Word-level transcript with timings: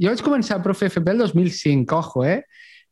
Jo 0.00 0.14
vaig 0.14 0.22
començar 0.24 0.56
a 0.56 0.64
Profe 0.64 0.88
FP 0.88 1.12
el 1.12 1.18
2005, 1.26 1.96
ojo, 1.96 2.24
eh? 2.24 2.40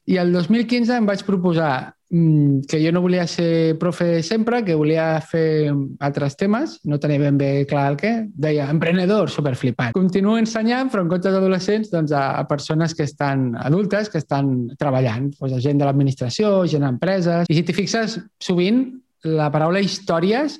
I 0.09 0.17
el 0.21 0.33
2015 0.33 0.97
em 0.97 1.07
vaig 1.09 1.23
proposar 1.25 1.93
mm, 2.09 2.63
que 2.69 2.79
jo 2.81 2.93
no 2.93 3.03
volia 3.05 3.27
ser 3.29 3.77
profe 3.81 4.23
sempre, 4.25 4.63
que 4.65 4.77
volia 4.77 5.21
fer 5.21 5.73
altres 6.05 6.37
temes, 6.41 6.79
no 6.89 6.97
tenia 7.01 7.21
ben 7.21 7.37
bé 7.41 7.51
clar 7.69 7.91
el 7.93 7.99
què. 8.01 8.13
Deia, 8.33 8.71
emprenedor, 8.73 9.29
superflipat. 9.33 9.93
Continuo 9.97 10.39
ensenyant, 10.41 10.89
però 10.93 11.05
en 11.05 11.13
comptes 11.13 11.37
d'adolescents, 11.37 11.93
doncs 11.93 12.13
a, 12.17 12.25
a 12.41 12.47
persones 12.49 12.97
que 12.97 13.05
estan 13.05 13.51
adultes, 13.61 14.09
que 14.09 14.21
estan 14.21 14.71
treballant, 14.81 15.29
doncs 15.37 15.59
a 15.59 15.61
gent 15.65 15.81
de 15.81 15.89
l'administració, 15.89 16.55
gent 16.73 16.89
d'empreses. 16.89 17.49
I 17.49 17.61
si 17.61 17.67
t'hi 17.69 17.77
fixes, 17.77 18.17
sovint 18.41 18.87
la 19.29 19.53
paraula 19.53 19.85
històries 19.85 20.57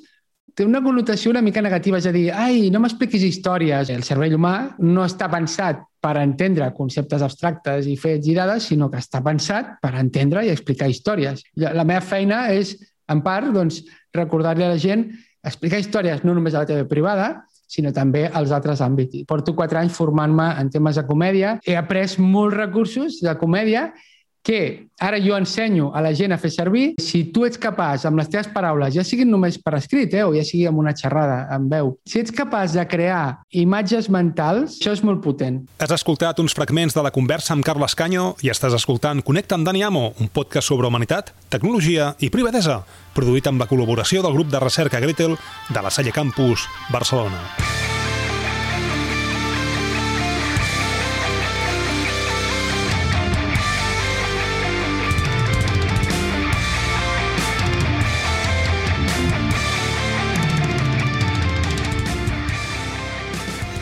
té 0.59 0.65
una 0.67 0.81
connotació 0.83 1.31
una 1.31 1.41
mica 1.41 1.61
negativa, 1.63 2.01
és 2.01 2.07
a 2.09 2.11
dir, 2.11 2.25
ai, 2.35 2.67
no 2.73 2.81
m'expliquis 2.83 3.23
històries. 3.23 3.87
El 3.93 4.03
cervell 4.03 4.35
humà 4.35 4.53
no 4.83 5.05
està 5.07 5.29
pensat 5.31 5.85
per 6.03 6.17
entendre 6.19 6.67
conceptes 6.75 7.23
abstractes 7.23 7.87
i 7.87 7.95
fets 7.99 8.27
i 8.27 8.35
dades, 8.35 8.67
sinó 8.67 8.89
que 8.91 8.99
està 8.99 9.21
pensat 9.23 9.77
per 9.79 9.93
entendre 10.01 10.43
i 10.43 10.51
explicar 10.51 10.89
històries. 10.91 11.45
La 11.55 11.87
meva 11.87 12.03
feina 12.03 12.49
és, 12.51 12.75
en 13.07 13.23
part, 13.23 13.47
doncs, 13.55 13.85
recordar-li 14.15 14.67
a 14.67 14.73
la 14.73 14.81
gent 14.83 15.07
explicar 15.47 15.79
històries 15.79 16.25
no 16.27 16.35
només 16.35 16.57
a 16.57 16.65
la 16.65 16.69
teva 16.73 16.87
privada, 16.91 17.29
sinó 17.69 17.93
també 17.95 18.25
als 18.27 18.51
altres 18.51 18.81
àmbits. 18.83 19.23
Porto 19.29 19.53
quatre 19.55 19.79
anys 19.79 19.95
formant-me 19.95 20.49
en 20.59 20.71
temes 20.73 20.99
de 20.99 21.05
comèdia. 21.07 21.55
He 21.63 21.77
après 21.79 22.17
molts 22.19 22.57
recursos 22.57 23.21
de 23.23 23.35
comèdia 23.39 23.93
que 24.43 24.87
ara 24.99 25.19
jo 25.19 25.37
ensenyo 25.37 25.91
a 25.95 26.01
la 26.01 26.13
gent 26.15 26.33
a 26.33 26.39
fer 26.39 26.51
servir, 26.51 26.93
si 26.99 27.25
tu 27.33 27.45
ets 27.47 27.59
capaç, 27.59 28.05
amb 28.07 28.19
les 28.19 28.29
teves 28.31 28.49
paraules, 28.53 28.93
ja 28.95 29.03
siguin 29.05 29.29
només 29.31 29.59
per 29.61 29.75
escrit, 29.77 30.13
eh, 30.13 30.23
o 30.25 30.33
ja 30.35 30.43
sigui 30.47 30.65
amb 30.69 30.81
una 30.81 30.95
xerrada, 30.95 31.45
amb 31.53 31.71
veu, 31.71 31.93
si 32.07 32.21
ets 32.23 32.33
capaç 32.35 32.75
de 32.77 32.85
crear 32.89 33.39
imatges 33.51 34.09
mentals, 34.09 34.79
això 34.79 34.95
és 34.95 35.03
molt 35.05 35.23
potent. 35.23 35.61
Has 35.79 35.93
escoltat 35.95 36.39
uns 36.39 36.55
fragments 36.57 36.95
de 36.97 37.03
la 37.05 37.13
conversa 37.15 37.53
amb 37.55 37.65
Carles 37.67 37.95
Canyo 37.99 38.33
i 38.43 38.51
estàs 38.53 38.75
escoltant 38.75 39.23
Connecta 39.25 39.59
amb 39.59 39.67
Dani 39.67 39.83
Amo, 39.83 40.13
un 40.19 40.31
podcast 40.33 40.67
sobre 40.71 40.87
humanitat, 40.87 41.33
tecnologia 41.49 42.13
i 42.19 42.31
privadesa, 42.33 42.81
produït 43.15 43.47
amb 43.47 43.61
la 43.61 43.69
col·laboració 43.69 44.23
del 44.25 44.35
grup 44.35 44.51
de 44.51 44.63
recerca 44.63 45.03
Gretel 45.03 45.37
de 45.69 45.81
la 45.81 45.91
Salle 45.91 46.15
Campus, 46.15 46.67
Barcelona. 46.91 47.98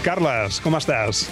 Carles, 0.07 0.61
com 0.63 0.71
estàs? 0.77 1.25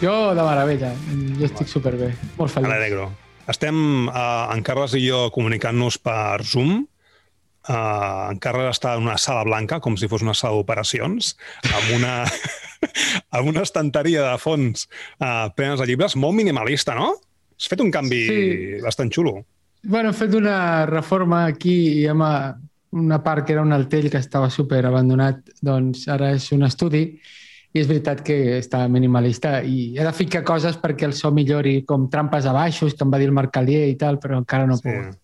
Jo 0.00 0.30
de 0.32 0.40
meravella, 0.40 0.88
jo 1.36 1.44
estic 1.44 1.68
superbé, 1.68 2.06
molt 2.38 2.48
feliç. 2.48 2.70
N'alegro. 2.70 3.10
Estem, 3.52 3.80
uh, 4.08 4.46
en 4.54 4.62
Carles 4.64 4.94
i 4.96 5.02
jo, 5.04 5.26
comunicant-nos 5.34 5.98
per 6.00 6.40
Zoom. 6.48 6.78
Uh, 7.68 8.30
en 8.30 8.38
Carles 8.40 8.70
està 8.72 8.94
en 8.96 9.04
una 9.04 9.18
sala 9.20 9.42
blanca, 9.44 9.82
com 9.84 9.98
si 10.00 10.08
fos 10.08 10.24
una 10.24 10.32
sala 10.32 10.56
d'operacions, 10.56 11.34
amb 11.68 11.90
una, 11.98 12.14
amb 13.36 13.50
una 13.52 13.66
estanteria 13.68 14.22
de 14.30 14.38
fons 14.40 14.86
uh, 15.18 15.50
plenes 15.52 15.82
de 15.82 15.88
llibres, 15.90 16.16
molt 16.16 16.38
minimalista, 16.38 16.94
no? 16.96 17.10
Has 17.60 17.68
fet 17.68 17.84
un 17.84 17.92
canvi 17.92 18.22
sí. 18.30 18.38
bastant 18.86 19.12
xulo. 19.12 19.42
Bueno, 19.84 20.14
he 20.14 20.16
fet 20.16 20.38
una 20.40 20.86
reforma 20.88 21.42
aquí 21.50 21.76
i 21.98 22.08
amb 22.08 22.24
una 22.96 23.20
part 23.20 23.44
que 23.44 23.52
era 23.58 23.66
un 23.68 23.76
altell 23.76 24.08
que 24.08 24.24
estava 24.24 24.48
super 24.48 24.80
abandonat, 24.88 25.52
doncs 25.60 26.08
ara 26.08 26.32
és 26.38 26.48
un 26.56 26.64
estudi 26.64 27.04
i 27.70 27.78
és 27.78 27.86
veritat 27.86 28.22
que 28.26 28.36
està 28.58 28.82
minimalista 28.90 29.60
i 29.62 29.92
he 29.94 30.04
de 30.06 30.12
ficar 30.16 30.42
coses 30.46 30.78
perquè 30.80 31.06
el 31.06 31.14
so 31.14 31.30
millori, 31.34 31.80
com 31.86 32.08
trampes 32.10 32.46
a 32.46 32.54
baixos, 32.56 32.96
que 32.96 33.06
em 33.06 33.12
va 33.12 33.20
dir 33.22 33.28
el 33.30 33.36
Marc 33.36 33.52
Calier 33.54 33.86
i 33.90 33.98
tal, 33.98 34.18
però 34.22 34.40
encara 34.40 34.66
no 34.66 34.78
sí. 34.78 34.88
puc. 34.88 35.18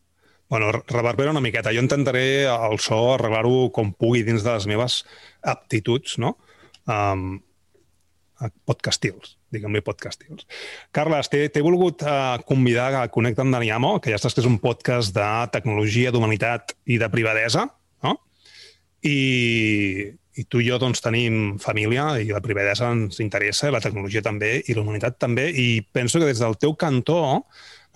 Bueno, 0.49 0.71
reverbera 0.87 1.33
una 1.33 1.43
miqueta. 1.43 1.73
Jo 1.75 1.83
intentaré 1.83 2.47
el 2.47 2.79
so 2.79 3.01
arreglar-ho 3.17 3.73
com 3.75 3.91
pugui 3.99 4.23
dins 4.23 4.47
de 4.47 4.53
les 4.53 4.69
meves 4.71 5.01
aptituds, 5.43 6.21
no? 6.23 6.37
Um, 6.87 7.41
podcastils, 8.69 9.35
diguem-li 9.51 9.83
podcastils. 9.83 10.47
Carles, 10.95 11.33
t'he 11.33 11.65
volgut 11.65 12.05
uh, 12.07 12.37
convidar 12.47 12.93
a 13.01 13.09
Connecta 13.11 13.43
amb 13.43 13.57
Daniamo, 13.57 13.97
que 13.99 14.13
ja 14.15 14.21
saps 14.23 14.37
que 14.37 14.45
és 14.45 14.47
un 14.47 14.61
podcast 14.63 15.15
de 15.17 15.27
tecnologia, 15.51 16.13
d'humanitat 16.15 16.77
i 16.87 17.01
de 17.03 17.11
privadesa, 17.11 17.67
no? 18.07 18.15
I, 19.03 19.19
i 20.37 20.45
tu 20.45 20.61
i 20.61 20.69
jo 20.69 20.79
doncs, 20.81 21.01
tenim 21.05 21.57
família 21.63 22.11
i 22.21 22.29
la 22.33 22.43
privadesa 22.45 22.91
ens 22.93 23.21
interessa, 23.25 23.73
la 23.73 23.83
tecnologia 23.85 24.23
també 24.25 24.59
i 24.67 24.77
la 24.77 24.85
humanitat 24.85 25.19
també, 25.23 25.49
i 25.51 25.81
penso 25.81 26.21
que 26.21 26.29
des 26.29 26.43
del 26.43 26.59
teu 26.61 26.77
cantó, 26.77 27.23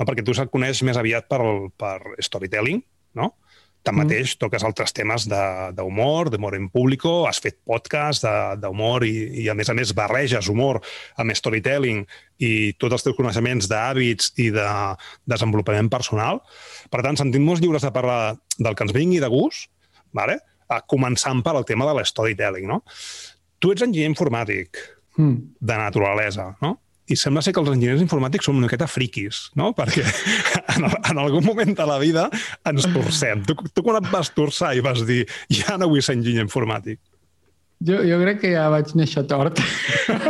no, 0.01 0.09
perquè 0.09 0.25
tu 0.25 0.35
se't 0.37 0.53
coneix 0.53 0.81
més 0.87 0.99
aviat 1.01 1.29
per, 1.29 1.43
per 1.77 1.99
storytelling, 2.25 2.81
no? 3.21 3.35
Tanmateix, 3.81 4.35
mm. 4.35 4.41
toques 4.43 4.65
altres 4.69 4.93
temes 4.93 5.25
d'humor, 5.29 6.29
d'humor 6.33 6.57
en 6.59 6.67
público, 6.69 7.25
has 7.29 7.39
fet 7.41 7.57
podcast 7.65 8.27
d'humor 8.61 9.07
i, 9.09 9.15
i, 9.41 9.47
a 9.49 9.55
més 9.57 9.71
a 9.73 9.77
més, 9.77 9.95
barreges 9.97 10.51
humor 10.53 10.83
amb 11.17 11.33
storytelling 11.37 12.03
i 12.45 12.53
tots 12.77 12.99
els 12.99 13.07
teus 13.07 13.17
coneixements 13.17 13.71
d'hàbits 13.73 14.35
i 14.45 14.51
de 14.53 14.67
desenvolupament 15.33 15.89
personal. 15.93 16.43
Per 16.93 17.01
tant, 17.07 17.17
sentim-nos 17.17 17.65
lliures 17.65 17.89
de 17.89 17.93
parlar 17.95 18.21
del 18.59 18.77
que 18.77 18.85
ens 18.85 18.97
vingui 18.97 19.23
de 19.25 19.33
gust, 19.33 19.71
vale? 20.13 20.37
Començant 20.91 21.43
per 21.45 21.57
al 21.57 21.67
tema 21.69 21.89
de 21.89 21.97
l'storytelling, 21.99 22.69
no? 22.71 22.81
Tu 23.61 23.75
ets 23.75 23.85
enginyer 23.85 24.09
informàtic 24.11 24.79
mm. 25.19 25.37
de 25.61 25.81
naturalesa, 25.83 26.53
no? 26.63 26.77
I 27.11 27.17
sembla 27.19 27.43
ser 27.43 27.51
que 27.51 27.59
els 27.59 27.73
enginyers 27.73 28.03
informàtics 28.05 28.47
són 28.47 28.61
una 28.61 28.69
miqueta 28.69 28.87
friquis, 28.87 29.49
no? 29.59 29.73
Perquè 29.79 30.05
en, 30.77 30.87
en 30.87 31.19
algun 31.19 31.45
moment 31.47 31.75
de 31.77 31.87
la 31.89 31.99
vida 32.03 32.29
ens 32.71 32.87
torcem. 32.95 33.43
Tu, 33.49 33.57
tu 33.75 33.85
quan 33.87 33.99
et 33.99 34.11
vas 34.13 34.31
torçar 34.37 34.77
i 34.79 34.85
vas 34.85 35.03
dir 35.09 35.25
ja 35.51 35.79
no 35.81 35.91
vull 35.91 36.05
ser 36.07 36.19
enginyer 36.19 36.47
informàtic? 36.47 37.01
Jo, 37.81 38.03
jo 38.05 38.19
crec 38.21 38.43
que 38.43 38.53
ja 38.53 38.69
vaig 38.73 38.93
néixer 38.93 39.25
tort. 39.29 39.59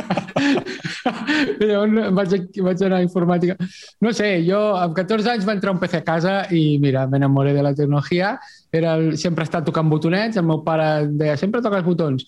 Llavors 1.60 2.12
vaig, 2.16 2.34
vaig 2.66 2.84
anar 2.86 3.00
a 3.00 3.06
informàtica. 3.06 3.56
No 4.04 4.12
sé, 4.16 4.30
jo 4.46 4.60
amb 4.78 4.96
14 4.96 5.34
anys 5.34 5.46
va 5.48 5.56
entrar 5.56 5.74
un 5.74 5.80
PC 5.82 6.00
a 6.00 6.06
casa 6.06 6.34
i 6.54 6.78
mira, 6.82 7.06
m'enamoré 7.10 7.54
de 7.56 7.64
la 7.66 7.74
tecnologia. 7.76 8.34
Era 8.72 8.96
el, 8.98 9.16
sempre 9.20 9.44
he 9.44 9.50
estat 9.50 9.66
tocant 9.66 9.90
botonets, 9.90 10.40
el 10.40 10.46
meu 10.48 10.62
pare 10.66 11.06
deia, 11.10 11.38
sempre 11.40 11.62
toques 11.64 11.86
botons. 11.86 12.26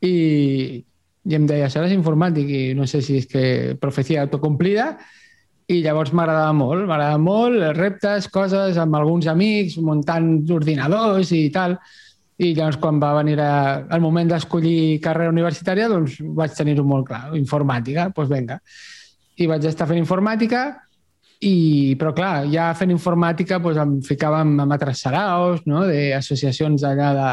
I, 0.00 0.14
i 1.28 1.36
em 1.36 1.46
deia, 1.48 1.70
seràs 1.72 1.92
informàtic 1.94 2.48
i 2.48 2.62
no 2.76 2.86
sé 2.88 3.02
si 3.04 3.18
és 3.20 3.26
que 3.28 3.44
profecia 3.80 4.22
autocomplida 4.24 4.94
i 5.70 5.80
llavors 5.84 6.10
m'agradava 6.16 6.52
molt, 6.56 6.86
m'agradava 6.88 7.18
molt, 7.22 7.62
reptes, 7.76 8.26
coses 8.32 8.78
amb 8.80 8.96
alguns 8.98 9.28
amics, 9.30 9.76
muntant 9.78 10.32
ordinadors 10.50 11.30
i 11.36 11.44
tal. 11.54 11.76
I 12.40 12.54
llavors, 12.56 12.78
quan 12.80 13.00
va 13.02 13.12
venir 13.18 13.36
a, 13.44 13.52
el 13.92 14.00
moment 14.00 14.30
d'escollir 14.30 15.00
carrera 15.04 15.32
universitària, 15.32 15.90
doncs 15.92 16.18
vaig 16.36 16.54
tenir-ho 16.56 16.86
molt 16.88 17.10
clar. 17.10 17.26
Informàtica, 17.36 18.08
doncs 18.16 18.30
vinga. 18.32 18.60
I 19.40 19.48
vaig 19.50 19.66
estar 19.68 19.88
fent 19.90 20.00
informàtica, 20.00 20.62
i, 21.40 21.96
però 21.96 22.12
clar, 22.12 22.44
ja 22.52 22.68
fent 22.76 22.92
informàtica 22.92 23.56
doncs 23.64 23.80
em 23.80 23.92
ficava 24.04 24.42
amb, 24.44 24.60
amb 24.60 24.76
altres 24.76 25.00
saraos, 25.04 25.62
no? 25.68 25.86
d'associacions 25.88 26.84
allà 26.84 27.10
de, 27.16 27.30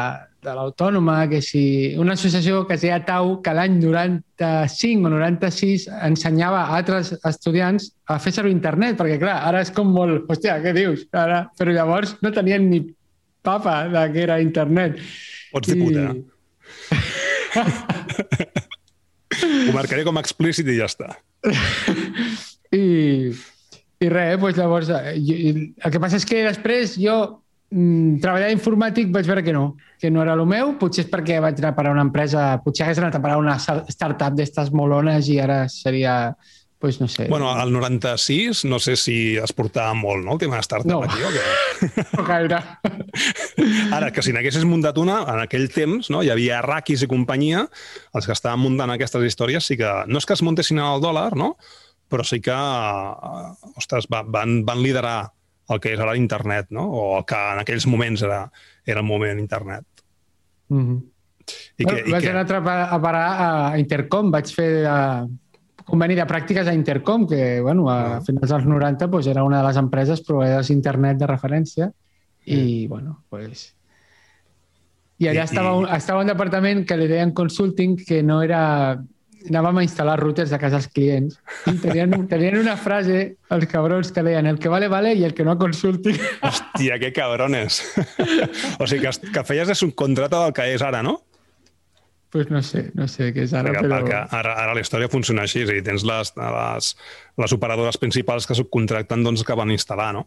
de 0.48 0.54
l'Autònoma, 0.56 1.18
que 1.28 1.42
si 1.44 1.62
una 2.00 2.16
associació 2.16 2.62
que 2.66 2.78
es 2.78 2.86
deia 2.86 3.02
Tau, 3.04 3.34
que 3.44 3.52
l'any 3.52 3.76
95 3.82 5.08
o 5.08 5.12
96 5.12 5.88
ensenyava 6.08 6.62
a 6.62 6.78
altres 6.78 7.12
estudiants 7.20 7.90
a 8.08 8.16
fer 8.22 8.32
servir 8.32 8.54
internet, 8.56 8.96
perquè 9.00 9.18
clar, 9.20 9.42
ara 9.50 9.60
és 9.64 9.72
com 9.76 9.92
molt, 9.92 10.24
hòstia, 10.28 10.56
què 10.64 10.72
dius? 10.76 11.04
Ara... 11.12 11.44
Però 11.60 11.76
llavors 11.76 12.16
no 12.24 12.32
tenien 12.32 12.64
ni 12.70 12.80
papa 13.48 13.80
de 13.88 14.04
que 14.12 14.20
era 14.28 14.42
internet. 14.44 15.00
Pots 15.52 15.72
dir 15.72 15.80
I... 15.80 15.86
puta. 15.86 16.04
Ho 19.68 19.74
marcaré 19.74 20.04
com 20.06 20.18
a 20.18 20.24
explícit 20.24 20.68
i 20.68 20.78
ja 20.78 20.88
està. 20.88 21.12
I, 22.74 23.30
i 24.02 24.08
res, 24.10 24.38
doncs 24.40 24.58
llavors, 24.58 24.90
eh, 24.92 25.14
jo, 25.24 25.36
el 25.84 25.94
que 25.94 26.00
passa 26.02 26.18
és 26.18 26.26
que 26.28 26.42
després 26.44 26.96
jo 27.00 27.16
mm, 27.72 28.18
treballar 28.24 28.50
informàtic 28.54 29.12
vaig 29.14 29.28
veure 29.30 29.44
que 29.46 29.54
no, 29.56 29.64
que 30.00 30.10
no 30.12 30.22
era 30.24 30.36
el 30.36 30.44
meu, 30.48 30.74
potser 30.80 31.06
és 31.06 31.12
perquè 31.12 31.38
vaig 31.44 31.62
anar 31.62 31.72
a 31.72 31.78
parar 31.78 31.94
una 31.94 32.06
empresa, 32.06 32.50
potser 32.64 32.86
hagués 32.86 33.02
anat 33.02 33.18
a 33.18 33.24
parar 33.24 33.40
una 33.40 33.56
startup 33.58 34.36
d'estes 34.36 34.72
molones 34.74 35.30
i 35.32 35.38
ara 35.42 35.62
seria 35.72 36.18
pues 36.78 37.00
no 37.00 37.08
sé. 37.08 37.26
Bueno, 37.28 37.50
al 37.50 37.72
96 37.72 38.64
no 38.64 38.78
sé 38.78 38.96
si 38.96 39.36
es 39.36 39.52
portava 39.52 39.94
molt, 39.94 40.24
no?, 40.24 40.34
el 40.34 40.38
tema 40.38 40.56
de 40.56 40.62
startup 40.62 40.90
no. 40.90 41.02
aquí, 41.02 41.22
o 41.26 41.30
què? 41.34 42.04
No 42.14 42.24
gaire. 42.24 42.60
Ara, 43.96 44.12
que 44.14 44.22
si 44.22 44.32
n'haguessis 44.34 44.66
muntat 44.68 44.98
una, 45.02 45.18
en 45.26 45.42
aquell 45.42 45.66
temps, 45.74 46.10
no?, 46.14 46.22
hi 46.22 46.30
havia 46.30 46.60
raquis 46.62 47.02
i 47.02 47.10
companyia, 47.10 47.64
els 48.14 48.28
que 48.28 48.36
estaven 48.36 48.62
muntant 48.62 48.94
aquestes 48.94 49.26
històries 49.26 49.66
sí 49.66 49.78
que... 49.80 49.90
No 50.06 50.22
és 50.22 50.28
que 50.28 50.38
es 50.38 50.44
muntessin 50.46 50.78
al 50.82 51.02
dòlar, 51.02 51.32
no?, 51.38 51.56
però 52.08 52.24
sí 52.24 52.38
que, 52.40 52.54
uh, 52.54 53.74
ostres, 53.76 54.06
van, 54.08 54.62
van 54.64 54.80
liderar 54.80 55.32
el 55.68 55.82
que 55.82 55.92
és 55.96 56.00
ara 56.00 56.14
internet, 56.16 56.70
no?, 56.70 56.86
o 56.86 57.04
el 57.18 57.26
que 57.26 57.42
en 57.56 57.64
aquells 57.64 57.88
moments 57.90 58.22
era, 58.22 58.44
era 58.86 59.02
el 59.02 59.06
moment 59.06 59.42
internet. 59.42 59.84
Mm 60.68 60.86
-hmm. 60.86 61.02
I 61.78 61.84
bueno, 61.84 61.98
que, 61.98 62.10
vaig 62.12 62.24
i 62.24 62.28
anar 62.28 62.46
que... 62.46 62.54
a 62.54 62.98
parar 63.02 63.28
a 63.72 63.78
Intercom, 63.78 64.30
vaig 64.30 64.54
fer... 64.54 64.86
Uh 64.86 65.47
conveni 65.88 66.16
de 66.18 66.26
pràctiques 66.28 66.68
a 66.68 66.76
Intercom, 66.76 67.26
que 67.28 67.60
bueno, 67.64 67.88
a 67.90 68.20
finals 68.26 68.52
dels 68.52 68.68
90 68.68 69.08
pues, 69.10 69.26
era 69.26 69.44
una 69.44 69.62
de 69.62 69.68
les 69.68 69.80
empreses 69.80 70.22
proveïdors 70.24 70.68
d'internet 70.68 71.20
de 71.20 71.28
referència 71.30 71.90
i, 72.44 72.86
mm. 72.86 72.88
bueno, 72.88 73.22
pues... 73.28 73.72
I 75.18 75.32
allà 75.32 75.42
I, 75.42 75.48
estava, 75.48 75.72
un, 75.74 75.88
estava 75.90 76.22
un 76.22 76.28
departament 76.30 76.84
que 76.86 76.96
li 76.96 77.08
deien 77.10 77.32
consulting, 77.34 77.96
que 78.06 78.20
no 78.22 78.38
era 78.44 78.60
anàvem 79.48 79.80
a 79.80 79.84
instal·lar 79.86 80.16
routers 80.20 80.52
a 80.52 80.58
casa 80.60 80.78
dels 80.78 80.88
clients 80.94 81.38
i 81.70 81.76
tenien, 81.82 82.14
tenien 82.32 82.58
una 82.60 82.76
frase, 82.78 83.36
els 83.54 83.66
cabrons, 83.70 84.12
que 84.14 84.24
deien 84.26 84.46
el 84.50 84.58
que 84.62 84.70
vale, 84.70 84.90
vale 84.92 85.14
i 85.18 85.24
el 85.26 85.34
que 85.34 85.46
no 85.46 85.56
consulti. 85.58 86.14
Hòstia, 86.44 86.98
que 87.02 87.12
cabrones. 87.16 87.80
o 88.82 88.86
sigui, 88.86 89.06
que, 89.06 89.32
que 89.34 89.46
feies 89.46 89.70
de 89.70 89.78
subcontrata 89.78 90.44
del 90.44 90.54
que 90.56 90.68
és 90.74 90.84
ara, 90.84 91.02
no? 91.06 91.18
Pues 92.30 92.50
no 92.50 92.60
sé, 92.62 92.90
no 92.94 93.08
sé 93.08 93.30
què 93.32 93.46
és 93.46 93.54
ara, 93.56 93.72
perquè, 93.72 93.84
però... 93.86 93.98
Perquè 94.02 94.20
ara, 94.38 94.54
ara 94.64 94.76
la 94.76 94.84
història 94.84 95.08
funciona 95.12 95.46
així, 95.46 95.62
és 95.64 95.72
a 95.72 95.76
dir, 95.76 95.84
tens 95.86 96.04
les, 96.08 96.32
les, 96.36 96.92
les 97.44 97.56
operadores 97.56 97.98
principals 98.00 98.48
que 98.48 98.56
subcontracten 98.58 99.24
doncs, 99.24 99.44
que 99.46 99.56
van 99.58 99.72
instal·lar, 99.72 100.12
no? 100.18 100.26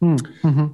Mm, 0.00 0.16
mm 0.16 0.54
-hmm. 0.54 0.70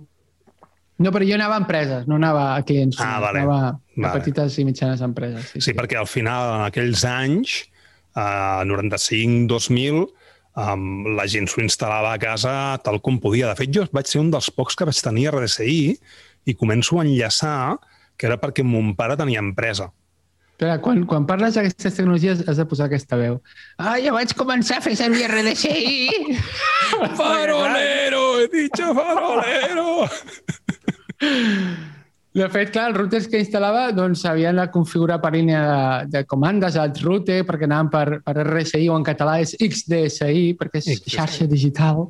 No, 0.99 1.13
però 1.13 1.27
jo 1.29 1.35
anava 1.35 1.57
a 1.57 1.61
empreses, 1.61 2.07
no 2.09 2.17
anava 2.17 2.55
a 2.57 2.63
clients. 2.63 2.97
Ah, 3.01 3.21
vale. 3.21 3.41
Anava 3.41 3.69
a 3.69 3.81
vale. 3.97 4.13
petites 4.19 4.59
i 4.59 4.65
mitjanes 4.65 5.03
empreses. 5.03 5.51
Sí, 5.51 5.61
sí, 5.61 5.71
sí, 5.71 5.75
perquè 5.77 5.99
al 5.99 6.07
final, 6.07 6.55
en 6.55 6.65
aquells 6.71 7.05
anys, 7.05 7.69
eh, 8.17 8.65
95-2000, 8.65 10.07
um, 10.57 11.17
la 11.17 11.27
gent 11.27 11.47
s'ho 11.47 11.61
instal·lava 11.61 12.15
a 12.15 12.19
casa 12.19 12.55
tal 12.83 13.01
com 13.05 13.21
podia. 13.21 13.51
De 13.53 13.55
fet, 13.55 13.71
jo 13.75 13.85
vaig 13.93 14.07
ser 14.07 14.21
un 14.21 14.31
dels 14.33 14.49
pocs 14.51 14.75
que 14.75 14.89
vaig 14.89 15.03
tenir 15.05 15.29
RDSI 15.31 15.99
i 16.47 16.55
començo 16.55 16.99
a 16.99 17.05
enllaçar 17.05 17.77
que 18.17 18.27
era 18.27 18.41
perquè 18.41 18.65
mon 18.65 18.95
pare 18.97 19.17
tenia 19.21 19.43
empresa. 19.45 19.91
Espera, 20.57 20.79
quan, 20.81 21.03
quan 21.05 21.27
parles 21.29 21.53
d'aquestes 21.53 21.99
tecnologies 21.99 22.39
has 22.49 22.57
de 22.57 22.65
posar 22.65 22.87
aquesta 22.87 23.19
veu. 23.21 23.35
Ah, 23.77 23.99
ja 24.01 24.15
vaig 24.15 24.31
començar 24.33 24.79
a 24.79 24.85
fer 24.87 24.95
servir 24.97 25.27
RDSI! 25.29 26.31
farolero! 27.19 28.23
He 28.41 28.47
dicho 28.55 28.95
farolero! 28.97 30.07
De 32.37 32.49
fet, 32.55 32.73
clar, 32.73 32.87
els 32.89 32.97
routers 32.97 33.29
que 33.29 33.43
instal·lava 33.43 33.91
doncs, 33.93 34.25
havien 34.25 34.57
de 34.57 34.65
configurar 34.73 35.21
per 35.21 35.35
línia 35.37 35.61
de, 35.69 35.85
de 36.15 36.25
comandes, 36.25 36.81
alt 36.81 37.05
router, 37.05 37.43
perquè 37.45 37.69
anaven 37.69 37.93
per, 37.93 38.07
per 38.25 38.37
RSI 38.47 38.89
o 38.89 38.97
en 38.97 39.05
català 39.05 39.43
és 39.45 39.53
XDSI, 39.61 40.55
perquè 40.57 40.81
és 40.81 40.89
XDSI. 40.95 41.17
xarxa 41.19 41.51
digital. 41.53 42.07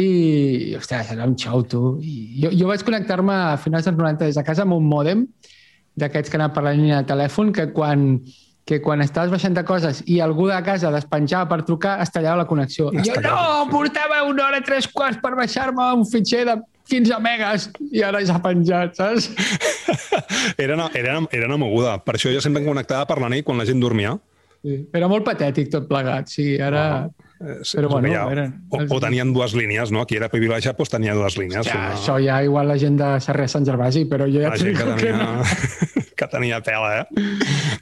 I, 0.00 0.72
ostres, 0.80 1.12
era 1.12 1.28
un 1.28 1.36
xou, 1.36 1.68
tu. 1.68 1.82
I 2.00 2.46
jo, 2.46 2.56
jo 2.64 2.72
vaig 2.72 2.88
connectar-me 2.88 3.42
a 3.52 3.58
finals 3.60 3.84
dels 3.90 4.00
90 4.00 4.24
des 4.24 4.40
de 4.40 4.46
casa 4.48 4.64
amb 4.64 4.80
un 4.80 4.88
mòdem 4.88 5.28
d'aquests 6.00 6.30
que 6.30 6.38
anava 6.40 6.54
per 6.56 6.64
la 6.66 6.74
línia 6.74 7.00
de 7.02 7.08
telèfon, 7.08 7.52
que 7.54 7.68
quan, 7.72 8.18
que 8.66 8.80
quan 8.82 9.02
estaves 9.04 9.32
baixant 9.32 9.56
de 9.56 9.64
coses 9.66 10.02
i 10.10 10.20
algú 10.24 10.48
de 10.50 10.60
casa 10.66 10.92
despenjava 10.94 11.48
per 11.50 11.62
trucar, 11.68 11.96
es 12.02 12.12
tallava 12.14 12.42
la 12.42 12.46
connexió. 12.50 12.90
I 12.92 13.04
jo, 13.06 13.18
no, 13.24 13.66
portava 13.70 14.22
una 14.28 14.48
hora 14.48 14.62
i 14.62 14.66
tres 14.66 14.88
quarts 14.90 15.20
per 15.22 15.34
baixar-me 15.38 15.90
un 16.00 16.06
fitxer 16.08 16.44
de 16.50 16.58
15 16.90 17.18
megas 17.24 17.68
i 17.92 18.02
ara 18.04 18.20
ja 18.26 18.38
penjat, 18.44 18.96
saps? 18.98 19.30
era, 20.64 20.74
una, 20.76 20.90
era, 20.94 21.18
era 21.32 21.48
una 21.48 21.60
moguda. 21.60 21.96
Per 22.04 22.18
això 22.18 22.32
jo 22.32 22.42
sempre 22.44 22.62
em 22.62 22.68
connectava 22.68 23.08
per 23.08 23.20
la 23.22 23.30
nit 23.32 23.46
quan 23.46 23.60
la 23.60 23.68
gent 23.68 23.80
dormia. 23.80 24.16
Sí. 24.64 24.80
Era 24.96 25.08
molt 25.12 25.24
patètic 25.26 25.70
tot 25.72 25.88
plegat, 25.90 26.32
sí. 26.32 26.54
Ara... 26.60 27.04
Oh. 27.06 27.23
Sí, 27.62 27.76
però 27.76 27.88
bueno, 27.88 28.08
ja, 28.12 28.22
eren, 28.30 28.52
o, 28.70 28.78
o 28.94 28.98
tenien 29.02 29.32
dues 29.34 29.56
línies, 29.58 29.90
no? 29.92 30.04
Qui 30.06 30.16
era 30.20 30.28
privilegiat 30.30 30.78
doncs 30.78 30.92
tenia 30.92 31.16
dues 31.18 31.34
línies. 31.36 31.66
Ja, 31.66 31.74
una... 31.74 31.88
Això 31.96 32.14
ja 32.22 32.38
igual 32.46 32.70
la 32.70 32.76
gent 32.78 32.96
de 33.00 33.08
Sarrià 33.24 33.50
Sant 33.50 33.66
Gervasi, 33.66 34.04
però 34.10 34.28
jo 34.30 34.44
ja 34.44 34.52
la 34.54 34.60
gent 34.60 34.78
que 34.78 34.86
tenia, 34.86 35.00
que, 35.02 35.10
no. 35.18 36.04
que 36.20 36.28
tenia 36.30 36.60
pela, 36.64 36.92
eh? 37.02 37.26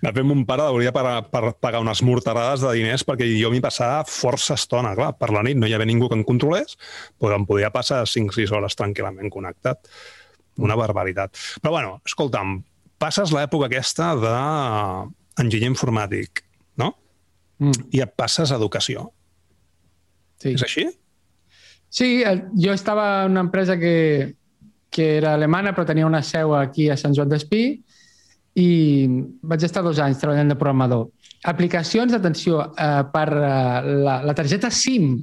De 0.00 0.08
fet, 0.08 0.24
mon 0.24 0.46
pare 0.48 0.66
hauria 0.70 0.94
per, 0.96 1.04
per 1.28 1.52
pagar 1.60 1.84
unes 1.84 2.00
morterades 2.06 2.64
de 2.64 2.72
diners 2.80 3.04
perquè 3.06 3.28
jo 3.36 3.52
m'hi 3.52 3.60
passava 3.62 4.02
força 4.08 4.56
estona. 4.56 4.96
Clar, 4.98 5.12
per 5.20 5.30
la 5.36 5.44
nit 5.44 5.60
no 5.60 5.68
hi 5.68 5.76
havia 5.76 5.90
ningú 5.92 6.08
que 6.08 6.16
em 6.16 6.26
controlés, 6.26 6.78
però 7.20 7.36
em 7.36 7.46
podia 7.46 7.70
passar 7.74 8.02
5-6 8.08 8.56
hores 8.56 8.78
tranquil·lament 8.80 9.30
connectat. 9.30 9.84
Una 10.64 10.76
barbaritat. 10.80 11.36
Però, 11.60 11.76
bueno, 11.76 11.98
escolta'm, 12.08 12.58
passes 13.00 13.36
l'època 13.36 13.68
aquesta 13.68 14.14
d'enginyer 14.16 15.68
informàtic, 15.68 16.46
no? 16.80 16.94
Mm. 17.60 17.90
I 17.92 18.08
et 18.08 18.16
passes 18.16 18.48
a 18.48 18.56
educació 18.56 19.12
Sí. 20.42 20.56
És 20.56 20.66
així? 20.66 20.88
Sí, 21.92 22.10
jo 22.56 22.72
estava 22.72 23.24
en 23.26 23.34
una 23.36 23.44
empresa 23.44 23.76
que, 23.78 24.34
que 24.90 25.08
era 25.18 25.34
alemana 25.36 25.74
però 25.76 25.84
tenia 25.88 26.08
una 26.08 26.22
seu 26.24 26.54
aquí 26.56 26.88
a 26.90 26.96
Sant 26.96 27.14
Joan 27.16 27.30
d'Espí 27.32 27.64
i 28.58 28.70
vaig 29.48 29.64
estar 29.64 29.84
dos 29.84 30.00
anys 30.00 30.20
treballant 30.20 30.52
de 30.52 30.56
programador. 30.60 31.10
Aplicacions, 31.48 32.14
atenció, 32.16 32.62
eh, 32.76 33.04
per 33.12 33.28
eh, 33.32 33.92
la, 34.06 34.18
la 34.24 34.34
targeta 34.36 34.70
SIM, 34.70 35.14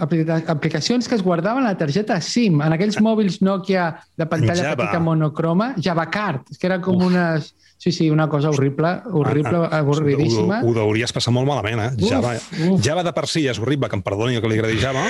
aplicacions 0.00 1.08
que 1.08 1.16
es 1.18 1.22
guardaven 1.22 1.64
a 1.64 1.72
la 1.72 1.78
targeta 1.78 2.20
SIM, 2.20 2.60
en 2.64 2.76
aquells 2.76 3.00
mòbils 3.04 3.40
Nokia 3.44 3.90
de 4.16 4.26
pantalla 4.28 4.70
Java. 4.70 4.76
petita 4.76 5.00
monocroma, 5.04 5.74
JavaCard, 5.76 6.54
que 6.56 6.68
era 6.68 6.80
com 6.80 6.96
Uf. 6.96 7.10
unes 7.10 7.50
Sí, 7.80 7.92
sí, 7.92 8.10
una 8.10 8.28
cosa 8.28 8.50
horrible, 8.50 9.00
horrible, 9.10 9.56
ah, 9.56 9.68
ah, 9.72 9.78
avorridíssima. 9.78 10.58
Ho, 10.60 10.68
ho 10.68 10.72
deuries 10.76 11.14
passar 11.16 11.32
molt 11.32 11.48
malament, 11.48 11.80
eh? 11.80 11.86
Uf, 11.96 12.10
Java, 12.10 12.34
uf. 12.36 12.82
Java 12.84 13.00
de 13.06 13.12
per 13.16 13.22
si 13.24 13.46
és 13.48 13.56
horrible, 13.56 13.88
que 13.88 13.96
em 13.96 14.02
perdoni 14.04 14.36
que 14.36 14.48
li 14.52 14.58
agradi 14.58 14.76
Java. 14.82 15.06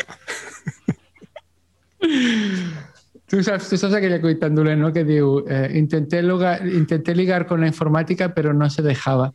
Tu 3.27 3.41
saps, 3.43 3.67
tu 3.73 3.75
saps 3.75 3.97
aquella 3.99 4.21
cuita 4.23 4.45
tan 4.45 4.55
dolent, 4.55 4.79
no?, 4.79 4.93
que 4.95 5.03
diu 5.03 5.41
eh, 5.51 5.67
intenté, 5.81 6.21
lugar, 6.23 6.61
intenté 6.63 7.11
ligar 7.19 7.43
con 7.49 7.59
la 7.65 7.67
informàtica 7.73 8.29
però 8.37 8.53
no 8.55 8.69
se 8.71 8.85
dejava. 8.87 9.33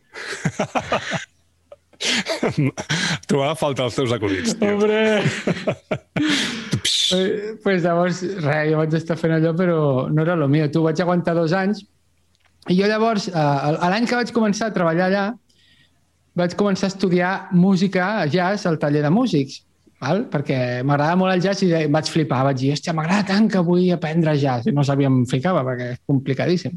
Trobava 3.28 3.52
falta 3.60 3.84
els 3.84 3.98
teus 4.00 4.14
acudits, 4.16 4.56
tio. 4.56 4.78
Hombre! 4.78 5.20
pues 7.66 7.84
llavors, 7.84 8.22
res, 8.40 8.72
jo 8.72 8.80
vaig 8.80 8.96
estar 8.96 9.18
fent 9.20 9.36
allò, 9.36 9.52
però 9.60 10.08
no 10.08 10.24
era 10.24 10.40
el 10.40 10.48
meu. 10.48 10.70
Tu 10.72 10.80
vaig 10.88 11.04
aguantar 11.04 11.36
dos 11.36 11.52
anys 11.52 11.84
i 12.68 12.76
jo 12.78 12.88
llavors, 12.90 13.28
eh, 13.28 13.76
l'any 13.90 14.06
que 14.06 14.18
vaig 14.18 14.32
començar 14.34 14.70
a 14.70 14.74
treballar 14.74 15.06
allà, 15.10 15.26
vaig 16.36 16.56
començar 16.58 16.88
a 16.88 16.92
estudiar 16.92 17.32
música, 17.52 18.26
jazz, 18.32 18.66
al 18.66 18.78
taller 18.78 19.02
de 19.04 19.10
músics, 19.10 19.62
val? 20.02 20.26
perquè 20.32 20.82
m'agradava 20.84 21.16
molt 21.22 21.34
el 21.36 21.44
jazz 21.44 21.62
i 21.64 21.86
vaig 21.92 22.10
flipar, 22.12 22.42
vaig 22.50 22.60
dir, 22.60 22.74
hòstia, 22.74 22.94
m'agrada 22.96 23.28
tant 23.32 23.48
que 23.52 23.62
vull 23.64 23.86
aprendre 23.94 24.36
jazz. 24.40 24.66
I 24.66 24.74
no 24.76 24.84
sabia 24.84 25.08
on 25.08 25.24
ficava, 25.30 25.64
perquè 25.64 25.92
és 25.94 26.02
complicadíssim. 26.06 26.76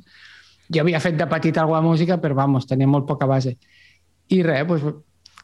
Jo 0.70 0.86
havia 0.86 1.02
fet 1.02 1.18
de 1.18 1.28
petit 1.28 1.58
alguna 1.58 1.82
música, 1.82 2.20
però, 2.22 2.38
vamos, 2.38 2.70
tenia 2.70 2.88
molt 2.88 3.08
poca 3.10 3.28
base. 3.28 3.58
I 4.30 4.44
res, 4.46 4.68
doncs, 4.70 5.00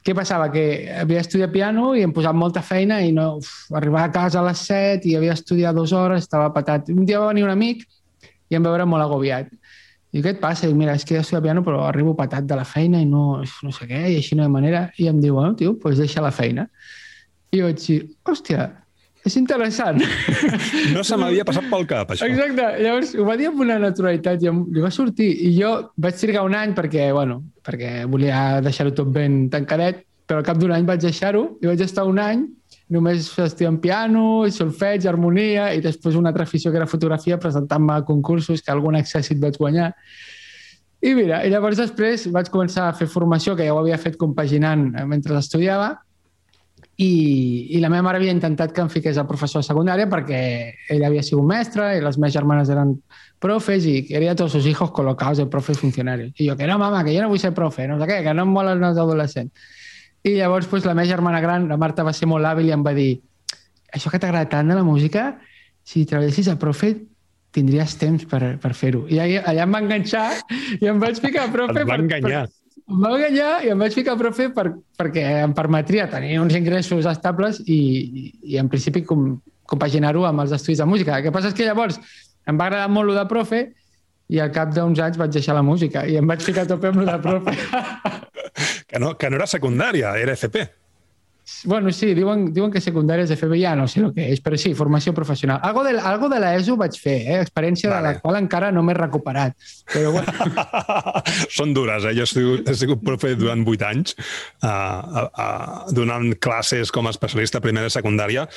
què 0.06 0.14
passava? 0.14 0.52
Que 0.54 0.64
havia 1.02 1.24
estudiat 1.26 1.50
piano 1.50 1.96
i 1.98 2.04
em 2.06 2.12
posat 2.14 2.38
molta 2.38 2.62
feina 2.62 3.00
i 3.02 3.10
no, 3.12 3.40
uf, 3.40 3.52
arribava 3.74 4.06
a 4.06 4.14
casa 4.14 4.40
a 4.40 4.46
les 4.46 4.62
7 4.68 5.10
i 5.10 5.16
havia 5.18 5.34
estudiat 5.34 5.74
dues 5.74 5.96
hores, 5.98 6.28
estava 6.28 6.52
patat. 6.54 6.92
Un 6.94 7.08
dia 7.10 7.20
va 7.20 7.32
venir 7.32 7.48
un 7.48 7.50
amic 7.50 7.82
i 7.82 8.56
em 8.60 8.62
va 8.62 8.70
veure 8.70 8.86
molt 8.86 9.02
agobiat. 9.02 9.50
I 10.16 10.22
què 10.24 10.32
et 10.32 10.40
passa? 10.40 10.70
I 10.70 10.76
mira, 10.78 10.96
és 10.96 11.04
que 11.04 11.18
ja 11.18 11.26
estudio 11.26 11.44
piano 11.44 11.64
però 11.66 11.84
arribo 11.90 12.16
patat 12.16 12.48
de 12.48 12.56
la 12.56 12.64
feina 12.68 13.02
i 13.04 13.08
no, 13.10 13.42
no 13.44 13.76
sé 13.76 13.88
què, 13.90 14.06
i 14.14 14.22
així 14.22 14.38
no 14.38 14.46
hi 14.46 14.48
ha 14.48 14.54
manera. 14.54 14.86
I 15.02 15.10
em 15.12 15.20
diu, 15.20 15.36
bueno, 15.36 15.58
tio, 15.60 15.74
doncs 15.74 15.84
pues 15.84 16.00
deixa 16.00 16.24
la 16.24 16.32
feina. 16.32 16.70
I 17.52 17.62
vaig 17.66 17.82
dir, 17.84 17.98
hòstia, 18.24 18.70
és 19.26 19.36
interessant. 19.42 20.00
No 20.96 21.04
se 21.04 21.18
m'havia 21.20 21.44
passat 21.48 21.68
pel 21.68 21.84
cap, 21.90 22.14
això. 22.14 22.28
Exacte. 22.30 22.66
Llavors, 22.80 23.12
ho 23.18 23.26
va 23.28 23.36
dir 23.40 23.50
amb 23.50 23.60
una 23.66 23.76
naturalitat 23.82 24.44
i 24.46 24.52
li 24.52 24.84
va 24.84 24.92
sortir. 24.94 25.32
I 25.50 25.52
jo 25.58 25.72
vaig 26.00 26.20
trigar 26.22 26.46
un 26.48 26.56
any 26.56 26.76
perquè, 26.78 27.10
bueno, 27.16 27.42
perquè 27.66 28.06
volia 28.08 28.62
deixar-ho 28.64 28.94
tot 28.96 29.10
ben 29.12 29.50
tancadet, 29.52 30.06
però 30.26 30.40
al 30.40 30.48
cap 30.48 30.62
d'un 30.62 30.74
any 30.74 30.88
vaig 30.88 31.04
deixar-ho 31.04 31.44
i 31.62 31.68
vaig 31.70 31.84
estar 31.84 32.06
un 32.08 32.22
any 32.22 32.46
només 32.92 33.28
estudiant 33.42 33.80
piano, 33.82 34.46
solfeig, 34.54 35.08
harmonia, 35.10 35.72
i 35.74 35.82
després 35.82 36.18
una 36.20 36.30
altra 36.30 36.46
afició 36.46 36.72
que 36.72 36.78
era 36.82 36.90
fotografia, 36.90 37.40
presentant-me 37.42 37.98
a 37.98 38.06
concursos 38.06 38.62
que 38.62 38.74
algun 38.74 38.98
accèssit 39.00 39.42
vaig 39.42 39.58
guanyar. 39.58 39.92
I 41.06 41.14
mira, 41.18 41.44
i 41.46 41.52
llavors 41.54 41.78
després 41.82 42.28
vaig 42.34 42.50
començar 42.54 42.88
a 42.90 42.96
fer 42.98 43.08
formació, 43.10 43.56
que 43.56 43.66
ja 43.66 43.74
ho 43.74 43.82
havia 43.82 43.98
fet 44.02 44.18
compaginant 44.22 44.92
eh, 44.94 45.06
mentre 45.10 45.38
estudiava, 45.38 45.96
i, 46.96 47.76
i 47.76 47.82
la 47.84 47.90
meva 47.92 48.06
mare 48.06 48.22
havia 48.22 48.32
intentat 48.32 48.72
que 48.72 48.80
em 48.80 48.90
fiqués 48.92 49.18
a 49.20 49.26
professor 49.28 49.60
de 49.60 49.68
secundària 49.68 50.08
perquè 50.08 50.38
ella 50.94 51.10
havia 51.10 51.26
sigut 51.28 51.44
mestra 51.50 51.90
i 51.92 52.00
les 52.04 52.16
meves 52.16 52.38
germanes 52.38 52.72
eren 52.72 52.94
profes 53.44 53.84
i 53.90 53.98
quería 54.08 54.36
tots 54.40 54.56
sus 54.56 54.68
hijos 54.70 54.94
col·locats 54.96 55.42
de 55.42 55.48
profes 55.52 55.82
funcionaris. 55.82 56.32
I 56.40 56.48
jo, 56.48 56.56
que 56.56 56.70
no, 56.70 56.78
mama, 56.80 57.04
que 57.04 57.16
jo 57.16 57.26
no 57.26 57.34
vull 57.34 57.42
ser 57.42 57.52
profe, 57.58 57.90
no 57.90 58.00
sé 58.00 58.08
què, 58.08 58.22
que 58.24 58.36
no 58.38 58.46
em 58.48 58.56
molen 58.56 58.84
els 58.88 59.02
adolescents. 59.02 59.52
I 60.26 60.36
llavors 60.40 60.68
pues, 60.68 60.86
la 60.86 60.96
meva 60.98 61.08
germana 61.08 61.40
gran, 61.42 61.68
la 61.70 61.78
Marta, 61.78 62.04
va 62.04 62.14
ser 62.14 62.28
molt 62.30 62.48
hàbil 62.50 62.72
i 62.72 62.74
em 62.74 62.84
va 62.86 62.96
dir 62.98 63.12
això 63.94 64.10
que 64.12 64.20
t'agrada 64.20 64.50
tant 64.50 64.72
de 64.72 64.78
la 64.78 64.84
música, 64.84 65.36
si 65.86 66.04
treballessis 66.10 66.50
a 66.50 66.58
profe, 66.60 66.96
tindries 67.56 67.94
temps 68.02 68.26
per, 68.28 68.58
per 68.60 68.74
fer-ho. 68.76 69.06
I 69.08 69.22
allà, 69.22 69.44
allà 69.52 69.66
em 69.68 69.76
va 69.78 69.82
enganxar 69.86 70.28
i 70.82 70.90
em 70.92 71.00
vaig 71.00 71.22
ficar 71.24 71.46
a 71.46 71.52
profe... 71.54 71.78
Et 71.84 71.88
va 71.88 72.00
enganyar. 72.02 72.42
Per, 72.50 72.66
em 72.92 73.06
va 73.06 73.14
enganyar 73.16 73.52
i 73.66 73.72
em 73.74 73.86
vaig 73.86 73.96
ficar 73.96 74.18
a 74.18 74.20
profe 74.20 74.50
per, 74.58 74.68
perquè 75.00 75.24
em 75.46 75.56
permetria 75.58 76.10
tenir 76.12 76.40
uns 76.42 76.58
ingressos 76.58 77.08
estables 77.10 77.62
i, 77.66 77.80
i 78.44 78.60
en 78.62 78.70
principi 78.74 79.06
com, 79.06 79.38
compaginar-ho 79.70 80.26
amb 80.28 80.44
els 80.44 80.58
estudis 80.58 80.82
de 80.82 80.90
música. 80.90 81.18
El 81.18 81.30
que 81.30 81.34
passa 81.36 81.54
és 81.54 81.58
que 81.58 81.70
llavors 81.70 82.02
em 82.50 82.58
va 82.60 82.68
agradar 82.68 82.92
molt 82.92 83.14
el 83.14 83.22
de 83.22 83.30
profe 83.30 83.66
i 84.34 84.42
al 84.42 84.52
cap 84.54 84.74
d'uns 84.74 85.00
anys 85.06 85.22
vaig 85.22 85.34
deixar 85.38 85.56
la 85.58 85.66
música 85.66 86.06
i 86.10 86.18
em 86.18 86.28
vaig 86.28 86.42
ficar 86.46 86.66
a 86.66 86.74
tope 86.74 86.92
amb 86.92 87.06
el 87.06 87.14
de 87.14 87.20
profe. 87.30 87.58
Que 88.90 89.00
no, 89.02 89.16
que 89.18 89.30
no 89.30 89.40
era 89.40 89.48
secundària, 89.50 90.16
era 90.22 90.36
FP. 90.38 90.66
Bueno, 91.66 91.92
sí, 91.92 92.16
diuen, 92.18 92.48
diuen 92.54 92.72
que 92.74 92.82
secundària 92.82 93.26
és 93.28 93.32
FP, 93.36 93.60
ja 93.62 93.76
no 93.78 93.86
sé 93.90 94.00
el 94.02 94.10
que 94.16 94.24
és, 94.34 94.40
però 94.42 94.58
sí, 94.58 94.72
formació 94.78 95.14
professional. 95.14 95.60
Algo 95.68 95.84
de, 95.86 95.94
algo 96.02 96.30
de 96.32 96.40
l'ESO 96.42 96.74
vaig 96.80 96.98
fer, 96.98 97.20
eh? 97.22 97.38
experiència 97.44 97.92
vale. 97.92 98.00
de 98.02 98.08
la 98.16 98.22
qual 98.24 98.40
encara 98.40 98.72
no 98.74 98.82
m'he 98.86 98.96
recuperat. 98.98 99.54
Però 99.94 100.16
bueno. 100.16 100.34
Són 101.58 101.76
dures, 101.78 102.08
eh? 102.10 102.16
Jo 102.18 102.26
he 102.26 102.32
sigut, 102.32 102.66
he 102.66 102.76
sigut 102.80 103.06
profe 103.06 103.36
durant 103.38 103.62
vuit 103.68 103.86
anys, 103.86 104.18
uh, 104.66 104.72
uh, 104.72 105.28
uh, 105.30 105.94
donant 105.94 106.34
classes 106.42 106.94
com 106.94 107.06
a 107.06 107.14
especialista 107.14 107.62
primera 107.62 107.94
i 107.94 107.94
secundària, 107.94 108.48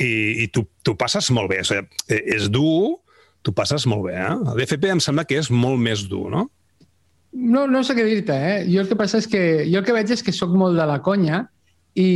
i, 0.00 0.12
i 0.46 0.48
tu, 0.54 0.64
tu 0.82 0.96
passes 0.96 1.28
molt 1.34 1.52
bé. 1.52 1.60
O 1.60 1.68
sigui, 1.68 1.84
és 2.08 2.48
dur, 2.48 3.02
tu 3.44 3.52
passes 3.52 3.84
molt 3.90 4.08
bé. 4.08 4.16
Eh? 4.24 4.34
L'FP 4.56 4.94
em 4.96 5.04
sembla 5.04 5.28
que 5.28 5.36
és 5.44 5.52
molt 5.52 5.76
més 5.76 6.08
dur, 6.08 6.30
no? 6.32 6.48
No, 7.54 7.66
no 7.70 7.82
sé 7.86 7.94
què 7.96 8.04
dir-te, 8.06 8.34
eh? 8.34 8.54
Jo 8.66 8.82
el 8.82 8.88
que 8.90 8.98
passa 8.98 9.20
és 9.22 9.28
que 9.30 9.42
jo 9.68 9.80
el 9.80 9.86
que 9.86 9.94
veig 9.94 10.10
és 10.14 10.24
que 10.26 10.34
sóc 10.34 10.54
molt 10.58 10.78
de 10.78 10.86
la 10.88 11.00
conya 11.04 11.44
i, 11.94 12.08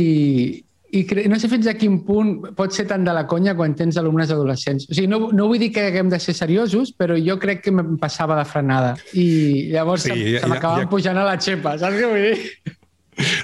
i 0.91 1.03
cre... 1.07 1.25
no 1.31 1.37
sé 1.39 1.49
fins 1.51 1.69
a 1.69 1.75
quin 1.79 1.99
punt 2.05 2.33
pot 2.57 2.73
ser 2.75 2.87
tant 2.89 3.05
de 3.05 3.13
la 3.15 3.25
conya 3.29 3.55
quan 3.57 3.75
tens 3.77 3.99
alumnes 4.01 4.33
adolescents. 4.35 4.87
O 4.89 4.95
sigui, 4.97 5.09
no, 5.11 5.29
no 5.35 5.47
vull 5.51 5.61
dir 5.61 5.71
que 5.75 5.85
haguem 5.89 6.09
de 6.11 6.19
ser 6.21 6.35
seriosos, 6.37 6.91
però 6.95 7.17
jo 7.19 7.37
crec 7.41 7.63
que 7.65 7.73
em 7.73 7.95
passava 8.01 8.39
de 8.39 8.47
frenada. 8.49 8.95
I 9.13 9.69
llavors 9.73 10.07
sí, 10.07 10.15
se, 10.15 10.41
se 10.43 10.49
m'acabaven 10.51 10.87
ja... 10.87 10.91
pujant 10.91 11.21
a 11.21 11.27
la 11.29 11.37
xepa, 11.39 11.77
saps 11.81 11.99
què 11.99 12.09
vull 12.09 12.25
dir? 12.29 12.75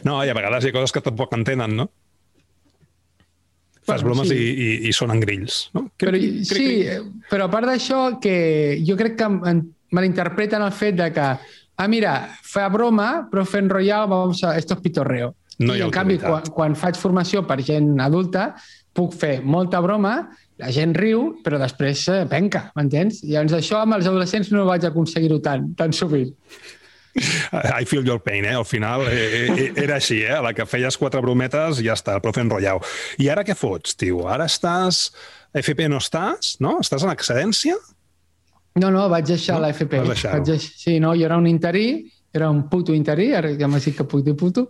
No, 0.08 0.22
i 0.24 0.32
a 0.32 0.36
vegades 0.38 0.66
hi 0.66 0.72
ha 0.72 0.76
coses 0.76 0.96
que 0.96 1.04
tampoc 1.06 1.34
entenen, 1.36 1.76
no? 1.76 1.90
Fas 3.86 4.02
bueno, 4.02 4.16
bromes 4.16 4.32
sí. 4.32 4.38
i, 4.40 4.46
i, 4.50 4.70
i 4.90 4.94
sonen 4.98 5.20
grills, 5.22 5.68
no? 5.78 5.86
Però, 6.02 6.18
sí, 6.18 6.70
però 7.30 7.46
a 7.46 7.52
part 7.54 7.70
d'això, 7.70 8.00
que 8.24 8.38
jo 8.88 8.96
crec 8.98 9.20
que 9.20 9.28
malinterpreten 9.94 10.64
el 10.66 10.74
fet 10.74 10.98
de 10.98 11.12
que 11.14 11.28
ah, 11.76 11.88
mira, 11.92 12.16
fa 12.44 12.68
broma, 12.74 13.26
però 13.32 13.46
fent 13.48 13.70
enrotllar, 13.70 14.06
vamos 14.12 14.44
a... 14.44 14.56
esto 14.58 14.78
es 14.78 14.82
pitorreo. 14.82 15.34
No 15.60 15.76
I, 15.76 15.86
en 15.86 15.92
canvi, 15.92 16.18
quan, 16.20 16.48
quan 16.52 16.76
faig 16.76 16.98
formació 17.00 17.46
per 17.48 17.62
gent 17.64 17.94
adulta, 18.04 18.54
puc 18.96 19.16
fer 19.16 19.38
molta 19.44 19.80
broma, 19.84 20.16
la 20.60 20.72
gent 20.72 20.96
riu, 20.96 21.28
però 21.44 21.60
després 21.60 22.06
eh, 22.12 22.24
penca, 22.32 22.70
m'entens? 22.76 23.22
I 23.24 23.36
llavors 23.36 23.58
això 23.58 23.82
amb 23.84 23.98
els 23.98 24.08
adolescents 24.08 24.52
no 24.56 24.66
vaig 24.68 24.88
aconseguir-ho 24.88 25.42
tant, 25.44 25.70
tan 25.80 25.96
sovint. 25.96 26.32
I 27.80 27.86
feel 27.88 28.06
your 28.08 28.20
pain, 28.20 28.46
eh? 28.46 28.56
Al 28.56 28.66
final 28.68 29.06
eh, 29.08 29.16
eh, 29.16 29.48
eh, 29.56 29.70
era 29.84 30.00
així, 30.00 30.22
eh? 30.24 30.36
A 30.36 30.44
la 30.44 30.54
que 30.56 30.68
feies 30.68 31.00
quatre 31.00 31.24
brometes, 31.24 31.80
ja 31.84 31.96
està, 31.96 32.18
el 32.18 32.24
profe 32.24 32.44
enrotllau. 32.44 32.82
I 33.24 33.32
ara 33.32 33.46
què 33.48 33.56
fots, 33.56 33.96
tio? 34.00 34.26
Ara 34.32 34.48
estàs... 34.52 35.10
FP 35.56 35.86
no 35.88 36.02
estàs, 36.04 36.58
no? 36.60 36.74
Estàs 36.84 37.06
en 37.08 37.14
excedència? 37.14 37.78
No, 38.76 38.90
no, 38.92 39.06
vaig 39.08 39.24
deixar 39.24 39.56
no? 39.56 39.64
la 39.64 39.72
FP. 39.72 40.02
Vaig 40.04 40.44
deixar 40.44 40.60
Sí, 40.60 41.00
no, 41.00 41.14
jo 41.16 41.26
era 41.26 41.38
un 41.38 41.48
interí, 41.48 42.12
era 42.36 42.50
un 42.50 42.66
puto 42.68 42.94
interí, 42.94 43.30
ara 43.34 43.54
ja 43.56 43.70
m'ha 43.72 43.80
dit 43.80 43.96
que 43.96 44.04
puc 44.04 44.24
dir 44.26 44.34
puto, 44.36 44.66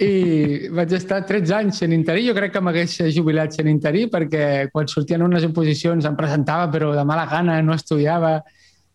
i 0.00 0.68
vaig 0.78 0.94
estar 0.96 1.20
13 1.28 1.56
anys 1.58 1.82
sent 1.82 1.92
interí. 1.92 2.24
Jo 2.28 2.34
crec 2.36 2.54
que 2.54 2.62
m'hagués 2.64 2.96
jubilat 3.12 3.52
sent 3.52 3.68
interí 3.68 4.06
perquè 4.08 4.70
quan 4.72 4.88
sortien 4.88 5.20
unes 5.26 5.44
oposicions 5.44 6.08
em 6.08 6.16
presentava, 6.16 6.70
però 6.72 6.94
de 6.96 7.04
mala 7.04 7.26
gana, 7.28 7.58
no 7.60 7.76
estudiava. 7.76 8.38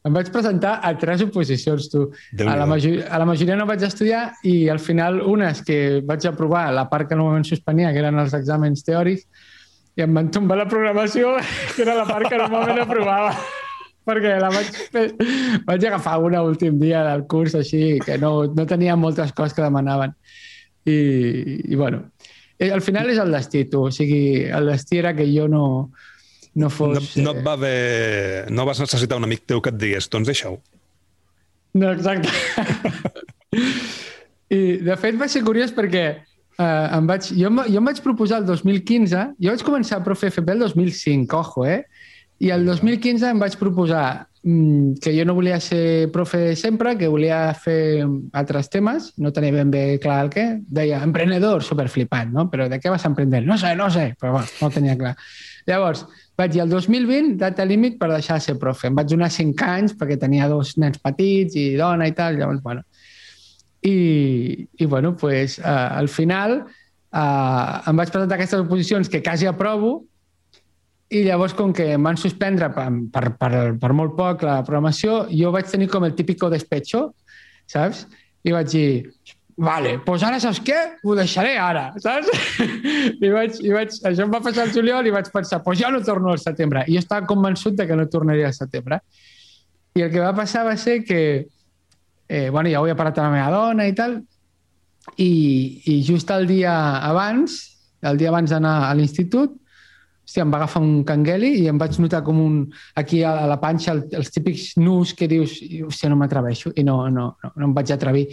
Em 0.06 0.14
vaig 0.14 0.32
presentar 0.34 0.80
a 0.86 0.92
tres 1.02 1.22
oposicions, 1.26 1.86
tu. 1.90 2.08
A 2.42 2.56
la, 2.58 2.66
a 2.66 3.20
la 3.22 3.26
majoria 3.26 3.58
no 3.58 3.68
vaig 3.70 3.86
estudiar 3.86 4.32
i 4.46 4.68
al 4.70 4.82
final 4.82 5.20
unes 5.22 5.62
que 5.66 6.02
vaig 6.06 6.26
aprovar, 6.30 6.72
la 6.74 6.88
part 6.90 7.10
que 7.10 7.18
normalment 7.18 7.46
suspenia, 7.46 7.94
que 7.94 8.02
eren 8.02 8.18
els 8.22 8.34
exàmens 8.38 8.82
teòrics, 8.86 9.30
i 9.96 10.06
em 10.06 10.18
van 10.18 10.34
tombar 10.34 10.58
la 10.58 10.68
programació, 10.70 11.36
que 11.76 11.86
era 11.86 11.98
la 12.02 12.08
part 12.10 12.30
que 12.34 12.42
normalment 12.42 12.82
aprovava 12.82 13.36
perquè 14.06 14.38
la 14.42 14.52
vaig, 14.54 14.70
fer, 14.94 15.08
vaig 15.68 15.88
agafar 15.90 16.20
una 16.24 16.44
últim 16.46 16.78
dia 16.82 17.04
del 17.08 17.26
curs 17.32 17.58
així, 17.58 17.98
que 18.06 18.20
no, 18.22 18.46
no 18.54 18.68
tenia 18.70 18.98
moltes 19.00 19.34
coses 19.36 19.58
que 19.58 19.66
demanaven. 19.66 20.16
I, 20.86 20.98
i 21.74 21.76
bueno, 21.76 22.04
eh, 22.60 22.72
al 22.72 22.84
final 22.86 23.10
és 23.10 23.22
el 23.22 23.34
destí, 23.34 23.66
tu. 23.72 23.88
O 23.90 23.94
sigui, 23.94 24.46
el 24.46 24.70
destí 24.70 25.02
era 25.02 25.16
que 25.18 25.26
jo 25.32 25.50
no, 25.52 25.66
no 26.56 26.70
fos... 26.70 27.16
No, 27.18 27.32
no 27.32 27.36
et 27.36 27.44
va 27.46 27.58
haver... 27.58 28.54
No 28.54 28.68
vas 28.70 28.82
necessitar 28.84 29.20
un 29.20 29.28
amic 29.28 29.46
teu 29.50 29.62
que 29.62 29.74
et 29.74 29.82
digués, 29.82 30.10
doncs 30.14 30.30
deixa-ho. 30.30 30.60
No, 31.76 31.92
exacte. 31.92 32.32
I, 34.56 34.62
de 34.86 34.96
fet, 35.02 35.18
va 35.20 35.28
ser 35.32 35.42
curiós 35.44 35.74
perquè 35.76 36.06
uh, 36.62 36.88
em 36.96 37.10
vaig, 37.10 37.32
jo, 37.34 37.52
jo 37.66 37.82
em 37.82 37.90
vaig 37.90 38.00
proposar 38.06 38.44
el 38.44 38.48
2015, 38.48 39.26
jo 39.42 39.56
vaig 39.56 39.66
començar 39.68 40.00
a 40.00 40.06
profe 40.06 40.30
FP 40.32 40.56
el 40.56 40.64
2005, 40.64 41.42
ojo, 41.42 41.66
eh? 41.68 41.82
I 42.40 42.50
el 42.52 42.66
2015 42.68 43.30
em 43.32 43.40
vaig 43.40 43.56
proposar 43.56 44.28
mm, 44.44 44.98
que 45.04 45.14
jo 45.16 45.24
no 45.28 45.36
volia 45.38 45.60
ser 45.64 46.12
profe 46.12 46.56
sempre, 46.60 46.98
que 47.00 47.08
volia 47.08 47.54
fer 47.56 48.04
altres 48.36 48.70
temes, 48.74 49.14
no 49.18 49.32
tenia 49.32 49.56
ben 49.56 49.72
bé 49.72 49.86
clar 50.04 50.20
el 50.26 50.32
què. 50.34 50.46
Deia, 50.68 51.00
emprenedor, 51.06 51.64
superflipant, 51.64 52.34
no? 52.36 52.50
Però 52.52 52.68
de 52.72 52.80
què 52.84 52.92
vas 52.92 53.08
emprendre? 53.08 53.46
No 53.48 53.58
sé, 53.62 53.72
no 53.80 53.88
sé, 53.94 54.12
però 54.20 54.36
bueno, 54.36 54.52
no 54.62 54.72
tenia 54.74 54.98
clar. 55.00 55.16
Llavors, 55.66 56.04
vaig 56.38 56.52
dir 56.54 56.66
el 56.66 56.74
2020, 56.74 57.38
data 57.40 57.66
límit 57.66 57.96
per 58.02 58.12
deixar 58.12 58.42
de 58.42 58.46
ser 58.50 58.58
profe. 58.60 58.90
Em 58.92 58.98
vaig 58.98 59.10
donar 59.10 59.32
5 59.32 59.70
anys 59.72 59.96
perquè 59.96 60.18
tenia 60.20 60.50
dos 60.52 60.76
nens 60.82 61.00
petits 61.02 61.56
i 61.56 61.72
dona 61.80 62.10
i 62.12 62.16
tal, 62.18 62.36
llavors, 62.40 62.62
bueno. 62.66 62.84
I, 63.86 64.66
i 64.82 64.86
bueno, 64.90 65.14
pues, 65.16 65.60
uh, 65.62 65.96
al 66.02 66.10
final 66.10 66.60
uh, 66.66 67.88
em 67.88 67.96
vaig 67.96 68.12
presentar 68.12 68.36
aquestes 68.36 68.66
oposicions 68.66 69.10
que 69.10 69.24
quasi 69.24 69.48
aprovo, 69.48 70.04
i 71.14 71.22
llavors, 71.26 71.54
com 71.54 71.74
que 71.76 71.92
em 71.94 72.06
van 72.06 72.18
suspendre 72.18 72.72
per, 72.74 72.88
per, 73.14 73.26
per, 73.38 73.54
per 73.82 73.92
molt 73.94 74.16
poc 74.18 74.44
la 74.46 74.62
programació, 74.66 75.26
jo 75.30 75.52
vaig 75.54 75.70
tenir 75.70 75.88
com 75.92 76.06
el 76.08 76.16
típico 76.18 76.50
despecho, 76.50 77.12
saps? 77.70 78.06
I 78.46 78.54
vaig 78.56 78.72
dir, 78.72 78.88
vale, 79.62 79.96
doncs 80.06 80.26
ara 80.26 80.40
saps 80.42 80.62
què? 80.66 80.80
Ho 81.06 81.16
deixaré 81.18 81.56
ara, 81.62 81.88
saps? 82.02 82.32
I 83.26 83.32
vaig, 83.34 83.60
i 83.62 83.74
vaig, 83.74 83.94
això 84.10 84.26
em 84.26 84.34
va 84.34 84.42
passar 84.46 84.66
al 84.66 84.74
juliol 84.74 85.06
i 85.06 85.14
vaig 85.14 85.30
pensar, 85.34 85.62
doncs 85.66 85.82
ja 85.84 85.92
no 85.94 86.02
torno 86.06 86.34
al 86.34 86.42
setembre. 86.42 86.88
I 86.90 86.98
jo 86.98 87.04
estava 87.06 87.30
convençut 87.30 87.78
de 87.78 87.86
que 87.86 87.98
no 87.98 88.08
tornaria 88.10 88.50
al 88.50 88.58
setembre. 88.58 89.00
I 89.96 90.08
el 90.08 90.10
que 90.12 90.24
va 90.24 90.34
passar 90.36 90.66
va 90.66 90.74
ser 90.78 91.04
que, 91.06 91.22
eh, 92.28 92.50
bueno, 92.50 92.72
ja 92.72 92.82
ho 92.82 92.88
havia 92.88 92.98
parat 92.98 93.22
la 93.22 93.30
meva 93.32 93.52
dona 93.54 93.86
i 93.88 93.94
tal, 93.96 94.24
i, 95.22 95.30
i 95.86 96.02
just 96.04 96.34
el 96.34 96.50
dia 96.50 96.74
abans, 97.06 97.60
el 98.02 98.18
dia 98.18 98.34
abans 98.34 98.50
d'anar 98.50 98.90
a 98.90 98.94
l'institut, 98.98 99.54
hòstia, 100.26 100.44
em 100.44 100.52
va 100.52 100.58
agafar 100.58 100.82
un 100.82 101.04
cangueli 101.06 101.52
i 101.62 101.68
em 101.70 101.78
vaig 101.78 102.00
notar 102.02 102.24
com 102.26 102.40
un... 102.42 102.56
Aquí 102.98 103.22
a, 103.24 103.46
la 103.48 103.60
panxa, 103.62 103.94
el, 103.94 104.04
els 104.18 104.32
típics 104.34 104.74
nus 104.82 105.14
que 105.14 105.28
dius, 105.30 105.60
hòstia, 105.86 106.10
no 106.10 106.18
m'atreveixo. 106.18 106.74
I 106.76 106.84
no, 106.84 106.98
no, 107.14 107.28
no, 107.44 107.52
no 107.56 107.70
em 107.70 107.76
vaig 107.76 107.94
atrevir. 107.94 108.26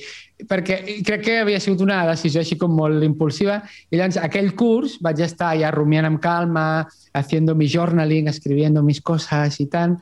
Perquè 0.48 0.80
crec 1.04 1.24
que 1.26 1.38
havia 1.42 1.60
sigut 1.60 1.84
una 1.84 2.00
decisió 2.08 2.40
així 2.40 2.56
com 2.58 2.72
molt 2.74 3.04
impulsiva. 3.04 3.60
I 3.90 4.00
llavors, 4.00 4.18
aquell 4.24 4.54
curs 4.56 4.96
vaig 5.04 5.20
estar 5.20 5.52
ja 5.60 5.70
rumiant 5.74 6.08
amb 6.08 6.20
calma, 6.22 6.88
haciendo 7.12 7.54
mi 7.54 7.68
journaling, 7.68 8.32
escribiendo 8.32 8.82
mis 8.82 9.02
cosas 9.04 9.60
i 9.60 9.68
tant. 9.68 9.98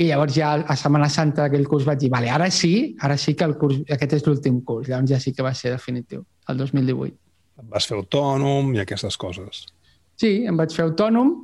I 0.00 0.06
llavors 0.08 0.36
ja 0.36 0.54
a 0.60 0.76
Setmana 0.78 1.10
Santa 1.12 1.44
d'aquell 1.44 1.66
curs 1.68 1.88
vaig 1.88 1.98
dir, 2.00 2.12
vale, 2.12 2.30
ara 2.32 2.48
sí, 2.52 2.94
ara 3.00 3.18
sí 3.20 3.34
que 3.34 3.48
el 3.48 3.56
curs, 3.60 3.82
aquest 3.88 4.20
és 4.20 4.28
l'últim 4.28 4.62
curs. 4.64 4.88
Llavors 4.88 5.10
ja 5.10 5.18
sí 5.20 5.34
que 5.36 5.44
va 5.44 5.56
ser 5.56 5.74
definitiu, 5.74 6.24
el 6.48 6.62
2018. 6.62 7.16
Vas 7.68 7.88
fer 7.88 7.98
autònom 7.98 8.72
i 8.76 8.80
aquestes 8.80 9.18
coses. 9.20 9.66
Sí, 10.20 10.40
em 10.48 10.58
vaig 10.58 10.74
fer 10.76 10.84
autònom. 10.88 11.38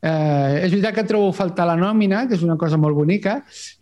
Eh, 0.00 0.64
és 0.64 0.70
veritat 0.72 0.94
que 0.96 1.08
trobo 1.08 1.32
faltar 1.36 1.66
la 1.68 1.76
nòmina, 1.76 2.24
que 2.28 2.38
és 2.38 2.44
una 2.46 2.56
cosa 2.60 2.78
molt 2.80 2.96
bonica, 2.96 3.40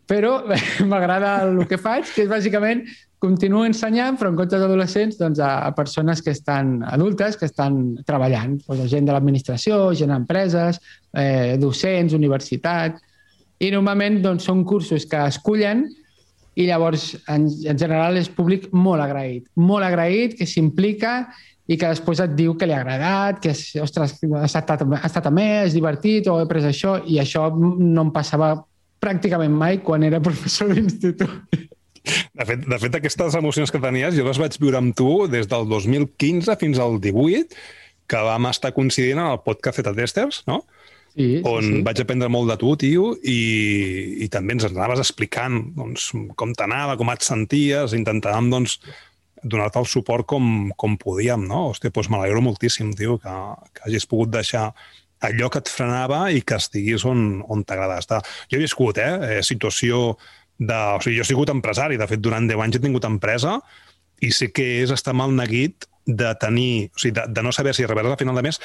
però 0.08 0.40
m'agrada 0.90 1.42
el 1.46 1.66
que 1.70 1.78
faig, 1.78 2.08
que 2.14 2.24
és 2.24 2.32
bàsicament 2.32 2.86
continuo 3.18 3.64
ensenyant, 3.66 4.16
però 4.18 4.30
en 4.30 4.38
comptes 4.38 4.62
d'adolescents, 4.62 5.18
doncs, 5.18 5.40
a, 5.42 5.66
a 5.66 5.74
persones 5.74 6.22
que 6.22 6.30
estan 6.34 6.78
adultes, 6.86 7.36
que 7.38 7.48
estan 7.50 7.98
treballant, 8.06 8.56
doncs, 8.66 8.86
gent 8.92 9.08
de 9.08 9.14
l'administració, 9.14 9.80
gent 9.98 10.14
d'empreses, 10.14 10.80
eh, 11.14 11.58
docents, 11.60 12.16
universitat... 12.18 13.04
I 13.58 13.72
normalment 13.74 14.20
doncs, 14.22 14.44
són 14.46 14.60
cursos 14.62 15.02
que 15.10 15.18
escullen 15.26 15.80
i 16.54 16.68
llavors, 16.68 17.08
en, 17.26 17.48
en 17.66 17.80
general, 17.80 18.14
és 18.20 18.28
públic 18.30 18.68
molt 18.70 19.02
agraït. 19.02 19.48
Molt 19.58 19.82
agraït, 19.82 20.36
que 20.38 20.46
s'implica 20.46 21.24
i 21.68 21.76
que 21.76 21.90
després 21.92 22.22
et 22.24 22.34
diu 22.36 22.54
que 22.56 22.66
li 22.66 22.72
ha 22.72 22.80
agradat, 22.80 23.42
que 23.44 23.52
ostres, 23.82 24.16
ha 24.24 24.44
estat, 24.46 24.72
ha 24.80 25.00
estat 25.04 25.28
a 25.28 25.32
més, 25.34 25.68
és 25.68 25.76
divertit, 25.76 26.28
o 26.32 26.38
he 26.40 26.48
pres 26.48 26.64
això, 26.68 26.96
i 27.04 27.20
això 27.20 27.50
no 27.52 28.06
em 28.06 28.12
passava 28.14 28.54
pràcticament 29.02 29.52
mai 29.54 29.82
quan 29.84 30.06
era 30.06 30.22
professor 30.24 30.72
d'institut. 30.72 31.68
De 32.08 32.46
fet, 32.48 32.62
de 32.64 32.78
fet, 32.80 32.94
aquestes 32.96 33.36
emocions 33.36 33.72
que 33.74 33.80
tenies 33.82 34.16
jo 34.16 34.24
les 34.24 34.40
vaig 34.40 34.56
viure 34.62 34.80
amb 34.80 34.94
tu 34.96 35.26
des 35.28 35.48
del 35.50 35.68
2015 35.68 36.56
fins 36.60 36.80
al 36.80 36.96
18, 37.04 37.58
que 38.08 38.20
vam 38.24 38.48
estar 38.48 38.72
coincidint 38.72 39.20
en 39.20 39.34
el 39.34 39.42
podcast 39.44 39.82
Zeta 39.82 39.92
Testers, 39.96 40.44
no? 40.48 40.62
Sí, 41.18 41.40
on 41.48 41.64
sí. 41.66 41.80
vaig 41.82 42.00
aprendre 42.00 42.28
molt 42.30 42.48
de 42.52 42.56
tu, 42.60 42.72
tio, 42.80 43.10
i, 43.26 44.22
i 44.24 44.28
també 44.32 44.54
ens 44.54 44.68
anaves 44.68 45.02
explicant 45.02 45.58
doncs, 45.76 46.12
com 46.38 46.54
t'anava, 46.56 46.96
com 47.00 47.10
et 47.12 47.26
senties, 47.26 47.96
intentàvem 47.96 48.52
doncs, 48.52 48.78
donar-te 49.42 49.80
el 49.80 49.86
suport 49.86 50.26
com, 50.28 50.70
com 50.76 50.96
podíem, 51.00 51.44
no? 51.48 51.68
Hòstia, 51.72 51.92
doncs 51.94 52.10
m'alegro 52.12 52.42
moltíssim, 52.44 52.92
tio, 52.98 53.18
que, 53.22 53.34
que 53.74 53.86
hagis 53.86 54.08
pogut 54.08 54.32
deixar 54.34 54.70
allò 55.24 55.48
que 55.50 55.62
et 55.62 55.70
frenava 55.72 56.28
i 56.30 56.42
que 56.46 56.58
estiguis 56.58 57.04
on, 57.08 57.42
on 57.50 57.64
t'agrada 57.66 57.98
estar. 57.98 58.20
Jo 58.50 58.58
he 58.58 58.62
viscut, 58.62 59.00
eh, 59.02 59.38
eh, 59.38 59.42
situació 59.46 60.16
de... 60.58 60.74
O 60.74 61.02
sigui, 61.02 61.18
jo 61.18 61.26
he 61.26 61.30
sigut 61.32 61.52
empresari, 61.54 61.98
de 61.98 62.06
fet, 62.10 62.22
durant 62.22 62.46
10 62.48 62.64
anys 62.64 62.78
he 62.78 62.84
tingut 62.84 63.06
empresa 63.08 63.58
i 64.24 64.32
sé 64.34 64.50
que 64.54 64.66
és 64.82 64.92
estar 64.94 65.14
mal 65.14 65.34
neguit 65.34 65.86
de 66.08 66.30
tenir, 66.40 66.88
o 66.94 67.02
sigui, 67.02 67.14
de, 67.18 67.26
de 67.34 67.44
no 67.44 67.52
saber 67.54 67.74
si 67.76 67.86
rebràs 67.86 68.14
a 68.14 68.20
final 68.20 68.38
de 68.38 68.46
mes, 68.46 68.58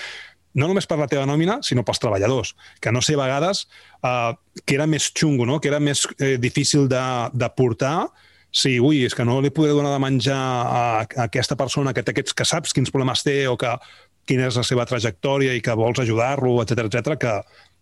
no 0.54 0.70
només 0.70 0.86
per 0.90 1.00
la 1.00 1.10
teva 1.10 1.26
nòmina, 1.30 1.60
sinó 1.66 1.84
pels 1.86 2.02
treballadors, 2.02 2.54
que 2.82 2.94
no 2.94 3.02
sé 3.02 3.18
a 3.18 3.24
vegades 3.24 3.66
eh, 4.06 4.34
que 4.64 4.78
era 4.78 4.88
més 4.90 5.10
xungo, 5.10 5.48
no? 5.50 5.60
que 5.60 5.72
era 5.72 5.82
més 5.82 6.06
eh, 6.20 6.38
difícil 6.42 6.88
de, 6.90 7.04
de 7.34 7.50
portar, 7.58 7.98
sí, 8.54 8.78
ui, 8.80 9.02
és 9.08 9.16
que 9.18 9.26
no 9.26 9.40
li 9.42 9.52
podré 9.54 9.74
donar 9.74 9.96
de 9.96 10.02
menjar 10.04 10.38
a, 10.38 10.86
a 11.02 11.26
aquesta 11.26 11.58
persona 11.60 11.94
que 11.94 12.04
té 12.06 12.14
aquests, 12.14 12.36
que 12.38 12.46
saps 12.46 12.76
quins 12.76 12.94
problemes 12.94 13.26
té 13.26 13.44
o 13.50 13.58
que 13.60 13.74
quina 14.30 14.48
és 14.48 14.58
la 14.60 14.64
seva 14.64 14.86
trajectòria 14.88 15.56
i 15.58 15.62
que 15.64 15.76
vols 15.76 16.00
ajudar-lo, 16.04 16.56
etc 16.64 16.86
etc 16.86 17.18
que, 17.20 17.34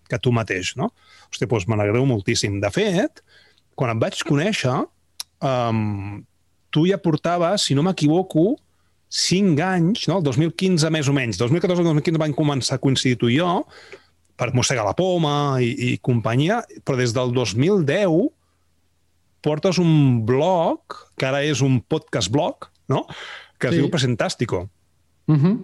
que 0.09 0.19
tu 0.23 0.33
mateix, 0.33 0.73
no? 0.79 0.89
Hòstia, 1.29 1.47
doncs 1.51 1.67
me 1.69 1.77
n'agrado 1.77 2.07
moltíssim. 2.07 2.57
De 2.63 2.71
fet, 2.73 3.21
quan 3.77 3.93
em 3.93 4.01
vaig 4.01 4.23
conèixer, 4.27 4.73
um, 5.43 6.23
tu 6.71 6.87
ja 6.87 6.99
portaves, 7.03 7.67
si 7.67 7.77
no 7.77 7.85
m'equivoco, 7.85 8.55
5 9.11 9.59
anys, 9.67 10.07
no? 10.07 10.21
el 10.21 10.23
2015 10.23 10.87
més 10.95 11.09
o 11.11 11.13
menys, 11.15 11.39
2014-2015 11.41 12.19
van 12.21 12.35
començar 12.35 12.77
a 12.77 12.83
coincidir 12.83 13.17
tu 13.19 13.27
i 13.27 13.41
jo, 13.41 13.65
per 14.39 14.53
mossegar 14.55 14.85
la 14.87 14.95
poma 14.95 15.59
i, 15.59 15.73
i 15.91 15.97
companyia, 15.99 16.61
però 16.87 16.95
des 16.97 17.11
del 17.13 17.35
2010 17.35 18.31
portes 19.41 19.79
un 19.81 20.24
blog, 20.25 20.98
que 21.17 21.27
ara 21.27 21.43
és 21.43 21.62
un 21.65 21.79
podcast 21.81 22.31
blog, 22.33 22.69
no? 22.91 23.05
que 23.60 23.69
es 23.69 23.75
sí. 23.75 23.81
diu 23.81 23.91
Presentàstico. 23.93 24.65
Uh 25.27 25.36
-huh. 25.36 25.55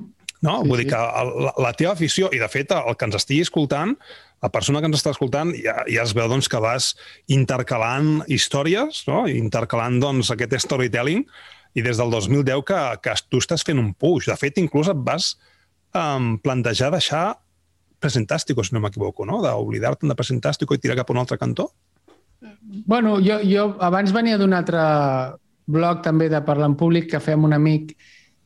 No? 0.41 0.62
Sí, 0.62 0.69
Vull 0.69 0.77
sí. 0.77 0.84
dir 0.84 0.93
que 0.93 0.98
la, 0.98 1.53
la 1.57 1.74
teva 1.74 1.93
afició, 1.93 2.29
i 2.31 2.39
de 2.39 2.48
fet 2.48 2.72
el 2.72 2.96
que 2.96 3.05
ens 3.05 3.15
estigui 3.15 3.41
escoltant, 3.41 3.96
la 4.41 4.50
persona 4.50 4.79
que 4.79 4.86
ens 4.86 5.00
està 5.00 5.12
escoltant 5.12 5.53
ja, 5.55 5.84
ja 5.89 6.03
es 6.03 6.13
veu 6.13 6.27
doncs, 6.29 6.48
que 6.48 6.60
vas 6.60 6.96
intercalant 7.27 8.24
històries, 8.27 9.07
no? 9.07 9.27
intercalant 9.27 10.00
doncs, 10.00 10.29
aquest 10.31 10.53
storytelling, 10.60 11.25
i 11.74 11.81
des 11.81 11.98
del 11.98 12.10
2010 12.13 12.63
que, 12.65 12.79
que 13.01 13.15
tu 13.29 13.38
estàs 13.38 13.63
fent 13.65 13.79
un 13.79 13.93
push. 13.93 14.29
De 14.29 14.36
fet, 14.36 14.57
inclús 14.57 14.89
et 14.89 14.98
vas 14.98 15.36
um, 15.93 16.38
plantejar 16.41 16.91
deixar 16.91 17.38
Presentàstico, 17.98 18.62
si 18.62 18.75
no 18.75 18.79
m'equivoco, 18.84 19.25
no? 19.25 19.41
d'oblidar-te 19.41 20.05
de 20.05 20.15
Presentàstico 20.17 20.75
i 20.75 20.81
tirar 20.81 21.00
cap 21.00 21.10
a 21.10 21.15
un 21.15 21.19
altre 21.24 21.39
cantó? 21.41 21.72
Bueno, 22.86 23.17
jo, 23.24 23.39
jo 23.44 23.72
abans 23.82 24.13
venia 24.13 24.38
d'un 24.38 24.53
altre 24.53 24.82
blog 25.67 26.03
també 26.06 26.29
de 26.29 26.41
parlar 26.46 26.70
en 26.72 26.77
públic 26.79 27.10
que 27.12 27.22
fèiem 27.24 27.48
un 27.48 27.56
amic 27.58 27.96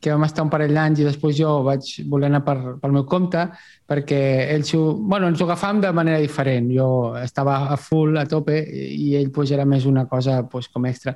que 0.02 0.10
vam 0.10 0.24
estar 0.26 0.42
un 0.42 0.50
parell 0.50 0.74
d'anys 0.74 0.98
i 0.98 1.04
després 1.06 1.36
jo 1.38 1.50
vaig 1.62 1.86
voler 2.10 2.26
anar 2.26 2.40
per, 2.42 2.56
pel 2.82 2.94
meu 2.94 3.04
compte 3.06 3.44
perquè 3.86 4.18
ell 4.50 4.64
bueno, 4.98 5.28
ens 5.28 5.40
ho 5.40 5.46
agafàvem 5.46 5.80
de 5.84 5.92
manera 5.94 6.18
diferent. 6.18 6.72
Jo 6.74 7.14
estava 7.20 7.68
a 7.70 7.76
full, 7.76 8.16
a 8.18 8.26
tope, 8.26 8.56
i 8.58 9.14
ell 9.20 9.30
pues, 9.30 9.52
era 9.52 9.64
més 9.64 9.86
una 9.86 10.08
cosa 10.10 10.42
pues, 10.42 10.66
com 10.68 10.86
extra. 10.86 11.14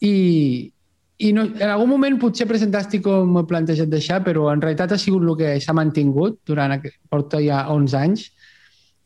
I, 0.00 0.70
i 1.18 1.32
no, 1.32 1.46
en 1.48 1.70
algun 1.70 1.88
moment 1.88 2.18
potser 2.20 2.46
Presentàstico 2.46 3.22
m'he 3.24 3.46
plantejat 3.48 3.88
deixar, 3.88 4.20
però 4.26 4.50
en 4.52 4.60
realitat 4.60 4.92
ha 4.92 5.00
sigut 5.00 5.24
el 5.24 5.38
que 5.38 5.54
s'ha 5.64 5.74
mantingut 5.74 6.42
durant, 6.46 6.76
porta 7.08 7.40
ja 7.40 7.64
11 7.72 7.96
anys, 8.02 8.28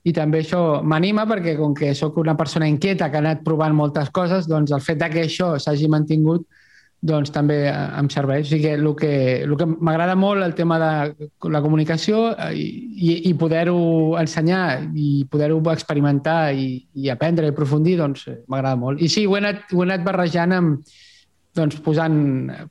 i 0.03 0.13
també 0.13 0.43
això 0.43 0.81
m'anima 0.83 1.27
perquè 1.31 1.55
com 1.59 1.75
que 1.75 1.93
sóc 1.95 2.17
una 2.19 2.37
persona 2.37 2.69
inquieta 2.69 3.11
que 3.11 3.21
ha 3.21 3.23
anat 3.23 3.45
provant 3.47 3.75
moltes 3.77 4.11
coses, 4.11 4.49
doncs 4.51 4.73
el 4.75 4.83
fet 4.83 5.05
que 5.13 5.27
això 5.27 5.55
s'hagi 5.63 5.89
mantingut 5.89 6.47
doncs 7.03 7.33
també 7.35 7.57
em 7.67 8.09
serveix. 8.15 8.47
O 8.47 8.51
sigui 8.53 8.63
que 8.63 8.75
el 8.79 8.85
que, 8.95 9.13
el 9.43 9.57
que 9.59 9.67
m'agrada 9.67 10.15
molt 10.15 10.45
el 10.45 10.55
tema 10.55 10.79
de 10.79 11.29
la 11.51 11.63
comunicació 11.65 12.29
eh, 12.31 12.53
i, 12.55 13.17
i 13.31 13.33
poder-ho 13.39 14.15
ensenyar 14.21 14.85
i 14.95 15.25
poder-ho 15.31 15.59
experimentar 15.73 16.53
i, 16.55 16.77
i 16.95 17.11
aprendre 17.11 17.49
i 17.49 17.55
aprofundir, 17.55 17.97
doncs 17.99 18.29
m'agrada 18.47 18.79
molt. 18.79 19.03
I 19.03 19.11
sí, 19.11 19.27
ho 19.27 19.35
he 19.35 19.43
anat, 19.43 19.67
ho 19.75 19.83
he 19.83 19.89
anat 19.89 20.07
barrejant 20.07 20.55
amb, 20.55 20.95
doncs, 21.59 21.81
posant, 21.85 22.21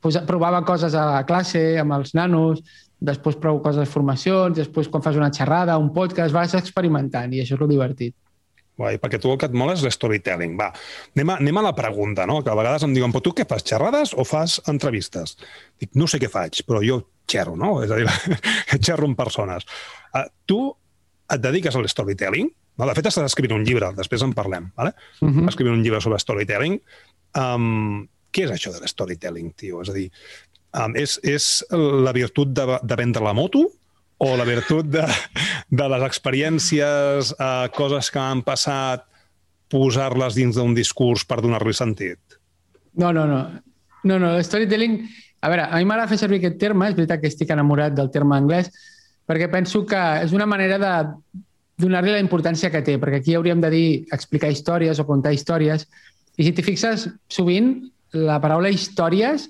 posant, 0.01 0.25
provava 0.29 0.63
coses 0.65 0.95
a 0.95 1.09
la 1.17 1.25
classe 1.27 1.75
amb 1.81 1.99
els 1.99 2.15
nanos, 2.17 2.63
després 3.01 3.37
provo 3.41 3.61
coses 3.65 3.81
de 3.81 3.89
formacions, 3.89 4.57
després 4.57 4.89
quan 4.91 5.03
fas 5.03 5.17
una 5.17 5.31
xerrada, 5.33 5.77
un 5.81 5.89
podcast, 5.93 6.33
vas 6.33 6.53
experimentant 6.57 7.33
i 7.33 7.41
això 7.41 7.57
és 7.57 7.63
el 7.65 7.71
divertit. 7.73 8.15
Guai, 8.81 8.97
perquè 9.01 9.19
tu 9.21 9.29
el 9.29 9.37
que 9.37 9.49
et 9.49 9.55
mola 9.57 9.75
és 9.75 9.83
l'storytelling. 9.85 10.53
Va, 10.57 10.69
anem 11.15 11.33
a, 11.33 11.39
anem 11.43 11.59
a 11.59 11.65
la 11.67 11.73
pregunta, 11.77 12.25
no? 12.29 12.39
Que 12.41 12.53
a 12.53 12.57
vegades 12.57 12.85
em 12.87 12.93
diuen, 12.95 13.11
però 13.13 13.25
tu 13.25 13.33
què 13.37 13.45
fas, 13.49 13.65
xerrades 13.67 14.13
o 14.17 14.25
fas 14.25 14.59
entrevistes? 14.71 15.35
Dic, 15.81 15.91
no 15.99 16.07
sé 16.09 16.21
què 16.21 16.29
faig, 16.31 16.63
però 16.67 16.81
jo 16.85 17.01
xerro, 17.29 17.57
no? 17.59 17.75
És 17.85 17.91
a 17.91 17.99
dir, 17.99 18.07
xerro 18.87 19.09
amb 19.09 19.19
persones. 19.19 19.67
Uh, 20.13 20.25
tu 20.49 20.61
et 21.31 21.43
dediques 21.43 21.75
a 21.75 21.83
l'storytelling? 21.83 22.49
No? 22.79 22.87
De 22.87 22.95
fet, 22.97 23.11
estàs 23.11 23.27
escrivint 23.27 23.59
un 23.59 23.67
llibre, 23.67 23.91
després 23.97 24.23
en 24.25 24.33
parlem, 24.37 24.71
¿vale? 24.77 24.95
Uh 25.19 25.27
mhm. 25.27 25.39
-huh. 25.39 25.49
escrivint 25.49 25.77
un 25.77 25.83
llibre 25.83 26.01
sobre 26.01 26.19
storytelling. 26.19 26.79
Um, 27.37 28.07
què 28.31 28.45
és 28.47 28.51
això 28.51 28.71
de 28.71 28.79
l'storytelling, 28.79 29.51
tio? 29.55 29.81
És 29.81 29.89
a 29.89 29.93
dir, 29.93 30.09
um, 30.77 30.95
és, 30.95 31.17
és 31.23 31.47
la 31.73 32.13
virtut 32.15 32.51
de, 32.55 32.65
de 32.83 32.97
vendre 32.99 33.23
la 33.23 33.33
moto 33.37 33.65
o 34.21 34.29
la 34.37 34.45
virtut 34.45 34.85
de, 34.93 35.05
de 35.69 35.87
les 35.95 36.05
experiències, 36.05 37.33
uh, 37.37 37.67
coses 37.73 38.11
que 38.13 38.21
han 38.21 38.43
passat, 38.45 39.07
posar-les 39.71 40.37
dins 40.37 40.57
d'un 40.59 40.75
discurs 40.77 41.23
per 41.25 41.39
donar-li 41.41 41.73
sentit? 41.73 42.39
No, 42.99 43.11
no, 43.15 43.25
no. 43.25 43.43
No, 44.03 44.17
no, 44.17 44.35
el 44.35 44.45
storytelling... 44.45 45.01
A 45.41 45.49
veure, 45.49 45.63
a 45.73 45.79
mi 45.81 45.87
m'agrada 45.89 46.11
fer 46.11 46.19
servir 46.21 46.37
aquest 46.37 46.59
terme, 46.61 46.85
és 46.85 46.93
veritat 46.93 47.17
que 47.17 47.29
estic 47.31 47.49
enamorat 47.49 47.95
del 47.97 48.11
terme 48.13 48.35
anglès, 48.37 48.67
perquè 49.25 49.47
penso 49.49 49.79
que 49.89 50.01
és 50.21 50.35
una 50.37 50.45
manera 50.45 50.77
de 50.77 50.91
donar-li 51.81 52.13
la 52.13 52.19
importància 52.21 52.69
que 52.69 52.83
té, 52.85 52.99
perquè 53.01 53.23
aquí 53.23 53.33
hauríem 53.33 53.63
de 53.63 53.71
dir 53.73 53.87
explicar 54.13 54.51
històries 54.53 55.01
o 55.01 55.07
contar 55.07 55.33
històries, 55.33 55.87
i 56.37 56.45
si 56.45 56.53
t'hi 56.53 56.65
fixes, 56.67 57.07
sovint 57.25 57.71
la 58.13 58.37
paraula 58.43 58.69
històries 58.69 59.47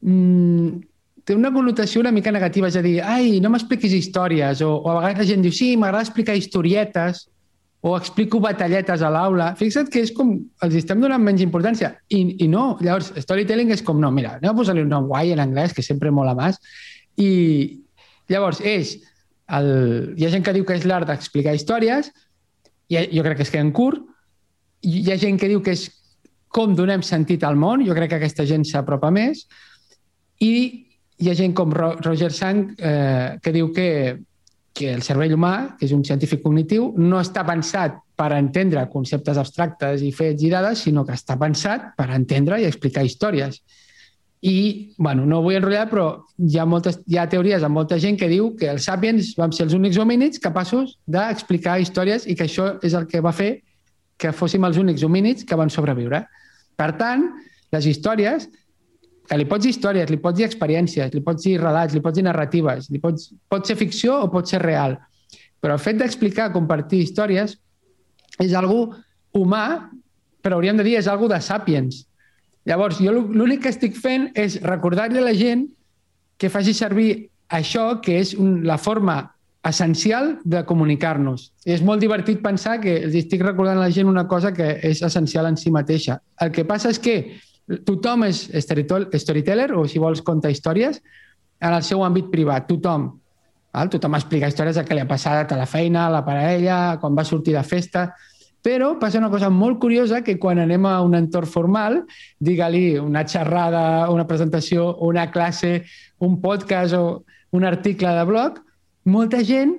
mmm, 0.00 0.80
té 1.24 1.36
una 1.36 1.52
connotació 1.54 2.00
una 2.00 2.12
mica 2.14 2.32
negativa, 2.32 2.68
és 2.68 2.78
a 2.78 2.84
dir, 2.84 2.96
ai, 3.04 3.38
no 3.42 3.52
m'expliquis 3.52 3.92
històries, 3.94 4.62
o, 4.66 4.72
o 4.80 4.92
a 4.92 4.96
vegades 5.00 5.20
la 5.22 5.28
gent 5.28 5.44
diu, 5.44 5.54
sí, 5.54 5.74
m'agrada 5.76 6.06
explicar 6.08 6.38
historietes, 6.38 7.26
o 7.80 7.94
explico 7.96 8.40
batalletes 8.40 9.00
a 9.00 9.08
l'aula. 9.08 9.54
Fixa't 9.56 9.88
que 9.92 10.02
és 10.04 10.10
com, 10.12 10.34
els 10.64 10.74
estem 10.76 11.00
donant 11.00 11.22
menys 11.24 11.40
importància. 11.40 11.94
I, 12.12 12.18
i 12.44 12.48
no, 12.50 12.74
llavors, 12.84 13.08
storytelling 13.24 13.72
és 13.72 13.80
com, 13.84 14.00
no, 14.02 14.10
mira, 14.12 14.34
anem 14.36 14.52
a 14.52 14.56
posar-li 14.58 14.84
un 14.84 14.92
nom 14.92 15.06
guai 15.08 15.32
en 15.32 15.40
anglès, 15.40 15.72
que 15.76 15.84
sempre 15.84 16.12
mola 16.12 16.34
més, 16.36 16.60
i 17.20 17.30
llavors 18.30 18.60
és, 18.60 18.98
el, 19.56 19.70
hi 20.18 20.26
ha 20.26 20.32
gent 20.34 20.44
que 20.46 20.54
diu 20.54 20.66
que 20.68 20.76
és 20.76 20.84
l'art 20.86 21.08
d'explicar 21.08 21.56
històries, 21.56 22.12
i 22.90 23.00
jo 23.14 23.24
crec 23.24 23.40
que 23.40 23.46
es 23.46 23.54
queden 23.54 23.72
curt, 23.72 24.04
hi 24.84 25.08
ha 25.12 25.18
gent 25.20 25.40
que 25.40 25.48
diu 25.48 25.64
que 25.64 25.72
és 25.76 25.88
com 26.52 26.74
donem 26.76 27.02
sentit 27.06 27.44
al 27.46 27.56
món, 27.56 27.84
jo 27.86 27.94
crec 27.96 28.12
que 28.12 28.20
aquesta 28.20 28.44
gent 28.48 28.66
s'apropa 28.66 29.12
més, 29.14 29.46
i 30.40 30.52
hi 31.20 31.28
ha 31.28 31.36
gent 31.36 31.52
com 31.56 31.72
Roger 31.72 32.30
Sang 32.32 32.70
eh, 32.78 33.38
que 33.42 33.52
diu 33.52 33.68
que, 33.76 33.88
que 34.72 34.94
el 34.94 35.02
cervell 35.04 35.34
humà, 35.36 35.76
que 35.76 35.84
és 35.84 35.92
un 35.92 36.04
científic 36.06 36.40
cognitiu, 36.42 36.94
no 36.96 37.20
està 37.20 37.44
pensat 37.44 37.98
per 38.16 38.30
entendre 38.36 38.86
conceptes 38.92 39.38
abstractes 39.40 40.04
i 40.04 40.10
fets 40.16 40.44
i 40.44 40.50
dades, 40.52 40.86
sinó 40.86 41.04
que 41.04 41.16
està 41.16 41.36
pensat 41.40 41.92
per 41.96 42.08
entendre 42.16 42.60
i 42.60 42.66
explicar 42.68 43.04
històries. 43.04 43.60
I, 44.40 44.94
bueno, 44.96 45.26
no 45.28 45.42
vull 45.44 45.58
enrotllar, 45.58 45.86
però 45.90 46.06
hi 46.40 46.56
ha, 46.56 46.64
moltes, 46.64 47.02
hi 47.04 47.18
ha 47.20 47.26
teories 47.28 47.64
amb 47.64 47.76
molta 47.76 47.98
gent 48.00 48.16
que 48.16 48.28
diu 48.30 48.54
que 48.56 48.70
els 48.72 48.86
sàpiens 48.88 49.34
vam 49.36 49.52
ser 49.52 49.66
els 49.66 49.76
únics 49.76 50.00
homínids 50.00 50.40
capaços 50.40 50.96
d'explicar 51.04 51.76
històries 51.82 52.24
i 52.24 52.36
que 52.38 52.46
això 52.48 52.70
és 52.84 52.96
el 52.96 53.04
que 53.10 53.20
va 53.20 53.34
fer 53.36 53.58
que 54.20 54.32
fóssim 54.36 54.64
els 54.68 54.80
únics 54.80 55.04
homínids 55.04 55.44
que 55.44 55.56
van 55.56 55.72
sobreviure. 55.72 56.22
Per 56.80 56.90
tant, 56.96 57.26
les 57.72 57.88
històries, 57.88 58.48
que 59.30 59.38
li 59.38 59.46
pots 59.46 59.62
dir 59.62 59.70
històries, 59.70 60.10
li 60.10 60.18
pots 60.18 60.40
dir 60.40 60.48
experiències, 60.48 61.12
li 61.14 61.22
pots 61.22 61.44
dir 61.46 61.54
relats, 61.60 61.94
li 61.94 62.02
pots 62.02 62.18
dir 62.18 62.24
narratives, 62.26 62.88
li 62.90 62.98
pots, 62.98 63.28
pot 63.46 63.68
ser 63.68 63.76
ficció 63.78 64.16
o 64.24 64.30
pot 64.32 64.50
ser 64.50 64.58
real. 64.64 64.96
Però 65.62 65.76
el 65.76 65.82
fet 65.82 66.00
d'explicar, 66.00 66.48
compartir 66.50 67.04
històries 67.04 67.54
és 68.42 68.54
algo 68.58 68.96
humà, 69.38 69.90
però 70.42 70.58
hauríem 70.58 70.80
de 70.80 70.86
dir 70.88 70.96
és 70.98 71.06
algo 71.06 71.28
de 71.30 71.38
sàpiens. 71.46 72.00
Llavors, 72.66 72.98
jo 72.98 73.12
l'únic 73.14 73.62
que 73.62 73.70
estic 73.70 73.94
fent 73.94 74.32
és 74.34 74.58
recordar-li 74.66 75.20
a 75.20 75.28
la 75.28 75.36
gent 75.36 75.68
que 76.40 76.50
faci 76.50 76.74
servir 76.74 77.28
això, 77.54 78.00
que 78.02 78.18
és 78.18 78.32
un, 78.34 78.64
la 78.66 78.80
forma 78.82 79.20
essencial 79.68 80.40
de 80.42 80.64
comunicar-nos. 80.66 81.52
És 81.68 81.84
molt 81.86 82.02
divertit 82.02 82.42
pensar 82.42 82.80
que 82.82 82.96
estic 83.06 83.44
recordant 83.44 83.78
a 83.78 83.86
la 83.86 83.94
gent 83.94 84.10
una 84.10 84.26
cosa 84.26 84.50
que 84.56 84.72
és 84.90 85.04
essencial 85.06 85.46
en 85.46 85.60
si 85.60 85.70
mateixa. 85.70 86.18
El 86.40 86.50
que 86.50 86.66
passa 86.66 86.90
és 86.90 86.98
que 86.98 87.16
tothom 87.86 88.26
és 88.28 88.46
storyteller, 88.56 89.70
o 89.76 89.86
si 89.88 90.00
vols 90.02 90.22
contar 90.26 90.50
històries, 90.50 91.00
en 91.60 91.76
el 91.76 91.84
seu 91.86 92.02
àmbit 92.04 92.30
privat, 92.32 92.66
tothom. 92.68 93.10
Val? 93.70 93.90
Tothom 93.92 94.16
explica 94.18 94.48
històries 94.50 94.78
de 94.78 94.84
què 94.86 94.96
li 94.96 95.04
ha 95.04 95.08
passat 95.08 95.52
a 95.52 95.58
la 95.60 95.68
feina, 95.70 96.06
a 96.06 96.14
la 96.16 96.24
parella, 96.26 96.98
quan 97.00 97.16
va 97.16 97.26
sortir 97.26 97.56
de 97.58 97.64
festa... 97.66 98.10
Però 98.60 98.90
passa 99.00 99.16
una 99.16 99.30
cosa 99.32 99.48
molt 99.48 99.78
curiosa 99.80 100.18
que 100.20 100.34
quan 100.36 100.58
anem 100.60 100.84
a 100.84 100.98
un 101.00 101.14
entorn 101.16 101.48
formal, 101.48 101.94
digue-li 102.44 102.98
una 103.00 103.22
xerrada, 103.24 104.10
una 104.12 104.26
presentació, 104.28 104.98
una 105.00 105.30
classe, 105.32 105.86
un 106.20 106.34
podcast 106.42 106.92
o 106.92 107.22
un 107.56 107.64
article 107.64 108.12
de 108.18 108.26
blog, 108.28 108.58
molta 109.08 109.40
gent 109.48 109.72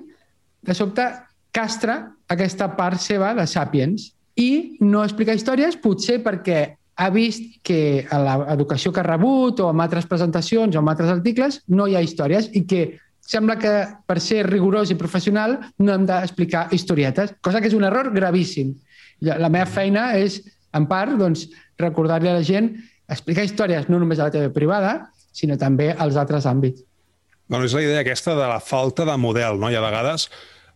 de 0.66 0.74
sobte 0.74 1.06
castra 1.54 2.10
aquesta 2.26 2.72
part 2.74 2.98
seva 2.98 3.30
de 3.38 3.46
Sapiens 3.46 4.08
i 4.34 4.80
no 4.82 5.04
explica 5.06 5.38
històries, 5.38 5.78
potser 5.78 6.18
perquè 6.26 6.64
ha 6.96 7.08
vist 7.10 7.60
que 7.64 8.06
a 8.10 8.18
l'educació 8.20 8.92
que 8.92 9.00
ha 9.00 9.06
rebut 9.06 9.60
o 9.64 9.70
en 9.72 9.80
altres 9.80 10.06
presentacions 10.06 10.76
o 10.76 10.82
en 10.82 10.90
altres 10.92 11.12
articles 11.12 11.62
no 11.68 11.88
hi 11.88 11.96
ha 11.96 12.04
històries 12.04 12.50
i 12.52 12.64
que 12.68 12.82
sembla 13.22 13.56
que 13.58 13.72
per 14.06 14.18
ser 14.20 14.42
rigorós 14.48 14.90
i 14.90 14.98
professional 14.98 15.58
no 15.78 15.94
hem 15.94 16.06
d'explicar 16.08 16.66
historietes, 16.74 17.36
cosa 17.40 17.60
que 17.60 17.70
és 17.70 17.76
un 17.78 17.86
error 17.88 18.10
gravíssim. 18.12 18.74
La 19.22 19.48
meva 19.48 19.68
feina 19.70 20.10
és, 20.18 20.40
en 20.74 20.88
part, 20.90 21.14
doncs, 21.16 21.46
recordar-li 21.78 22.28
a 22.28 22.40
la 22.40 22.46
gent 22.46 22.72
explicar 23.12 23.44
històries 23.46 23.88
no 23.88 24.00
només 24.02 24.18
a 24.18 24.28
la 24.28 24.34
TV 24.34 24.50
privada, 24.54 25.12
sinó 25.32 25.56
també 25.58 25.92
als 25.92 26.18
altres 26.20 26.48
àmbits. 26.50 26.82
Bueno, 27.48 27.66
és 27.68 27.74
la 27.76 27.84
idea 27.84 28.02
aquesta 28.02 28.34
de 28.34 28.48
la 28.48 28.60
falta 28.60 29.06
de 29.06 29.16
model, 29.20 29.60
no? 29.60 29.70
I 29.70 29.76
a 29.76 29.84
vegades 29.84 30.28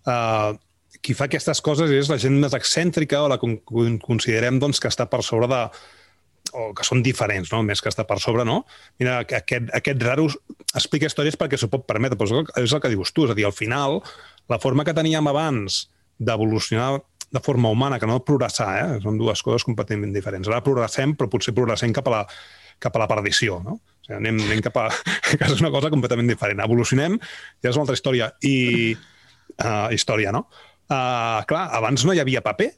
eh, 0.07 0.55
qui 1.03 1.15
fa 1.17 1.27
aquestes 1.27 1.61
coses 1.65 1.91
és 1.93 2.11
la 2.13 2.19
gent 2.21 2.37
més 2.41 2.55
excèntrica 2.57 3.23
o 3.25 3.31
la 3.33 3.39
que 3.41 3.53
considerem 4.03 4.61
doncs, 4.63 4.81
que 4.81 4.91
està 4.93 5.09
per 5.11 5.23
sobre 5.27 5.49
de, 5.51 5.63
o 6.57 6.71
que 6.77 6.87
són 6.89 7.03
diferents, 7.05 7.51
no? 7.53 7.61
més 7.67 7.83
que 7.85 7.91
està 7.93 8.07
per 8.09 8.19
sobre, 8.23 8.47
no? 8.49 8.63
Mira, 9.01 9.19
aquest, 9.25 9.69
aquest 9.77 10.05
raro 10.07 10.27
explica 10.73 11.11
històries 11.11 11.37
perquè 11.39 11.59
s'ho 11.61 11.69
pot 11.73 11.85
permetre, 11.89 12.19
però 12.19 12.43
és 12.63 12.73
el 12.73 12.83
que 12.83 12.93
dius 12.93 13.13
tu, 13.13 13.27
és 13.27 13.35
a 13.35 13.37
dir, 13.37 13.45
al 13.49 13.57
final, 13.57 14.01
la 14.49 14.61
forma 14.63 14.87
que 14.87 14.97
teníem 14.97 15.29
abans 15.29 15.85
d'evolucionar 16.19 16.97
de 17.37 17.43
forma 17.43 17.69
humana, 17.69 17.99
que 18.01 18.09
no 18.09 18.23
progressar, 18.25 18.71
eh? 18.81 19.01
són 19.03 19.19
dues 19.19 19.43
coses 19.45 19.67
completament 19.67 20.15
diferents. 20.15 20.49
Ara 20.49 20.63
progressem, 20.65 21.17
però 21.19 21.29
potser 21.31 21.53
progressem 21.57 21.93
cap 21.97 22.09
a 22.09 22.15
la, 22.15 22.23
cap 22.83 22.97
a 22.97 23.03
la 23.03 23.09
perdició, 23.11 23.59
no? 23.65 23.77
O 23.77 24.07
sigui, 24.07 24.17
anem, 24.21 24.41
anem 24.47 24.63
cap 24.65 24.79
a... 24.81 24.87
que 25.35 25.43
és 25.43 25.61
una 25.61 25.73
cosa 25.75 25.91
completament 25.93 26.31
diferent. 26.31 26.63
Evolucionem, 26.65 27.19
ja 27.61 27.73
és 27.73 27.77
una 27.77 27.87
altra 27.87 27.99
història. 27.99 28.31
I... 28.47 28.57
Uh, 29.57 29.89
història, 29.95 30.33
no? 30.35 30.47
Uh, 30.87 31.41
clar, 31.49 31.67
abans 31.79 32.03
no 32.05 32.13
hi 32.13 32.21
havia 32.21 32.43
paper, 32.45 32.69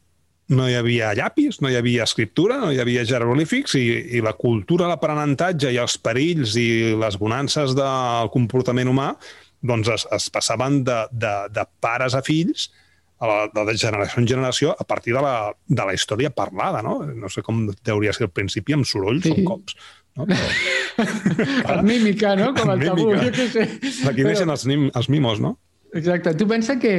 no 0.48 0.68
hi 0.68 0.76
havia 0.78 1.10
llapis, 1.16 1.60
no 1.60 1.68
hi 1.68 1.76
havia 1.76 2.06
escriptura, 2.08 2.56
no 2.62 2.70
hi 2.72 2.80
havia 2.80 3.04
jeroglífics 3.08 3.76
i, 3.76 3.84
i 4.16 4.22
la 4.24 4.32
cultura, 4.38 4.88
l'aprenentatge 4.88 5.72
i 5.74 5.80
els 5.80 5.98
perills 6.00 6.56
i 6.56 6.96
les 6.96 7.18
bonances 7.20 7.74
del 7.76 8.32
comportament 8.32 8.88
humà 8.88 9.12
doncs 9.60 9.90
es, 9.92 10.06
es 10.14 10.28
passaven 10.30 10.82
de, 10.86 11.02
de, 11.12 11.34
de 11.52 11.64
pares 11.82 12.14
a 12.14 12.22
fills 12.24 12.68
a 13.18 13.26
la, 13.26 13.38
de 13.66 13.76
generació 13.76 14.22
en 14.22 14.28
generació 14.30 14.74
a 14.78 14.84
partir 14.86 15.14
de 15.16 15.22
la, 15.22 15.52
de 15.66 15.84
la 15.84 15.94
història 15.94 16.30
parlada, 16.30 16.82
no? 16.86 17.00
No 17.02 17.30
sé 17.32 17.42
com 17.42 17.66
deuria 17.84 18.14
ser 18.14 18.28
al 18.28 18.34
principi, 18.34 18.76
amb 18.76 18.86
sorolls 18.86 19.26
sí. 19.26 19.34
o 19.34 19.46
cops. 19.48 19.74
No? 20.18 20.26
Però... 20.98 21.80
mímica, 21.82 22.36
no? 22.38 22.52
Com 22.54 22.70
el, 22.74 22.84
tabú, 22.86 23.08
jo 23.18 23.32
què 23.34 23.48
sé. 23.50 23.66
Aquí 24.06 24.22
Però... 24.22 24.30
neixen 24.30 24.54
els, 24.54 24.66
els 24.70 25.10
mimos, 25.10 25.42
no? 25.42 25.56
Exacte. 25.98 26.36
Tu 26.38 26.46
pensa 26.46 26.78
que 26.78 26.94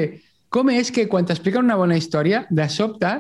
com 0.52 0.72
és 0.74 0.92
que 0.92 1.06
quan 1.08 1.28
t'expliquen 1.30 1.68
una 1.68 1.78
bona 1.80 1.98
història, 2.00 2.44
de 2.50 2.68
sobte 2.74 3.16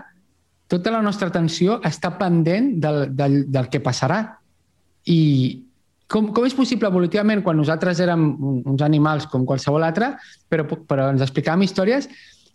tota 0.69 0.93
la 0.93 1.01
nostra 1.01 1.31
atenció 1.31 1.79
està 1.85 2.13
pendent 2.19 2.75
del, 2.81 3.07
del, 3.17 3.41
del 3.49 3.69
que 3.73 3.81
passarà. 3.81 4.21
I 5.09 5.19
com, 6.09 6.29
com 6.33 6.45
és 6.45 6.55
possible 6.57 6.89
evolutivament, 6.89 7.41
quan 7.45 7.57
nosaltres 7.57 8.01
érem 8.05 8.31
uns 8.39 8.83
animals 8.85 9.25
com 9.29 9.47
qualsevol 9.49 9.85
altre, 9.85 10.13
però, 10.49 10.65
però 10.65 11.09
ens 11.13 11.25
explicàvem 11.25 11.65
històries, 11.65 12.09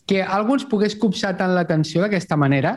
que 0.07 0.23
algú 0.23 0.59
ens 0.59 0.67
pogués 0.71 0.95
copsar 1.01 1.33
tant 1.39 1.55
l'atenció 1.57 2.05
d'aquesta 2.05 2.39
manera, 2.39 2.77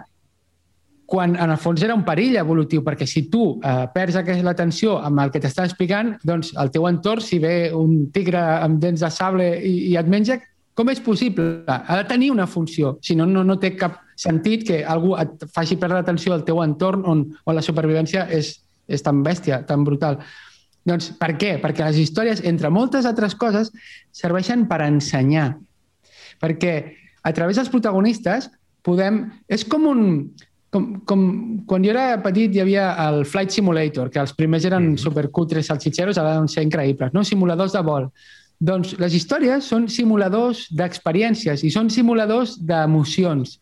quan 1.08 1.38
en 1.40 1.54
el 1.54 1.60
fons 1.62 1.82
era 1.86 1.96
un 1.96 2.04
perill 2.04 2.36
evolutiu, 2.36 2.82
perquè 2.84 3.06
si 3.08 3.28
tu 3.32 3.44
eh, 3.64 3.86
perds 3.94 4.18
aquesta 4.20 4.44
l'atenció 4.44 4.98
amb 5.00 5.22
el 5.24 5.32
que 5.32 5.40
t'està 5.44 5.64
explicant, 5.64 6.16
doncs 6.28 6.52
el 6.60 6.72
teu 6.74 6.88
entorn, 6.90 7.24
si 7.24 7.40
ve 7.40 7.72
un 7.74 8.10
tigre 8.12 8.42
amb 8.42 8.82
dents 8.84 9.06
de 9.06 9.12
sable 9.14 9.48
i, 9.62 9.76
i 9.94 9.96
et 10.02 10.10
menja, 10.12 10.42
com 10.78 10.92
és 10.92 11.00
possible? 11.02 11.64
Ha 11.68 12.02
de 12.02 12.10
tenir 12.10 12.34
una 12.34 12.46
funció, 12.46 12.98
si 13.02 13.16
no, 13.16 13.26
no, 13.26 13.46
no 13.48 13.56
té 13.62 13.72
cap 13.80 14.02
sentit 14.18 14.66
que 14.66 14.82
algú 14.86 15.14
et 15.22 15.46
faci 15.54 15.78
perdre 15.78 16.02
l'atenció 16.02 16.34
al 16.34 16.44
teu 16.48 16.60
entorn 16.64 17.06
on, 17.06 17.24
on 17.46 17.56
la 17.56 17.64
supervivència 17.66 18.26
és, 18.34 18.56
és 18.90 19.04
tan 19.06 19.22
bèstia, 19.24 19.62
tan 19.70 19.86
brutal. 19.86 20.18
Doncs 20.88 21.12
per 21.20 21.34
què? 21.38 21.58
Perquè 21.62 21.86
les 21.86 22.00
històries, 22.02 22.42
entre 22.48 22.72
moltes 22.74 23.06
altres 23.06 23.36
coses, 23.38 23.70
serveixen 24.16 24.66
per 24.70 24.82
ensenyar. 24.86 25.52
Perquè 26.42 26.74
a 27.28 27.34
través 27.36 27.60
dels 27.60 27.72
protagonistes 27.74 28.50
podem... 28.86 29.28
És 29.48 29.68
com 29.68 29.86
un... 29.92 30.06
Com, 30.74 30.88
com 31.08 31.22
quan 31.64 31.86
jo 31.86 31.94
era 31.94 32.18
petit 32.20 32.52
hi 32.52 32.60
havia 32.60 32.90
el 33.06 33.22
Flight 33.26 33.54
Simulator, 33.56 34.10
que 34.12 34.20
els 34.20 34.34
primers 34.36 34.66
eren 34.68 34.82
mm 34.84 34.96
-hmm. 34.96 35.04
supercutres 35.06 35.66
salsitxeros, 35.66 36.18
ara 36.18 36.34
deuen 36.34 36.50
ser 36.52 36.64
increïbles, 36.64 37.14
no? 37.14 37.24
simuladors 37.24 37.72
de 37.72 37.82
vol. 37.82 38.10
Doncs 38.60 38.98
les 39.00 39.14
històries 39.14 39.64
són 39.64 39.88
simuladors 39.88 40.68
d'experiències 40.70 41.64
i 41.64 41.72
són 41.72 41.90
simuladors 41.90 42.58
d'emocions 42.60 43.60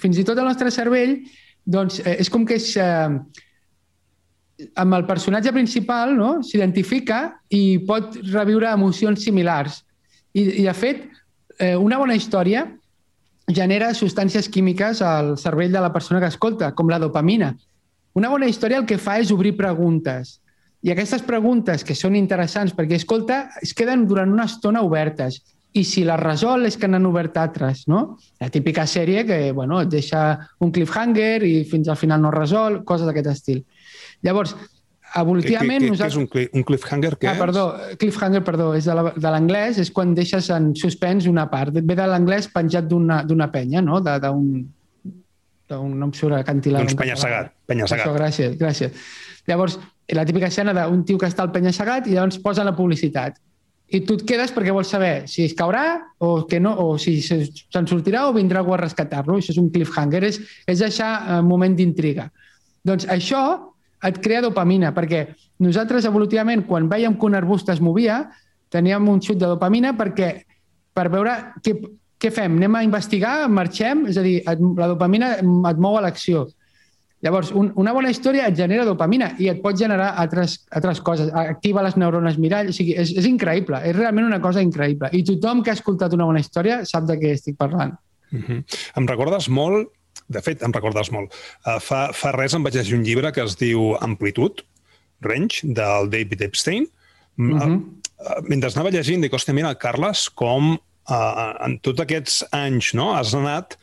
fins 0.00 0.18
i 0.18 0.24
tot 0.26 0.38
el 0.38 0.48
nostre 0.48 0.70
cervell 0.74 1.18
doncs, 1.64 2.00
eh, 2.04 2.16
és 2.20 2.30
com 2.30 2.44
que 2.46 2.58
és, 2.58 2.76
eh, 2.76 3.08
amb 4.76 4.94
el 4.94 5.06
personatge 5.06 5.52
principal 5.52 6.14
no? 6.16 6.42
s'identifica 6.42 7.40
i 7.50 7.78
pot 7.86 8.18
reviure 8.30 8.70
emocions 8.70 9.24
similars. 9.24 9.82
I, 10.34 10.62
i 10.62 10.64
de 10.66 10.74
fet, 10.74 11.04
eh, 11.58 11.74
una 11.76 11.98
bona 11.98 12.16
història 12.18 12.66
genera 13.48 13.92
substàncies 13.94 14.48
químiques 14.48 15.02
al 15.04 15.36
cervell 15.38 15.72
de 15.72 15.82
la 15.82 15.92
persona 15.92 16.20
que 16.20 16.30
escolta, 16.32 16.72
com 16.74 16.88
la 16.88 16.98
dopamina. 16.98 17.54
Una 18.14 18.30
bona 18.30 18.46
història 18.48 18.78
el 18.80 18.86
que 18.86 18.98
fa 18.98 19.18
és 19.20 19.32
obrir 19.34 19.56
preguntes. 19.58 20.38
I 20.84 20.92
aquestes 20.92 21.22
preguntes, 21.24 21.84
que 21.84 21.96
són 21.96 22.16
interessants 22.16 22.74
perquè 22.76 22.98
escolta, 23.00 23.48
es 23.62 23.72
queden 23.74 24.06
durant 24.06 24.32
una 24.32 24.44
estona 24.44 24.82
obertes 24.84 25.40
i 25.74 25.82
si 25.82 26.04
la 26.06 26.14
resol 26.20 26.68
és 26.68 26.76
que 26.78 26.86
n'han 26.86 27.06
obert 27.08 27.36
altres, 27.42 27.84
no? 27.90 28.16
La 28.42 28.50
típica 28.54 28.84
sèrie 28.86 29.24
que, 29.26 29.38
bueno, 29.52 29.80
et 29.82 29.90
deixa 29.90 30.22
un 30.62 30.70
cliffhanger 30.74 31.42
i 31.48 31.54
fins 31.66 31.90
al 31.90 31.98
final 31.98 32.22
no 32.22 32.30
resol, 32.30 32.84
coses 32.86 33.08
d'aquest 33.08 33.30
estil. 33.32 33.64
Llavors, 34.22 34.54
evolutivament... 35.18 35.82
Què, 35.82 35.90
nosaltres... 35.96 36.14
és 36.14 36.20
un, 36.22 36.60
un 36.60 36.66
cliffhanger? 36.68 37.10
Què 37.18 37.32
ah, 37.32 37.34
perdó, 37.40 37.64
cliffhanger, 37.98 38.44
perdó, 38.46 38.68
és 38.78 38.86
de 38.86 39.32
l'anglès, 39.34 39.80
és 39.82 39.90
quan 39.94 40.14
deixes 40.14 40.52
en 40.54 40.70
suspens 40.78 41.26
una 41.30 41.48
part. 41.50 41.74
Ve 41.74 41.98
de 41.98 42.06
l'anglès 42.06 42.46
penjat 42.54 42.86
d'una 42.86 43.50
penya, 43.54 43.82
no? 43.82 43.98
D'un 44.04 44.46
d'un 45.64 45.94
no 45.96 46.10
em 46.10 46.12
surt 46.12 46.36
acantilat. 46.36 46.84
Doncs 46.84 46.98
penya-segat. 47.00 47.50
Penya-segat. 47.66 48.10
Gràcies, 48.14 48.56
gràcies. 48.60 49.06
Llavors, 49.48 49.78
la 50.12 50.24
típica 50.28 50.50
escena 50.52 50.74
d'un 50.76 51.02
tio 51.08 51.18
que 51.18 51.26
està 51.30 51.42
al 51.42 51.52
penya-segat 51.54 52.06
i 52.10 52.14
llavors 52.18 52.36
posa 52.44 52.66
la 52.68 52.74
publicitat 52.76 53.40
i 53.92 54.00
tu 54.06 54.16
et 54.16 54.24
quedes 54.26 54.52
perquè 54.54 54.72
vols 54.72 54.88
saber 54.90 55.26
si 55.30 55.44
es 55.44 55.54
caurà 55.56 55.84
o, 56.18 56.46
que 56.48 56.58
no, 56.60 56.72
o 56.80 56.96
si 56.98 57.18
se'n 57.22 57.88
sortirà 57.90 58.24
o 58.28 58.32
vindrà 58.34 58.62
algú 58.62 58.74
a 58.74 58.80
rescatar-lo. 58.80 59.36
Això 59.38 59.52
és 59.52 59.60
un 59.60 59.68
cliffhanger, 59.74 60.22
és, 60.24 60.40
és 60.66 60.80
deixar 60.80 61.10
un 61.20 61.36
eh, 61.36 61.42
moment 61.46 61.76
d'intriga. 61.76 62.30
Doncs 62.84 63.06
això 63.12 63.42
et 64.04 64.18
crea 64.24 64.42
dopamina, 64.44 64.92
perquè 64.96 65.26
nosaltres 65.64 66.08
evolutivament, 66.08 66.64
quan 66.68 66.88
veiem 66.90 67.14
que 67.16 67.28
un 67.28 67.36
arbust 67.38 67.70
es 67.72 67.80
movia, 67.84 68.24
teníem 68.72 69.06
un 69.08 69.22
xut 69.22 69.38
de 69.38 69.48
dopamina 69.52 69.94
perquè 69.96 70.32
per 70.94 71.06
veure 71.12 71.36
què, 71.64 71.76
què 72.20 72.32
fem, 72.34 72.58
anem 72.58 72.78
a 72.78 72.84
investigar, 72.86 73.36
marxem, 73.52 74.06
és 74.10 74.18
a 74.20 74.24
dir, 74.24 74.38
et, 74.42 74.66
la 74.80 74.90
dopamina 74.92 75.36
et 75.38 75.80
mou 75.80 75.98
a 75.98 76.04
l'acció. 76.04 76.48
Llavors, 77.24 77.54
un, 77.56 77.70
una 77.80 77.94
bona 77.96 78.10
història 78.12 78.50
et 78.50 78.56
genera 78.58 78.84
dopamina 78.84 79.30
i 79.40 79.48
et 79.48 79.62
pot 79.64 79.76
generar 79.80 80.10
altres, 80.20 80.58
altres 80.76 81.00
coses, 81.04 81.30
activa 81.40 81.84
les 81.86 81.96
neurones 81.96 82.36
mirall, 82.36 82.68
o 82.68 82.74
sigui, 82.76 82.92
és, 83.00 83.14
és 83.16 83.28
increïble, 83.30 83.80
és 83.88 83.96
realment 83.96 84.26
una 84.28 84.42
cosa 84.44 84.60
increïble. 84.64 85.08
I 85.16 85.22
tothom 85.30 85.62
que 85.64 85.72
ha 85.72 85.78
escoltat 85.78 86.12
una 86.12 86.26
bona 86.28 86.42
història 86.44 86.82
sap 86.88 87.06
de 87.08 87.16
què 87.20 87.32
estic 87.32 87.56
parlant. 87.56 87.94
Uh 88.28 88.42
-huh. 88.42 88.58
Em 89.00 89.08
recordes 89.08 89.48
molt, 89.48 89.88
de 90.28 90.42
fet, 90.42 90.62
em 90.62 90.72
recordes 90.72 91.10
molt, 91.10 91.32
uh, 91.64 91.78
fa, 91.80 92.10
fa 92.12 92.32
res 92.32 92.54
em 92.54 92.62
vaig 92.62 92.74
llegir 92.74 92.98
un 92.98 93.04
llibre 93.04 93.32
que 93.32 93.42
es 93.42 93.56
diu 93.56 93.96
Amplitud, 94.00 94.60
Range, 95.22 95.62
del 95.62 96.10
David 96.10 96.42
Epstein. 96.42 96.88
Uh 97.38 97.44
-huh. 97.44 97.80
uh, 97.80 98.40
mentre 98.42 98.70
anava 98.74 98.90
llegint, 98.90 99.22
dic, 99.22 99.32
hòstia, 99.32 99.54
mira, 99.54 99.74
Carles, 99.74 100.28
com 100.28 100.74
uh, 101.08 101.64
en 101.64 101.78
tots 101.80 102.00
aquests 102.00 102.44
anys 102.52 102.92
no, 102.94 103.14
has 103.14 103.34
anat 103.34 103.78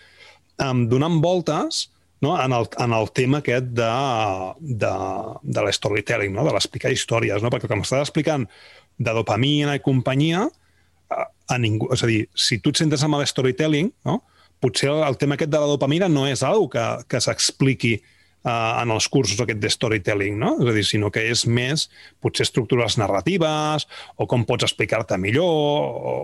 um, 0.59 0.87
donant 0.87 1.21
voltes 1.21 1.90
no? 2.21 2.35
en, 2.41 2.53
el, 2.53 2.67
en 2.79 2.93
el 2.93 3.11
tema 3.11 3.41
aquest 3.41 3.71
de, 3.77 3.91
de, 4.59 4.93
de 5.43 5.65
l'storytelling, 5.67 6.33
no? 6.35 6.45
de 6.47 6.55
l'explicar 6.55 6.93
històries, 6.93 7.43
no? 7.43 7.51
perquè 7.53 7.69
com 7.71 7.83
estàs 7.85 8.05
explicant 8.05 8.47
de 9.01 9.15
dopamina 9.17 9.75
i 9.77 9.83
companyia, 9.83 10.45
a, 11.11 11.27
a 11.51 11.59
ningú, 11.59 11.89
és 11.93 12.05
a 12.05 12.09
dir, 12.09 12.23
si 12.37 12.61
tu 12.61 12.71
et 12.71 12.81
sentes 12.81 13.03
amb 13.03 13.19
el 13.19 13.27
storytelling, 13.27 13.91
no? 14.07 14.21
potser 14.61 14.91
el, 14.93 15.03
el 15.07 15.17
tema 15.17 15.35
aquest 15.35 15.51
de 15.51 15.59
la 15.59 15.69
dopamina 15.69 16.09
no 16.11 16.27
és 16.29 16.45
algo 16.45 16.69
que, 16.71 16.83
que 17.09 17.21
s'expliqui 17.23 17.95
uh, 17.97 18.81
en 18.83 18.93
els 18.93 19.07
cursos 19.09 19.41
aquest 19.41 19.59
de 19.61 19.71
storytelling, 19.73 20.37
no? 20.37 20.53
És 20.61 20.69
a 20.69 20.75
dir, 20.75 20.85
sinó 20.85 21.09
que 21.13 21.23
és 21.33 21.43
més 21.49 21.87
potser 22.21 22.45
estructures 22.45 22.99
narratives 23.01 23.87
o 24.21 24.29
com 24.29 24.45
pots 24.45 24.69
explicar-te 24.69 25.17
millor. 25.17 25.49
O, 25.49 26.15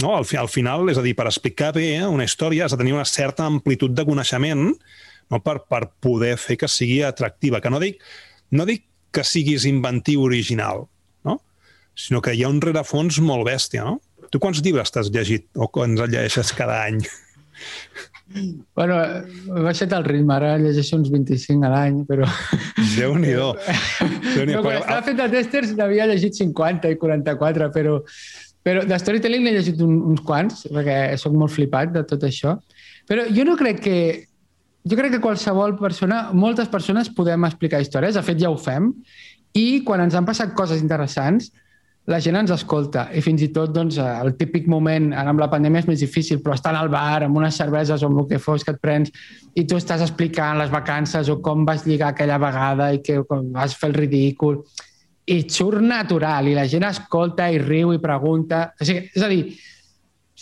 no? 0.00 0.16
Al, 0.16 0.24
al 0.40 0.50
final, 0.52 0.88
és 0.88 1.00
a 1.00 1.04
dir, 1.04 1.12
per 1.18 1.28
explicar 1.28 1.74
bé 1.76 1.90
una 2.08 2.24
història 2.24 2.66
has 2.66 2.72
de 2.72 2.80
tenir 2.80 2.96
una 2.96 3.08
certa 3.08 3.44
amplitud 3.44 3.92
de 3.92 4.08
coneixement 4.08 4.70
no? 5.32 5.40
per, 5.42 5.58
per 5.68 5.86
poder 6.04 6.36
fer 6.40 6.58
que 6.60 6.70
sigui 6.70 7.02
atractiva. 7.06 7.62
Que 7.64 7.72
no 7.72 7.80
dic, 7.82 8.00
no 8.52 8.68
dic 8.68 8.86
que 9.12 9.24
siguis 9.26 9.66
inventiu 9.68 10.22
original, 10.24 10.86
no? 11.28 11.40
sinó 11.96 12.22
que 12.24 12.36
hi 12.36 12.44
ha 12.44 12.52
un 12.52 12.62
rerefons 12.64 13.20
molt 13.24 13.48
bèstia. 13.48 13.88
No? 13.88 14.28
Tu 14.32 14.40
quants 14.40 14.62
llibres 14.64 14.92
t'has 14.92 15.10
llegit 15.12 15.48
o 15.56 15.68
quants 15.72 16.00
llegeixes 16.06 16.54
cada 16.56 16.84
any? 16.86 17.02
Bueno, 18.74 18.96
he 18.96 19.62
baixat 19.64 19.92
el 19.92 20.06
ritme, 20.06 20.32
ara 20.34 20.54
llegeixo 20.60 20.96
uns 20.96 21.10
25 21.12 21.66
a 21.66 21.70
l'any, 21.72 21.98
però... 22.08 22.24
Déu-n'hi-do. 22.96 23.50
Déu 24.32 24.46
no, 24.48 24.62
quan 24.64 24.78
estava 24.78 25.02
fent 25.04 25.20
el 25.20 25.34
testers 25.34 25.74
n'havia 25.76 26.08
llegit 26.08 26.38
50 26.40 26.94
i 26.94 26.98
44, 27.00 27.68
però, 27.74 27.98
però 28.64 28.86
de 28.88 29.00
storytelling 29.02 29.44
n'he 29.44 29.54
llegit 29.58 29.82
un, 29.84 29.98
uns 30.14 30.24
quants, 30.24 30.64
perquè 30.72 30.98
sóc 31.20 31.36
molt 31.36 31.52
flipat 31.52 31.92
de 31.98 32.06
tot 32.08 32.24
això. 32.28 32.56
Però 33.10 33.28
jo 33.28 33.46
no 33.48 33.58
crec 33.60 33.82
que... 33.84 33.98
Jo 34.88 34.98
crec 34.98 35.14
que 35.14 35.22
qualsevol 35.22 35.76
persona, 35.78 36.24
moltes 36.34 36.70
persones 36.70 37.10
podem 37.14 37.44
explicar 37.46 37.82
històries, 37.82 38.16
de 38.18 38.22
fet 38.26 38.40
ja 38.40 38.50
ho 38.50 38.58
fem, 38.58 38.90
i 39.54 39.82
quan 39.86 40.02
ens 40.02 40.16
han 40.18 40.26
passat 40.26 40.56
coses 40.58 40.82
interessants, 40.82 41.52
la 42.10 42.18
gent 42.18 42.34
ens 42.34 42.50
escolta 42.50 43.04
i 43.14 43.20
fins 43.22 43.44
i 43.46 43.52
tot 43.54 43.70
doncs, 43.70 44.00
el 44.02 44.32
típic 44.34 44.66
moment, 44.66 45.12
ara 45.14 45.30
amb 45.30 45.38
la 45.38 45.46
pandèmia 45.52 45.84
és 45.84 45.86
més 45.86 46.00
difícil, 46.02 46.40
però 46.42 46.56
estar 46.56 46.72
al 46.74 46.90
bar 46.90 47.22
amb 47.22 47.38
unes 47.38 47.54
cerveses 47.54 48.02
o 48.02 48.08
amb 48.10 48.24
el 48.24 48.26
que 48.32 48.40
fos 48.42 48.64
que 48.66 48.74
et 48.74 48.80
prens 48.82 49.12
i 49.54 49.62
tu 49.68 49.78
estàs 49.78 50.02
explicant 50.02 50.58
les 50.58 50.72
vacances 50.72 51.30
o 51.30 51.38
com 51.44 51.62
vas 51.68 51.86
lligar 51.86 52.10
aquella 52.10 52.40
vegada 52.42 52.90
i 52.96 52.98
que 53.06 53.20
vas 53.54 53.76
fer 53.78 53.92
el 53.92 54.00
ridícul 54.00 54.64
i 55.30 55.44
surt 55.46 55.84
natural 55.86 56.48
i 56.50 56.56
la 56.58 56.66
gent 56.66 56.88
escolta 56.88 57.46
i 57.52 57.60
riu 57.62 57.92
i 57.94 58.02
pregunta. 58.02 58.72
O 58.80 58.88
sigui, 58.88 59.06
és 59.14 59.22
a 59.22 59.30
dir, 59.30 59.44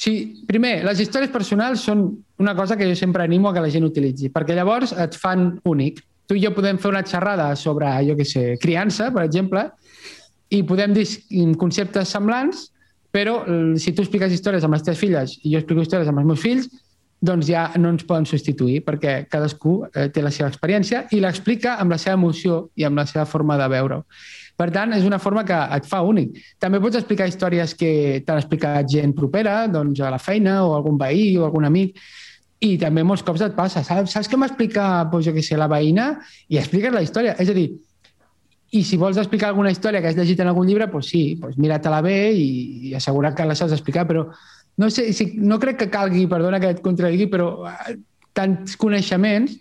si, 0.00 0.12
primer, 0.48 0.80
les 0.86 1.00
històries 1.02 1.32
personals 1.32 1.82
són 1.84 2.06
una 2.40 2.54
cosa 2.56 2.76
que 2.78 2.88
jo 2.88 2.96
sempre 2.96 3.26
animo 3.26 3.50
a 3.50 3.52
que 3.52 3.60
la 3.60 3.72
gent 3.72 3.84
utilitzi, 3.84 4.30
perquè 4.32 4.56
llavors 4.56 4.94
et 4.96 5.16
fan 5.20 5.50
únic. 5.68 6.00
Tu 6.30 6.38
i 6.38 6.44
jo 6.44 6.54
podem 6.56 6.78
fer 6.80 6.88
una 6.92 7.04
xerrada 7.04 7.50
sobre, 7.58 7.90
jo 8.06 8.14
què 8.16 8.24
sé, 8.24 8.44
criança, 8.62 9.10
per 9.12 9.26
exemple, 9.26 9.66
i 10.48 10.62
podem 10.64 10.94
dir 10.96 11.04
conceptes 11.60 12.14
semblants, 12.16 12.70
però 13.12 13.42
si 13.76 13.92
tu 13.92 14.06
expliques 14.06 14.32
històries 14.32 14.64
amb 14.64 14.78
les 14.78 14.86
teves 14.86 15.02
filles 15.02 15.36
i 15.42 15.52
jo 15.52 15.60
explico 15.60 15.84
històries 15.84 16.08
amb 16.08 16.22
els 16.22 16.30
meus 16.30 16.40
fills, 16.40 16.70
doncs 17.20 17.50
ja 17.50 17.66
no 17.76 17.90
ens 17.92 18.06
poden 18.08 18.24
substituir 18.24 18.80
perquè 18.86 19.26
cadascú 19.28 19.82
eh, 19.90 20.08
té 20.08 20.22
la 20.24 20.32
seva 20.32 20.48
experiència 20.48 21.04
i 21.12 21.20
l'explica 21.20 21.76
amb 21.82 21.92
la 21.92 21.98
seva 22.00 22.16
emoció 22.16 22.70
i 22.80 22.86
amb 22.88 22.96
la 22.96 23.04
seva 23.10 23.26
forma 23.28 23.58
de 23.60 23.68
veure-ho. 23.68 24.06
Per 24.60 24.68
tant, 24.74 24.92
és 24.92 25.06
una 25.08 25.18
forma 25.22 25.44
que 25.48 25.56
et 25.76 25.86
fa 25.88 26.02
únic. 26.04 26.36
També 26.60 26.80
pots 26.82 26.98
explicar 26.98 27.30
històries 27.30 27.72
que 27.80 27.92
t'han 28.26 28.42
explicat 28.42 28.88
gent 28.92 29.14
propera, 29.16 29.62
doncs 29.72 30.02
a 30.04 30.10
la 30.12 30.20
feina 30.20 30.58
o 30.66 30.74
algun 30.76 30.98
veí 31.00 31.30
o 31.38 31.46
algun 31.46 31.64
amic, 31.64 31.96
i 32.60 32.74
també 32.80 33.00
molts 33.06 33.24
cops 33.24 33.40
et 33.46 33.54
passa. 33.56 33.80
Saps, 33.86 34.12
saps 34.12 34.28
què 34.28 34.36
m'explica, 34.36 34.88
doncs, 35.08 35.30
jo 35.30 35.32
què 35.32 35.44
sé, 35.44 35.56
la 35.56 35.70
veïna? 35.70 36.10
I 36.52 36.60
expliques 36.60 36.92
la 36.92 37.00
història. 37.06 37.38
És 37.40 37.48
a 37.48 37.56
dir, 37.56 37.70
i 38.76 38.84
si 38.84 39.00
vols 39.00 39.18
explicar 39.18 39.48
alguna 39.48 39.72
història 39.72 40.02
que 40.02 40.12
has 40.12 40.18
llegit 40.18 40.44
en 40.44 40.52
algun 40.52 40.68
llibre, 40.68 40.90
doncs 40.92 41.08
sí, 41.10 41.22
doncs 41.40 41.56
mira-te-la 41.58 42.02
bé 42.04 42.18
i, 42.36 42.46
i 42.90 42.94
assegura 42.94 43.32
que 43.34 43.48
la 43.48 43.56
saps 43.58 43.72
explicar, 43.74 44.04
però 44.06 44.28
no, 44.28 44.90
sé, 44.92 45.08
si, 45.16 45.32
no 45.40 45.58
crec 45.62 45.80
que 45.80 45.90
calgui, 45.90 46.28
perdona 46.28 46.60
que 46.60 46.74
et 46.76 46.84
contradigui, 46.84 47.26
però 47.32 47.50
eh, 47.72 47.96
tants 48.36 48.76
coneixements 48.80 49.56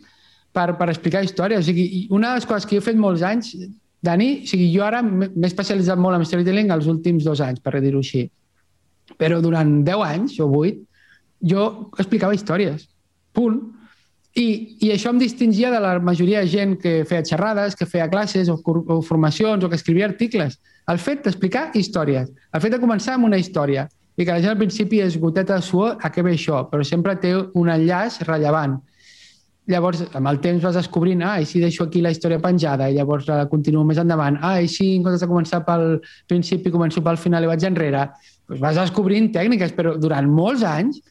per, 0.53 0.73
per 0.77 0.91
explicar 0.91 1.23
històries. 1.23 1.63
O 1.63 1.69
sigui, 1.71 2.05
una 2.11 2.33
de 2.33 2.41
les 2.41 2.49
coses 2.51 2.67
que 2.67 2.75
jo 2.75 2.83
he 2.83 2.89
fet 2.91 2.99
molts 2.99 3.23
anys, 3.25 3.55
Dani, 4.01 4.29
o 4.43 4.47
sigui, 4.47 4.69
jo 4.71 4.83
ara 4.85 5.01
m'he 5.03 5.47
especialitzat 5.47 5.99
molt 5.99 6.15
en 6.15 6.27
storytelling 6.27 6.71
els 6.71 6.87
últims 6.87 7.25
dos 7.27 7.41
anys, 7.43 7.59
per 7.59 7.81
dir-ho 7.83 7.99
així. 7.99 8.29
Però 9.19 9.41
durant 9.43 9.81
10 9.83 10.05
anys 10.05 10.37
o 10.39 10.47
8, 10.47 10.79
jo 11.51 11.65
explicava 11.97 12.35
històries. 12.35 12.87
Punt. 13.35 13.59
I, 14.39 14.77
I 14.85 14.91
això 14.93 15.11
em 15.11 15.19
distingia 15.19 15.71
de 15.73 15.79
la 15.83 15.97
majoria 15.99 16.43
de 16.43 16.51
gent 16.51 16.75
que 16.79 17.03
feia 17.09 17.25
xerrades, 17.25 17.75
que 17.75 17.87
feia 17.89 18.07
classes 18.11 18.47
o, 18.47 18.59
o 18.63 19.01
formacions 19.01 19.63
o 19.65 19.69
que 19.69 19.79
escrivia 19.79 20.07
articles. 20.07 20.59
El 20.89 21.01
fet 21.01 21.25
d'explicar 21.25 21.69
històries, 21.75 22.29
el 22.29 22.61
fet 22.63 22.75
de 22.75 22.81
començar 22.81 23.17
amb 23.17 23.27
una 23.27 23.39
història 23.41 23.87
i 24.15 24.25
que 24.25 24.31
la 24.31 24.39
gent 24.43 24.53
al 24.53 24.59
principi 24.59 25.01
és 25.03 25.17
goteta 25.19 25.57
de 25.57 25.65
suor, 25.65 25.97
a 26.03 26.11
què 26.11 26.23
ve 26.23 26.33
això? 26.35 26.63
Però 26.71 26.85
sempre 26.87 27.15
té 27.19 27.33
un 27.35 27.69
enllaç 27.71 28.19
rellevant. 28.27 28.77
Llavors, 29.69 30.01
amb 30.17 30.31
el 30.31 30.39
temps 30.41 30.63
vas 30.65 30.77
descobrint, 30.79 31.21
ah, 31.21 31.35
i 31.41 31.45
si 31.45 31.59
deixo 31.61 31.85
aquí 31.85 32.01
la 32.01 32.09
història 32.09 32.41
penjada, 32.41 32.87
i 32.89 32.95
llavors 32.97 33.27
la 33.29 33.43
continuo 33.51 33.83
més 33.85 33.99
endavant, 34.01 34.39
ah, 34.41 34.57
i 34.57 34.69
si 34.71 34.95
en 34.95 35.03
comptes 35.05 35.21
de 35.21 35.29
començar 35.29 35.61
pel 35.67 35.99
principi 36.29 36.73
començo 36.73 37.03
pel 37.05 37.19
final 37.21 37.45
i 37.45 37.51
vaig 37.51 37.67
enrere, 37.69 38.07
doncs 38.49 38.63
vas 38.63 38.79
descobrint 38.79 39.29
tècniques, 39.35 39.75
però 39.77 39.93
durant 40.01 40.25
molts 40.25 40.65
anys 40.65 41.03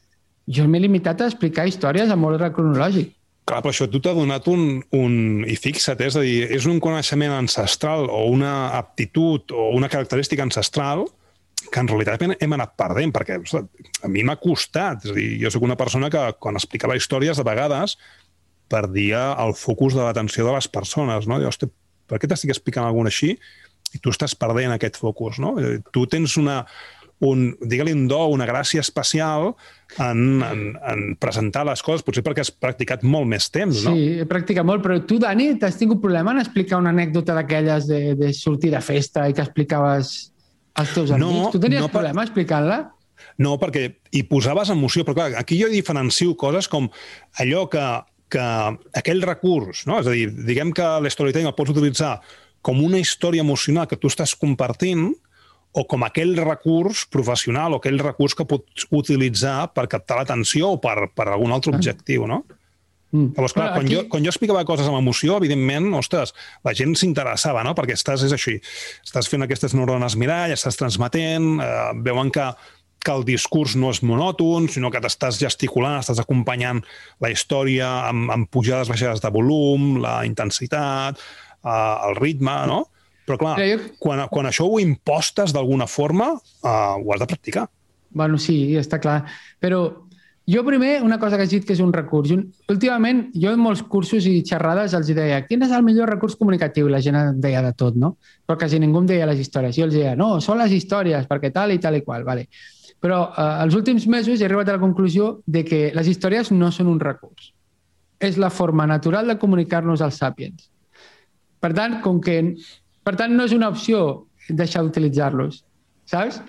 jo 0.50 0.66
m'he 0.66 0.82
limitat 0.82 1.22
a 1.22 1.30
explicar 1.30 1.68
històries 1.68 2.10
amb 2.10 2.26
ordre 2.26 2.50
cronològic. 2.56 3.14
Clar, 3.48 3.62
però 3.64 3.72
això 3.72 3.86
tu 3.88 4.00
t'ha 4.04 4.12
donat 4.16 4.48
un, 4.50 4.82
un... 4.92 5.14
I 5.48 5.54
fixa't, 5.56 6.02
és 6.04 6.18
a 6.18 6.24
dir, 6.24 6.50
és 6.52 6.66
un 6.68 6.82
coneixement 6.84 7.32
ancestral 7.38 8.10
o 8.12 8.26
una 8.28 8.74
aptitud 8.76 9.54
o 9.54 9.70
una 9.76 9.88
característica 9.88 10.44
ancestral 10.44 11.06
que 11.72 11.80
en 11.80 11.88
realitat 11.88 12.22
hem 12.26 12.54
anat 12.54 12.74
perdent, 12.78 13.12
perquè 13.14 13.38
a 13.38 14.10
mi 14.12 14.24
m'ha 14.26 14.36
costat. 14.40 15.06
És 15.06 15.14
a 15.14 15.16
dir, 15.16 15.30
jo 15.40 15.52
sóc 15.54 15.64
una 15.64 15.78
persona 15.80 16.10
que 16.12 16.26
quan 16.42 16.60
explicava 16.60 16.96
històries 16.98 17.40
de 17.40 17.46
vegades 17.46 17.96
perdia 18.68 19.32
el 19.44 19.54
focus 19.56 19.96
de 19.96 20.04
l'atenció 20.04 20.46
de 20.46 20.54
les 20.56 20.68
persones. 20.68 21.28
No? 21.30 21.40
Dius, 21.42 21.60
per 22.08 22.20
què 22.20 22.30
t'estic 22.30 22.54
explicant 22.54 22.86
alguna 22.88 23.12
així? 23.12 23.34
I 23.94 23.98
tu 24.04 24.12
estàs 24.12 24.34
perdent 24.36 24.74
aquest 24.74 25.00
focus. 25.00 25.40
No? 25.40 25.54
Tu 25.94 26.04
tens 26.12 26.36
una, 26.40 26.62
un, 27.24 27.56
digue-li 27.60 27.94
un 27.96 28.06
do, 28.10 28.20
una 28.30 28.46
gràcia 28.46 28.82
especial 28.84 29.52
en, 29.98 30.42
en, 30.44 30.60
en 30.76 31.04
presentar 31.20 31.64
les 31.66 31.82
coses, 31.82 32.04
potser 32.06 32.22
perquè 32.26 32.44
has 32.44 32.52
practicat 32.52 33.02
molt 33.06 33.26
més 33.30 33.48
temps, 33.54 33.82
no? 33.86 33.94
Sí, 33.96 34.20
he 34.22 34.26
practicat 34.28 34.66
molt, 34.68 34.84
però 34.84 34.98
tu, 35.08 35.18
Dani, 35.22 35.50
t'has 35.58 35.78
tingut 35.80 36.02
problema 36.04 36.34
en 36.36 36.42
explicar 36.44 36.78
una 36.82 36.92
anècdota 36.94 37.34
d'aquelles 37.38 37.88
de, 37.90 38.02
de 38.18 38.32
sortir 38.36 38.70
de 38.74 38.82
festa 38.84 39.26
i 39.28 39.34
que 39.34 39.42
explicaves 39.44 40.12
als 40.78 40.94
teus 40.94 41.10
amics? 41.14 41.24
No, 41.24 41.50
tu 41.54 41.62
tenies 41.62 41.82
no, 41.82 41.90
problema 41.92 42.22
per... 42.22 42.28
explicant-la? 42.28 42.78
No, 43.42 43.56
perquè 43.58 43.88
hi 44.14 44.22
posaves 44.30 44.70
emoció, 44.70 45.02
però 45.06 45.16
clar, 45.18 45.32
aquí 45.40 45.58
jo 45.58 45.70
diferencio 45.72 46.36
coses 46.38 46.70
com 46.70 46.86
allò 47.42 47.66
que, 47.70 47.82
que 48.32 48.44
aquell 49.00 49.24
recurs, 49.24 49.86
no? 49.88 50.00
és 50.02 50.10
a 50.10 50.14
dir, 50.14 50.28
diguem 50.48 50.74
que 50.76 50.86
l'storytelling 51.04 51.48
el 51.50 51.56
pots 51.56 51.74
utilitzar 51.74 52.18
com 52.64 52.82
una 52.84 53.00
història 53.00 53.44
emocional 53.44 53.88
que 53.88 53.98
tu 54.00 54.10
estàs 54.10 54.34
compartint, 54.38 55.10
o 55.76 55.84
com 55.84 56.04
aquell 56.06 56.32
recurs 56.40 57.04
professional 57.12 57.74
o 57.74 57.80
aquell 57.80 58.00
recurs 58.00 58.34
que 58.34 58.46
pots 58.48 58.86
utilitzar 58.94 59.68
per 59.76 59.86
captar 59.90 60.20
l'atenció 60.20 60.72
o 60.74 60.78
per, 60.80 61.10
per 61.14 61.28
algun 61.28 61.52
altre 61.52 61.74
ah. 61.74 61.78
objectiu, 61.78 62.26
no? 62.30 62.42
Mm. 63.08 63.32
Llavors, 63.36 63.54
clar, 63.56 63.70
quan, 63.72 63.86
aquí... 63.86 63.94
jo, 63.94 64.02
quan 64.12 64.24
jo 64.24 64.32
explicava 64.32 64.64
coses 64.68 64.88
amb 64.88 64.98
emoció, 64.98 65.38
evidentment, 65.40 65.86
ostres, 65.96 66.34
la 66.66 66.74
gent 66.76 66.92
s'interessava, 66.98 67.62
no? 67.64 67.72
Perquè 67.76 67.96
estàs, 67.96 68.24
és 68.26 68.34
així, 68.36 68.58
estàs 69.04 69.30
fent 69.32 69.46
aquestes 69.46 69.76
neurones 69.76 70.16
mirall, 70.20 70.52
estàs 70.52 70.76
transmetent, 70.76 71.54
eh, 71.64 71.70
veuen 72.04 72.32
que, 72.34 72.50
que 73.04 73.14
el 73.14 73.24
discurs 73.28 73.76
no 73.78 73.92
és 73.94 74.02
monòton, 74.02 74.68
sinó 74.72 74.90
que 74.90 75.00
t'estàs 75.02 75.38
gesticulant, 75.40 76.00
estàs 76.02 76.20
acompanyant 76.22 76.82
la 77.22 77.30
història 77.32 77.88
amb, 78.08 78.32
amb 78.34 78.50
pujades, 78.50 78.90
baixades 78.90 79.22
de 79.24 79.32
volum, 79.34 79.96
la 80.02 80.20
intensitat, 80.28 81.20
eh, 81.62 81.94
el 82.08 82.18
ritme, 82.18 82.56
no? 82.70 82.84
Però 83.28 83.36
clar, 83.36 83.54
Però 83.60 83.68
jo... 83.68 83.94
quan, 84.00 84.24
quan 84.32 84.48
això 84.48 84.64
ho 84.64 84.78
impostes 84.80 85.52
d'alguna 85.52 85.86
forma, 85.86 86.32
uh, 86.34 86.96
ho 86.96 87.12
has 87.12 87.20
de 87.20 87.28
practicar. 87.28 87.66
Bueno, 88.08 88.38
sí, 88.40 88.56
està 88.80 88.96
clar. 89.02 89.18
Però 89.60 89.82
jo 90.48 90.62
primer, 90.64 91.02
una 91.04 91.18
cosa 91.20 91.36
que 91.36 91.44
has 91.44 91.52
dit 91.52 91.66
que 91.68 91.74
és 91.74 91.82
un 91.84 91.92
recurs. 91.92 92.32
Últimament, 92.72 93.26
jo 93.36 93.52
en 93.52 93.60
molts 93.60 93.82
cursos 93.84 94.24
i 94.24 94.38
xerrades 94.48 94.94
els 94.96 95.10
deia 95.12 95.42
quin 95.44 95.66
és 95.66 95.74
el 95.76 95.84
millor 95.84 96.08
recurs 96.08 96.38
comunicatiu? 96.40 96.88
La 96.88 97.02
gent 97.04 97.18
em 97.20 97.42
deia 97.44 97.60
de 97.66 97.74
tot, 97.76 97.98
no? 98.00 98.14
Però 98.48 98.56
quasi 98.56 98.80
ningú 98.80 99.02
em 99.02 99.10
deia 99.12 99.28
les 99.28 99.44
històries. 99.44 99.76
Jo 99.76 99.84
els 99.90 99.98
deia, 99.98 100.16
no, 100.16 100.38
són 100.40 100.56
les 100.62 100.72
històries, 100.72 101.28
perquè 101.28 101.52
tal 101.52 101.76
i 101.76 101.78
tal 101.84 102.00
i 102.00 102.04
qual, 102.06 102.24
vale. 102.24 102.48
Però 103.00 103.20
eh, 103.30 103.62
els 103.64 103.74
últims 103.78 104.06
mesos 104.06 104.40
he 104.40 104.48
arribat 104.48 104.68
a 104.68 104.76
la 104.78 104.82
conclusió 104.82 105.38
de 105.46 105.64
que 105.64 105.92
les 105.94 106.08
històries 106.08 106.50
no 106.52 106.72
són 106.74 106.90
un 106.90 107.00
recurs. 107.00 107.52
És 108.18 108.36
la 108.36 108.50
forma 108.50 108.86
natural 108.86 109.28
de 109.30 109.38
comunicar-nos 109.38 110.02
als 110.02 110.18
sàpiens. 110.18 110.70
Per 111.58 111.72
tant, 111.74 112.00
com 112.02 112.20
que 112.22 112.40
per 113.08 113.14
tant, 113.16 113.32
no 113.32 113.46
és 113.48 113.54
una 113.56 113.70
opció 113.72 114.26
deixar 114.52 114.82
d'utilitzar-los, 114.84 115.62
saps? 116.10 116.42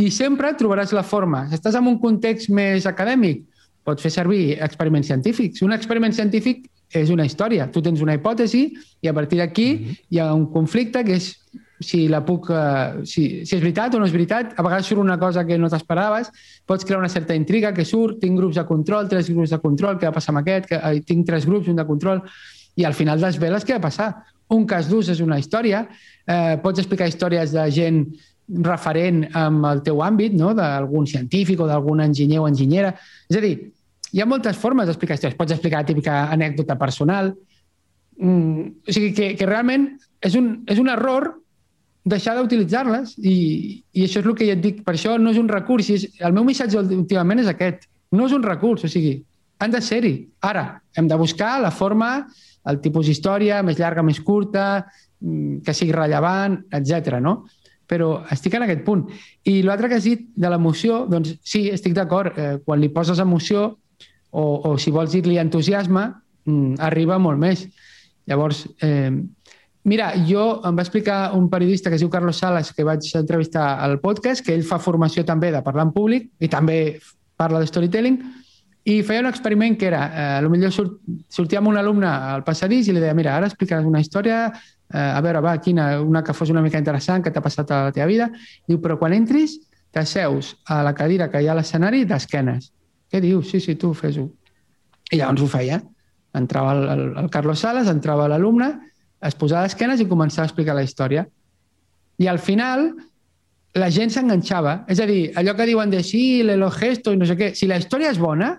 I 0.00 0.08
sempre 0.08 0.54
trobaràs 0.56 0.94
la 0.96 1.02
forma. 1.04 1.42
Si 1.50 1.58
estàs 1.58 1.76
en 1.76 1.90
un 1.90 1.98
context 2.00 2.48
més 2.48 2.86
acadèmic, 2.88 3.42
pots 3.84 4.06
fer 4.06 4.14
servir 4.14 4.56
experiments 4.64 5.10
científics. 5.12 5.60
Un 5.66 5.76
experiment 5.76 6.16
científic 6.16 6.64
és 6.96 7.12
una 7.12 7.26
història. 7.28 7.68
Tu 7.68 7.82
tens 7.84 8.00
una 8.00 8.16
hipòtesi 8.16 8.62
i 9.04 9.10
a 9.10 9.12
partir 9.12 9.42
d'aquí 9.42 9.68
mm 9.74 9.84
-hmm. 9.84 9.98
hi 10.08 10.18
ha 10.18 10.32
un 10.32 10.46
conflicte 10.52 11.04
que 11.04 11.16
és 11.20 11.36
si 11.80 12.06
la 12.08 12.22
puc... 12.24 12.50
Uh, 12.50 13.02
si, 13.04 13.44
si 13.44 13.56
és 13.56 13.62
veritat 13.62 13.94
o 13.94 14.00
no 14.00 14.06
és 14.08 14.14
veritat. 14.14 14.54
A 14.56 14.64
vegades 14.66 14.88
surt 14.88 15.02
una 15.02 15.18
cosa 15.20 15.44
que 15.48 15.58
no 15.58 15.70
t'esperaves, 15.72 16.30
pots 16.66 16.84
crear 16.84 17.00
una 17.02 17.12
certa 17.12 17.34
intriga 17.36 17.74
que 17.76 17.84
surt, 17.84 18.20
tinc 18.22 18.38
grups 18.38 18.60
de 18.60 18.66
control, 18.68 19.10
tres 19.10 19.30
grups 19.32 19.52
de 19.54 19.60
control, 19.62 20.00
què 20.00 20.08
va 20.08 20.16
passar 20.16 20.34
amb 20.34 20.44
aquest, 20.44 20.70
que, 20.72 20.80
uh, 20.80 21.04
tinc 21.06 21.26
tres 21.28 21.48
grups, 21.48 21.68
un 21.72 21.78
de 21.78 21.88
control, 21.88 22.24
i 22.76 22.84
al 22.84 22.96
final 22.96 23.20
desveles 23.20 23.64
què 23.64 23.78
va 23.78 23.86
passar 23.88 24.10
un 24.48 24.66
cas 24.68 24.88
d'ús 24.90 25.10
és 25.10 25.20
una 25.24 25.38
història, 25.40 25.86
eh, 26.26 26.56
pots 26.62 26.78
explicar 26.82 27.08
històries 27.10 27.52
de 27.54 27.64
gent 27.74 28.04
referent 28.62 29.24
amb 29.34 29.64
el 29.66 29.82
teu 29.82 30.02
àmbit, 30.06 30.36
no? 30.38 30.52
d'algun 30.54 31.06
científic 31.06 31.60
o 31.60 31.66
d'algun 31.66 32.04
enginyer 32.04 32.38
o 32.38 32.46
enginyera. 32.46 32.92
És 33.28 33.40
a 33.40 33.42
dir, 33.42 33.54
hi 34.12 34.22
ha 34.22 34.28
moltes 34.28 34.58
formes 34.60 34.86
d'explicar 34.86 35.16
històries. 35.16 35.38
Pots 35.38 35.56
explicar 35.56 35.82
la 35.82 35.88
típica 35.88 36.20
anècdota 36.30 36.78
personal. 36.78 37.32
Mm, 38.18 38.68
o 38.86 38.94
sigui, 38.94 39.10
que, 39.16 39.32
que 39.36 39.48
realment 39.50 39.90
és 40.22 40.38
un, 40.38 40.62
és 40.70 40.78
un 40.78 40.88
error 40.88 41.32
deixar 42.06 42.36
d'utilitzar-les 42.38 43.16
i, 43.18 43.36
i 43.92 44.06
això 44.06 44.22
és 44.22 44.28
el 44.28 44.36
que 44.38 44.46
ja 44.46 44.54
et 44.54 44.62
dic. 44.62 44.82
Per 44.86 44.94
això 44.94 45.16
no 45.18 45.32
és 45.34 45.40
un 45.40 45.50
recurs. 45.50 45.90
És, 45.90 46.06
el 46.22 46.34
meu 46.36 46.46
missatge 46.46 46.78
últimament 46.84 47.42
és 47.42 47.50
aquest. 47.50 47.88
No 48.14 48.28
és 48.30 48.34
un 48.36 48.44
recurs, 48.46 48.86
o 48.86 48.90
sigui, 48.90 49.18
han 49.58 49.74
de 49.74 49.82
ser-hi. 49.82 50.14
Ara, 50.46 50.66
hem 50.96 51.08
de 51.10 51.18
buscar 51.18 51.56
la 51.62 51.72
forma, 51.74 52.10
el 52.70 52.80
tipus 52.84 53.10
d'història, 53.10 53.62
més 53.66 53.78
llarga, 53.80 54.04
més 54.06 54.20
curta, 54.22 54.86
mm, 55.20 55.62
que 55.66 55.74
sigui 55.74 55.94
rellevant, 55.96 56.60
etc. 56.78 57.18
no? 57.22 57.40
Però 57.86 58.20
estic 58.34 58.54
en 58.54 58.66
aquest 58.66 58.84
punt. 58.86 59.06
I 59.46 59.60
l'altre 59.66 59.88
que 59.90 59.98
has 59.98 60.06
dit 60.06 60.28
de 60.34 60.50
l'emoció, 60.50 61.04
doncs 61.10 61.36
sí, 61.42 61.68
estic 61.70 61.94
d'acord. 61.94 62.38
Eh, 62.38 62.58
quan 62.64 62.80
li 62.82 62.90
poses 62.90 63.18
emoció, 63.22 63.72
o, 64.30 64.44
o 64.70 64.76
si 64.78 64.92
vols 64.94 65.14
dir-li 65.14 65.38
entusiasme, 65.42 66.06
mm, 66.46 66.78
arriba 66.86 67.18
molt 67.18 67.38
més. 67.42 67.66
Llavors, 68.26 68.66
eh, 68.82 69.10
mira, 69.86 70.10
jo 70.26 70.60
em 70.66 70.76
va 70.76 70.82
explicar 70.82 71.32
un 71.38 71.46
periodista 71.50 71.90
que 71.90 71.96
es 71.96 72.02
diu 72.02 72.10
Carlos 72.10 72.40
Salas, 72.42 72.72
que 72.74 72.84
vaig 72.84 73.06
entrevistar 73.14 73.76
al 73.84 74.00
podcast, 74.02 74.44
que 74.44 74.54
ell 74.54 74.66
fa 74.66 74.80
formació 74.82 75.22
també 75.24 75.52
de 75.54 75.62
parlar 75.62 75.86
en 75.86 75.92
públic 75.94 76.32
i 76.42 76.50
també 76.50 76.98
parla 77.38 77.60
de 77.62 77.68
storytelling, 77.70 78.18
i 78.86 79.00
feia 79.02 79.22
un 79.22 79.26
experiment 79.30 79.74
que 79.78 79.88
era, 79.88 80.02
eh, 80.14 80.46
potser 80.46 80.72
sort, 80.74 80.98
sortia 81.28 81.58
amb 81.58 81.70
un 81.72 81.78
alumne 81.78 82.06
al 82.06 82.44
passadís 82.46 82.86
i 82.86 82.94
li 82.94 83.02
deia, 83.02 83.14
mira, 83.18 83.34
ara 83.34 83.48
explicaràs 83.50 83.86
una 83.86 84.02
història, 84.02 84.44
eh, 84.92 84.98
a 84.98 85.20
veure, 85.22 85.42
va, 85.42 85.56
quina, 85.62 85.88
una 86.02 86.22
que 86.22 86.34
fos 86.34 86.50
una 86.50 86.62
mica 86.62 86.78
interessant, 86.78 87.22
que 87.22 87.32
t'ha 87.34 87.42
passat 87.42 87.70
a 87.70 87.82
la 87.88 87.94
teva 87.94 88.06
vida. 88.06 88.30
Diu, 88.66 88.78
però 88.82 88.98
quan 88.98 89.14
entris, 89.14 89.56
t'asseus 89.90 90.54
a 90.70 90.82
la 90.86 90.94
cadira 90.94 91.30
que 91.30 91.42
hi 91.42 91.48
ha 91.48 91.54
a 91.54 91.58
l'escenari 91.58 92.04
d'esquenes. 92.06 92.70
Què 93.10 93.20
dius? 93.22 93.50
Sí, 93.50 93.60
sí, 93.60 93.74
tu 93.74 93.92
fes-ho. 93.94 94.28
I 95.10 95.18
llavors 95.18 95.42
ho 95.42 95.50
feia. 95.50 95.80
Entrava 96.36 96.74
el, 96.76 96.88
el, 96.94 97.04
el 97.24 97.30
Carlos 97.30 97.62
Sales, 97.62 97.90
entrava 97.90 98.28
l'alumne, 98.28 98.70
es 99.24 99.36
posava 99.38 99.64
d'esquenes 99.66 100.00
i 100.00 100.08
començava 100.08 100.44
a 100.46 100.50
explicar 100.50 100.76
la 100.76 100.84
història. 100.84 101.26
I 102.18 102.28
al 102.28 102.38
final 102.38 102.90
la 103.76 103.90
gent 103.92 104.12
s'enganxava. 104.12 104.84
És 104.88 105.00
a 105.00 105.06
dir, 105.08 105.32
allò 105.36 105.54
que 105.56 105.66
diuen 105.68 105.92
de 105.92 106.02
sí, 106.04 106.42
l'elo 106.42 106.70
gesto 106.72 107.12
i 107.12 107.20
no 107.20 107.28
sé 107.28 107.36
què, 107.36 107.52
si 107.54 107.68
la 107.68 107.78
història 107.80 108.12
és 108.12 108.20
bona, 108.20 108.54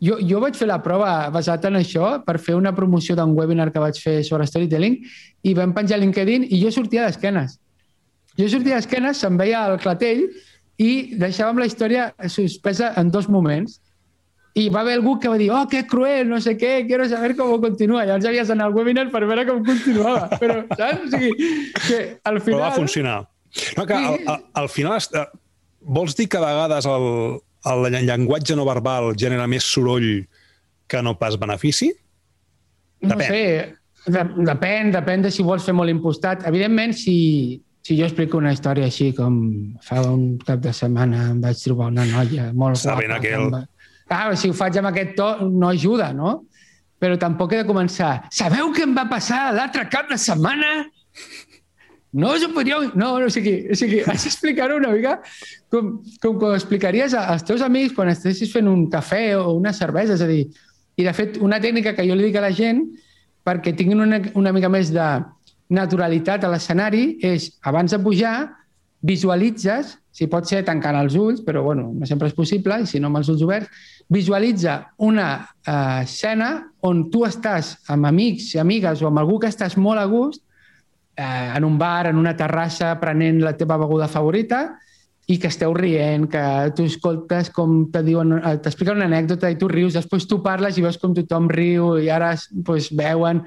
jo, 0.00 0.16
jo 0.24 0.40
vaig 0.40 0.56
fer 0.56 0.68
la 0.70 0.80
prova 0.80 1.28
basat 1.32 1.66
en 1.68 1.76
això 1.76 2.14
per 2.24 2.38
fer 2.40 2.56
una 2.56 2.72
promoció 2.76 3.16
d'un 3.16 3.34
webinar 3.36 3.68
que 3.72 3.82
vaig 3.82 3.98
fer 4.00 4.20
sobre 4.24 4.46
storytelling 4.48 4.96
i 5.44 5.52
vam 5.56 5.74
penjar 5.76 6.00
LinkedIn 6.00 6.46
i 6.48 6.60
jo 6.62 6.72
sortia 6.72 7.04
d'esquenes. 7.04 7.58
Jo 8.38 8.48
sortia 8.48 8.78
d'esquenes, 8.78 9.20
se'm 9.20 9.36
veia 9.36 9.66
el 9.68 9.76
clatell 9.82 10.24
i 10.80 11.18
deixàvem 11.20 11.60
la 11.60 11.68
història 11.68 12.08
suspesa 12.32 12.94
en 12.96 13.12
dos 13.12 13.28
moments. 13.28 13.80
I 14.58 14.68
va 14.72 14.80
haver 14.80 14.96
algú 14.98 15.18
que 15.22 15.30
va 15.30 15.36
dir, 15.38 15.50
oh, 15.54 15.66
que 15.70 15.84
cruel, 15.86 16.26
no 16.28 16.40
sé 16.42 16.56
què, 16.58 16.86
quiero 16.88 17.04
saber 17.08 17.36
com 17.38 17.52
continua. 17.62 18.02
Llavors 18.08 18.26
havies 18.26 18.48
d'anar 18.50 18.66
al 18.66 18.74
webinar 18.74 19.06
per 19.12 19.22
veure 19.28 19.44
com 19.46 19.60
continuava. 19.66 20.26
Però, 20.40 20.62
saps? 20.74 21.06
O 21.06 21.10
sigui, 21.12 21.52
que 21.86 22.00
al 22.24 22.40
final... 22.40 22.58
Però 22.58 22.64
va 22.64 22.72
funcionar. 22.74 23.20
No, 23.78 23.86
que 23.86 23.94
al, 23.94 24.18
al, 24.26 24.42
al 24.64 24.68
final... 24.72 24.98
Eh, 25.14 25.26
vols 25.80 26.12
dir 26.18 26.26
que 26.28 26.36
a 26.36 26.42
vegades 26.44 26.84
el, 26.84 27.06
el 27.70 27.86
llenguatge 28.04 28.56
no 28.58 28.66
verbal 28.68 29.14
genera 29.16 29.46
més 29.48 29.64
soroll 29.64 30.26
que 30.90 31.00
no 31.00 31.14
pas 31.16 31.38
benefici? 31.40 31.88
Depèn. 33.00 33.16
No 33.16 33.24
sé, 33.24 33.44
de, 34.12 34.24
depèn, 34.50 34.92
depèn 34.92 35.24
de 35.24 35.32
si 35.32 35.46
vols 35.46 35.64
fer 35.64 35.72
molt 35.76 35.92
impostat. 35.92 36.44
Evidentment, 36.50 36.92
si, 36.98 37.16
si 37.86 37.96
jo 37.96 38.04
explico 38.08 38.42
una 38.42 38.52
història 38.52 38.90
així 38.90 39.12
com 39.16 39.40
fa 39.86 40.02
un 40.10 40.34
cap 40.44 40.60
de 40.60 40.74
setmana 40.76 41.30
em 41.30 41.40
vaig 41.40 41.62
trobar 41.64 41.88
una 41.94 42.04
noia 42.10 42.50
molt 42.52 42.82
Sabent 42.82 43.14
guapa. 43.14 43.22
Aquel... 43.22 43.62
Em... 43.62 43.68
Ah, 44.10 44.34
si 44.34 44.50
ho 44.50 44.56
faig 44.56 44.76
amb 44.80 44.90
aquest 44.90 45.14
to 45.18 45.28
no 45.46 45.68
ajuda, 45.70 46.10
no? 46.12 46.40
Però 47.00 47.16
tampoc 47.16 47.54
he 47.54 47.60
de 47.62 47.68
començar. 47.68 48.26
Sabeu 48.34 48.72
què 48.74 48.82
em 48.84 48.96
va 48.96 49.06
passar 49.08 49.52
l'altre 49.54 49.86
cap 49.92 50.10
de 50.10 50.18
setmana? 50.18 50.72
No 52.12 52.32
us 52.34 52.42
ho 52.42 52.50
podríeu... 52.50 52.88
No, 52.98 53.12
no, 53.22 53.28
o 53.28 53.32
sigui, 53.32 53.54
o 53.70 53.78
sigui 53.78 54.00
has 54.02 54.26
d'explicar-ho 54.26 54.80
una 54.80 54.90
mica 54.96 55.20
com, 55.70 56.00
com 56.22 56.40
quan 56.42 56.56
explicaries 56.58 57.14
als 57.14 57.46
teus 57.46 57.62
amics 57.62 57.94
quan 57.94 58.10
estessis 58.10 58.50
fent 58.50 58.68
un 58.68 58.88
cafè 58.90 59.22
o 59.38 59.54
una 59.54 59.72
cervesa. 59.76 60.18
És 60.18 60.26
a 60.26 60.28
dir, 60.28 60.42
i 60.98 61.06
de 61.06 61.14
fet, 61.16 61.38
una 61.38 61.60
tècnica 61.62 61.94
que 61.94 62.06
jo 62.08 62.18
li 62.18 62.26
dic 62.26 62.40
a 62.40 62.44
la 62.48 62.52
gent 62.54 62.82
perquè 63.46 63.72
tinguin 63.78 64.02
una, 64.02 64.18
una 64.36 64.52
mica 64.52 64.68
més 64.68 64.90
de 64.92 65.06
naturalitat 65.70 66.44
a 66.44 66.50
l'escenari 66.50 67.04
és, 67.24 67.52
abans 67.62 67.94
de 67.94 68.00
pujar, 68.02 68.50
visualitzes, 69.00 69.96
si 70.12 70.26
pot 70.28 70.48
ser 70.48 70.60
tancant 70.66 70.98
els 70.98 71.14
ulls, 71.16 71.40
però 71.44 71.62
bueno, 71.64 71.88
no 71.96 72.06
sempre 72.08 72.28
és 72.28 72.36
possible, 72.36 72.82
i 72.82 72.88
si 72.88 73.00
no 73.00 73.08
amb 73.08 73.20
els 73.20 73.30
ulls 73.32 73.44
oberts, 73.46 73.70
visualitza 74.10 74.80
una 75.06 75.30
uh, 75.40 76.02
escena 76.02 76.50
on 76.84 77.06
tu 77.12 77.24
estàs 77.24 77.76
amb 77.88 78.08
amics 78.10 78.50
i 78.56 78.60
amigues 78.60 79.00
o 79.00 79.08
amb 79.08 79.22
algú 79.22 79.38
que 79.40 79.48
estàs 79.48 79.78
molt 79.80 80.02
a 80.02 80.06
gust 80.10 80.42
eh, 81.20 81.52
en 81.56 81.64
un 81.64 81.78
bar, 81.78 82.06
en 82.08 82.16
una 82.16 82.36
terrassa, 82.36 82.94
prenent 83.00 83.40
la 83.44 83.56
teva 83.56 83.78
beguda 83.80 84.08
favorita 84.08 84.64
i 85.30 85.36
que 85.38 85.50
esteu 85.52 85.74
rient, 85.76 86.26
que 86.30 86.42
tu 86.74 86.86
escoltes 86.88 87.52
com 87.54 87.84
te 87.92 88.02
diuen, 88.02 88.38
eh, 88.40 88.56
t'expliquen 88.62 88.98
una 88.98 89.08
anècdota 89.10 89.50
i 89.50 89.58
tu 89.60 89.68
rius, 89.70 89.94
després 89.94 90.26
tu 90.26 90.40
parles 90.42 90.78
i 90.78 90.84
veus 90.84 90.98
com 90.98 91.14
tothom 91.14 91.50
riu 91.52 91.96
i 92.00 92.10
ara 92.12 92.34
pues, 92.66 92.90
veuen... 92.96 93.44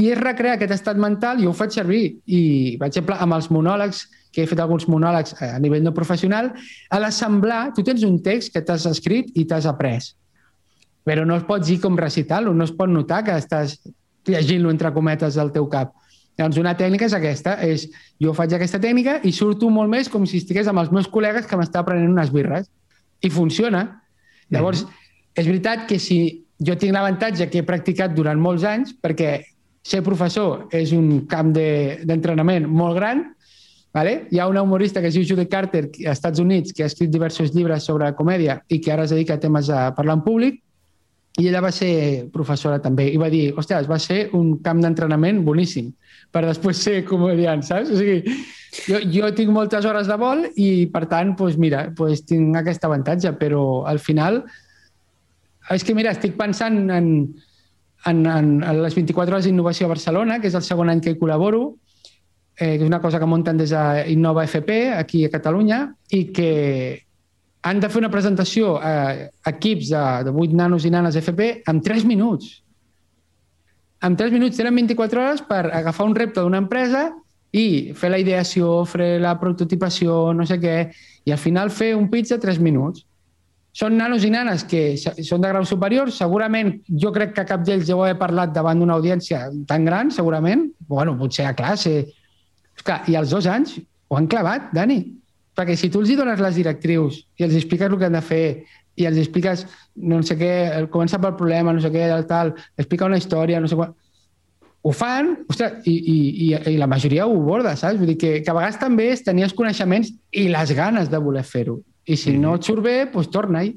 I 0.00 0.08
és 0.14 0.20
recrear 0.20 0.56
aquest 0.56 0.72
estat 0.78 0.98
mental, 1.00 1.42
i 1.42 1.46
ho 1.48 1.52
faig 1.56 1.74
servir. 1.76 2.04
I, 2.24 2.40
per 2.80 2.88
exemple, 2.88 3.18
amb 3.20 3.36
els 3.36 3.50
monòlegs, 3.52 4.06
que 4.32 4.44
he 4.44 4.48
fet 4.48 4.60
alguns 4.62 4.86
monòlegs 4.88 5.34
a 5.42 5.58
nivell 5.62 5.82
no 5.84 5.92
professional, 5.92 6.52
a 6.88 7.00
l'assemblar, 7.02 7.72
tu 7.74 7.84
tens 7.86 8.04
un 8.06 8.20
text 8.22 8.54
que 8.54 8.62
t'has 8.62 8.86
escrit 8.88 9.32
i 9.34 9.44
t'has 9.44 9.66
après. 9.66 10.12
Però 11.04 11.24
no 11.26 11.36
es 11.40 11.46
pot 11.48 11.64
dir 11.66 11.80
com 11.82 11.98
recitar-lo, 11.98 12.54
no 12.54 12.64
es 12.64 12.72
pot 12.76 12.90
notar 12.92 13.24
que 13.26 13.34
estàs 13.36 13.80
llegint-lo 14.28 14.70
entre 14.70 14.92
cometes 14.94 15.38
al 15.40 15.50
teu 15.52 15.66
cap. 15.72 15.92
Llavors, 16.38 16.60
una 16.62 16.76
tècnica 16.78 17.08
és 17.08 17.14
aquesta, 17.16 17.56
és 17.66 17.88
jo 18.22 18.32
faig 18.36 18.54
aquesta 18.56 18.80
tècnica 18.80 19.18
i 19.26 19.32
surto 19.34 19.68
molt 19.72 19.90
més 19.92 20.08
com 20.08 20.24
si 20.28 20.38
estigués 20.40 20.70
amb 20.70 20.80
els 20.80 20.92
meus 20.94 21.08
col·legues 21.10 21.48
que 21.48 21.58
m'està 21.58 21.82
prenent 21.84 22.14
unes 22.14 22.30
birres. 22.32 22.70
I 23.20 23.28
funciona. 23.28 24.00
Llavors, 24.48 24.84
mm 24.84 24.88
-hmm. 24.88 25.40
és 25.40 25.46
veritat 25.46 25.86
que 25.88 25.98
si 25.98 26.46
jo 26.58 26.76
tinc 26.76 26.92
l'avantatge 26.92 27.50
que 27.50 27.58
he 27.58 27.62
practicat 27.62 28.14
durant 28.14 28.40
molts 28.40 28.64
anys, 28.64 28.94
perquè 28.94 29.42
ser 29.82 30.02
professor 30.04 30.68
és 30.76 30.92
un 30.92 31.26
camp 31.30 31.52
d'entrenament 31.56 32.66
de, 32.66 32.72
molt 32.80 32.98
gran, 32.98 33.28
Vale? 33.92 34.28
Hi 34.30 34.38
ha 34.38 34.46
una 34.46 34.62
humorista 34.62 35.00
que 35.02 35.08
es 35.10 35.16
diu 35.18 35.24
Judith 35.26 35.50
Carter 35.50 35.88
als 35.88 36.12
Estats 36.12 36.38
Units 36.38 36.72
que 36.72 36.84
ha 36.84 36.86
escrit 36.86 37.10
diversos 37.10 37.50
llibres 37.56 37.88
sobre 37.88 38.12
comèdia 38.14 38.60
i 38.70 38.78
que 38.78 38.92
ara 38.94 39.02
es 39.02 39.10
dedica 39.10 39.34
a 39.34 39.42
temes 39.42 39.70
a 39.70 39.88
parlar 39.96 40.20
en 40.20 40.22
públic 40.22 40.60
i 41.40 41.48
ella 41.48 41.62
va 41.64 41.72
ser 41.74 42.28
professora 42.30 42.78
també 42.82 43.08
i 43.10 43.18
va 43.18 43.30
dir, 43.30 43.50
ostres, 43.58 43.88
va 43.90 43.98
ser 43.98 44.28
un 44.38 44.56
camp 44.62 44.80
d'entrenament 44.84 45.42
boníssim 45.46 45.90
per 46.30 46.44
després 46.46 46.78
ser 46.86 47.00
comediant, 47.08 47.62
saps? 47.66 47.90
O 47.90 47.98
sigui, 47.98 48.36
jo, 48.86 49.02
jo 49.10 49.30
tinc 49.34 49.50
moltes 49.54 49.86
hores 49.86 50.06
de 50.06 50.16
vol 50.20 50.44
i, 50.54 50.86
per 50.92 51.08
tant, 51.10 51.34
doncs, 51.38 51.58
mira, 51.58 51.88
doncs, 51.90 52.22
tinc 52.30 52.60
aquest 52.60 52.86
avantatge, 52.86 53.34
però 53.42 53.82
al 53.90 53.98
final 53.98 54.44
és 55.74 55.82
que, 55.86 55.94
mira, 55.98 56.14
estic 56.14 56.38
pensant 56.38 56.84
en, 56.94 57.10
en, 58.06 58.24
en, 58.26 58.50
en 58.62 58.82
les 58.82 58.96
24 58.96 59.36
hores 59.36 59.46
d'innovació 59.48 59.86
a 59.86 59.94
Barcelona, 59.94 60.40
que 60.40 60.48
és 60.48 60.56
el 60.56 60.64
segon 60.66 60.88
any 60.92 61.02
que 61.04 61.14
hi 61.14 61.18
col·laboro, 61.20 61.74
eh, 62.56 62.76
que 62.76 62.82
és 62.84 62.88
una 62.88 63.02
cosa 63.02 63.20
que 63.20 63.28
munten 63.28 63.60
des 63.60 63.74
d'Innova 63.74 64.46
FP, 64.48 64.80
aquí 64.96 65.24
a 65.24 65.32
Catalunya, 65.32 65.84
i 66.16 66.24
que 66.32 66.50
han 67.62 67.80
de 67.80 67.90
fer 67.92 68.00
una 68.00 68.10
presentació 68.12 68.78
a 68.80 69.28
equips 69.50 69.92
de, 69.92 70.04
de 70.26 70.32
8 70.32 70.56
nanos 70.56 70.86
i 70.88 70.92
nanes 70.92 71.18
FP 71.20 71.52
en 71.68 71.82
3 71.84 72.06
minuts 72.08 72.60
en 74.02 74.16
3 74.16 74.32
minuts 74.32 74.56
tenen 74.56 74.74
24 74.74 75.20
hores 75.20 75.42
per 75.44 75.66
agafar 75.76 76.06
un 76.08 76.14
repte 76.16 76.40
d'una 76.40 76.60
empresa 76.62 77.10
i 77.52 77.92
fer 77.98 78.10
la 78.12 78.20
ideació, 78.22 78.84
fer 78.88 79.18
la 79.20 79.34
prototipació, 79.40 80.32
no 80.32 80.46
sé 80.46 80.56
què, 80.62 80.76
i 81.26 81.34
al 81.34 81.40
final 81.42 81.72
fer 81.74 81.92
un 81.98 82.08
pitch 82.08 82.30
de 82.32 82.38
3 82.40 82.60
minuts. 82.64 83.04
Són 83.76 83.94
nanos 83.94 84.24
i 84.26 84.30
nanes 84.34 84.64
que 84.66 84.96
són 84.98 85.44
de 85.44 85.50
grau 85.52 85.66
superior, 85.68 86.10
segurament 86.10 86.72
jo 86.90 87.12
crec 87.14 87.36
que 87.36 87.46
cap 87.46 87.62
d'ells 87.66 87.86
deu 87.86 88.02
haver 88.02 88.16
parlat 88.18 88.50
davant 88.54 88.80
d'una 88.82 88.96
audiència 88.98 89.44
tan 89.70 89.86
gran, 89.86 90.10
segurament, 90.10 90.66
bueno, 90.90 91.14
potser 91.18 91.46
a 91.46 91.54
classe. 91.54 92.02
Esclar, 92.74 93.04
I 93.06 93.16
als 93.20 93.30
dos 93.30 93.46
anys 93.46 93.78
ho 94.10 94.18
han 94.18 94.26
clavat, 94.26 94.72
Dani. 94.74 95.00
Perquè 95.54 95.76
si 95.78 95.90
tu 95.90 96.02
els 96.02 96.10
hi 96.10 96.16
dones 96.18 96.40
les 96.42 96.58
directrius 96.58 97.22
i 97.38 97.46
els 97.46 97.54
expliques 97.58 97.90
el 97.90 97.98
que 97.98 98.08
han 98.08 98.18
de 98.18 98.22
fer 98.24 98.44
i 98.98 99.06
els 99.06 99.18
expliques 99.20 99.64
no 99.96 100.20
sé 100.26 100.36
què, 100.40 100.52
comença 100.92 101.20
pel 101.22 101.36
problema, 101.38 101.74
no 101.74 101.82
sé 101.82 101.92
què, 101.94 102.06
tal, 102.28 102.54
explica 102.78 103.06
una 103.06 103.20
història, 103.20 103.60
no 103.62 103.70
sé 103.70 103.78
què... 103.78 103.90
Ho 104.80 104.94
fan, 104.96 105.34
ostres, 105.52 105.84
i, 105.84 105.92
i, 105.92 106.18
i, 106.46 106.46
i 106.72 106.76
la 106.80 106.88
majoria 106.88 107.26
ho 107.28 107.34
aborda, 107.36 107.74
saps? 107.76 107.98
Vull 108.00 108.14
dir 108.14 108.16
que, 108.16 108.30
que 108.40 108.50
a 108.50 108.56
vegades 108.56 108.78
també 108.80 109.10
és 109.12 109.20
tenir 109.26 109.44
els 109.44 109.52
coneixements 109.56 110.08
i 110.32 110.46
les 110.48 110.72
ganes 110.72 111.10
de 111.12 111.20
voler 111.20 111.44
fer-ho. 111.44 111.76
I 112.10 112.18
si 112.18 112.34
no 112.38 112.56
et 112.58 112.66
surt 112.66 112.82
bé, 112.84 112.96
doncs 113.12 113.30
torna-hi. 113.30 113.74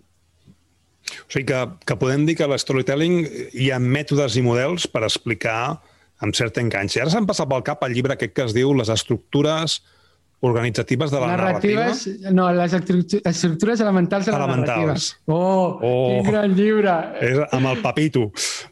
O 1.13 1.29
sigui 1.29 1.45
que, 1.51 1.61
que 1.86 1.97
podem 1.99 2.23
dir 2.25 2.38
que 2.39 2.45
a 2.47 2.51
l'storytelling 2.51 3.19
hi 3.59 3.69
ha 3.73 3.79
mètodes 3.81 4.38
i 4.39 4.43
models 4.45 4.88
per 4.89 5.03
explicar 5.05 5.75
amb 6.23 6.36
certa 6.38 6.63
enganxa. 6.63 7.03
Ara 7.03 7.11
s'han 7.13 7.27
passat 7.29 7.49
pel 7.51 7.65
cap 7.67 7.84
el 7.86 7.93
llibre 7.97 8.15
aquest 8.15 8.34
que 8.34 8.45
es 8.47 8.55
diu 8.55 8.71
Les 8.77 8.89
estructures 8.93 9.81
organitzatives 10.43 11.11
de 11.11 11.19
la 11.21 11.27
Narratives, 11.34 12.05
narrativa? 12.07 12.31
No, 12.36 12.49
les 12.51 12.73
estructures 12.75 13.79
elementals 13.84 14.25
de 14.27 14.34
la 14.34 14.41
elementals. 14.43 15.13
narrativa. 15.27 15.38
Oh, 15.38 15.79
oh, 15.79 16.09
quin 16.17 16.31
gran 16.31 16.55
llibre! 16.57 16.95
És 17.23 17.39
amb 17.55 17.69
el 17.71 17.79
papito. 17.84 18.25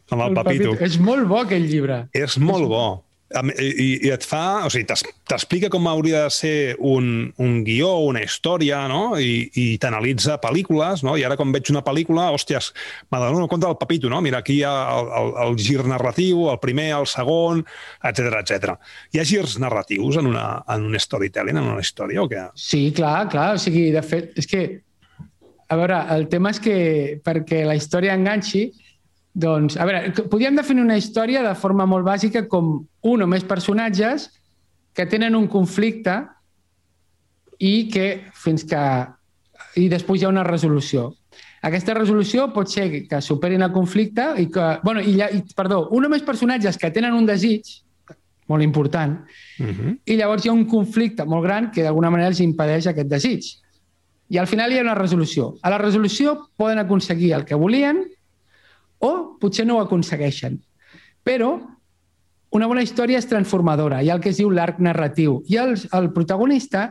Amb 0.10 0.18
el, 0.26 0.28
el 0.30 0.36
papito. 0.36 0.74
papito. 0.74 0.90
És 0.90 0.98
molt 1.00 1.30
bo 1.30 1.40
aquell 1.46 1.68
llibre. 1.70 2.02
És 2.18 2.36
molt 2.44 2.68
bo. 2.72 2.84
I, 3.32 4.08
i 4.08 4.10
et 4.12 4.26
fa, 4.28 4.66
o 4.68 4.70
sigui, 4.72 4.86
t'explica 5.30 5.70
com 5.72 5.88
hauria 5.88 6.26
de 6.26 6.34
ser 6.36 6.56
un, 6.78 7.32
un 7.42 7.62
guió, 7.64 7.94
una 8.08 8.24
història, 8.26 8.84
no? 8.92 9.18
I, 9.20 9.48
i 9.56 9.66
t'analitza 9.82 10.38
pel·lícules, 10.44 11.06
no? 11.08 11.16
I 11.18 11.24
ara 11.28 11.38
quan 11.40 11.54
veig 11.56 11.72
una 11.72 11.84
pel·lícula, 11.86 12.30
hòsties, 12.36 12.72
m'adono 13.14 13.48
compte 13.52 13.68
del 13.68 13.80
papito, 13.80 14.12
no? 14.12 14.22
Mira, 14.24 14.42
aquí 14.44 14.60
hi 14.60 14.66
ha 14.68 14.76
el, 14.98 15.12
el, 15.22 15.34
el 15.46 15.58
gir 15.62 15.86
narratiu, 15.88 16.50
el 16.52 16.60
primer, 16.64 16.92
el 17.00 17.08
segon, 17.10 17.64
etc 18.04 18.42
etc. 18.42 18.78
Hi 19.16 19.22
ha 19.22 19.28
girs 19.28 19.58
narratius 19.64 20.20
en, 20.22 20.30
una, 20.34 20.46
en 20.72 20.88
un 20.92 21.00
storytelling, 21.00 21.58
en 21.58 21.74
una 21.76 21.84
història, 21.84 22.26
o 22.26 22.30
què? 22.32 22.50
Sí, 22.60 22.90
clar, 22.96 23.30
clar. 23.32 23.54
O 23.56 23.62
sigui, 23.62 23.90
de 23.96 24.04
fet, 24.06 24.36
és 24.42 24.50
que, 24.50 24.66
a 25.72 25.80
veure, 25.80 26.04
el 26.18 26.28
tema 26.32 26.52
és 26.52 26.60
que 26.60 26.78
perquè 27.24 27.64
la 27.68 27.80
història 27.80 28.18
enganxi, 28.20 28.68
doncs, 29.34 29.78
a 29.80 29.86
veure, 29.88 30.12
podríem 30.28 30.58
definir 30.60 30.84
una 30.84 30.98
història 31.00 31.44
de 31.46 31.56
forma 31.56 31.86
molt 31.88 32.06
bàsica 32.06 32.48
com 32.52 32.74
un 32.84 33.24
o 33.24 33.28
més 33.28 33.46
personatges 33.48 34.28
que 34.94 35.08
tenen 35.08 35.36
un 35.36 35.48
conflicte 35.48 36.18
i 37.60 37.88
que 37.94 38.08
fins 38.36 38.66
que... 38.68 38.82
i 39.78 39.88
després 39.88 40.22
hi 40.22 40.26
ha 40.28 40.34
una 40.34 40.44
resolució. 40.44 41.14
Aquesta 41.62 41.94
resolució 41.94 42.50
pot 42.52 42.72
ser 42.74 43.06
que 43.08 43.22
superin 43.22 43.62
el 43.62 43.72
conflicte 43.72 44.26
i 44.42 44.50
que... 44.52 44.68
Bueno, 44.84 45.04
i, 45.06 45.16
i, 45.22 45.42
perdó, 45.56 45.86
un 45.96 46.08
o 46.08 46.12
més 46.12 46.26
personatges 46.26 46.80
que 46.82 46.92
tenen 46.92 47.16
un 47.16 47.30
desig 47.30 47.70
molt 48.52 48.66
important 48.66 49.14
uh 49.22 49.64
mhm. 49.64 49.76
-huh. 49.80 49.98
i 50.06 50.18
llavors 50.18 50.46
hi 50.46 50.50
ha 50.50 50.54
un 50.54 50.66
conflicte 50.66 51.24
molt 51.24 51.44
gran 51.44 51.72
que 51.72 51.84
d'alguna 51.84 52.10
manera 52.10 52.30
els 52.30 52.42
impedeix 52.42 52.88
aquest 52.88 53.08
desig. 53.08 53.46
I 54.30 54.38
al 54.38 54.48
final 54.48 54.72
hi 54.72 54.80
ha 54.80 54.82
una 54.82 54.96
resolució. 54.96 55.56
A 55.62 55.70
la 55.70 55.78
resolució 55.78 56.50
poden 56.58 56.80
aconseguir 56.80 57.34
el 57.34 57.46
que 57.46 57.56
volien 57.56 58.04
o 59.02 59.12
potser 59.42 59.66
no 59.68 59.78
ho 59.78 59.84
aconsegueixen. 59.84 60.60
Però 61.26 61.54
una 62.52 62.68
bona 62.68 62.84
història 62.84 63.20
és 63.22 63.30
transformadora, 63.30 64.02
hi 64.02 64.10
ha 64.10 64.18
el 64.18 64.24
que 64.24 64.32
es 64.34 64.42
diu 64.42 64.50
l'arc 64.52 64.82
narratiu, 64.84 65.40
i 65.48 65.58
el, 65.62 65.78
el 65.98 66.12
protagonista 66.16 66.90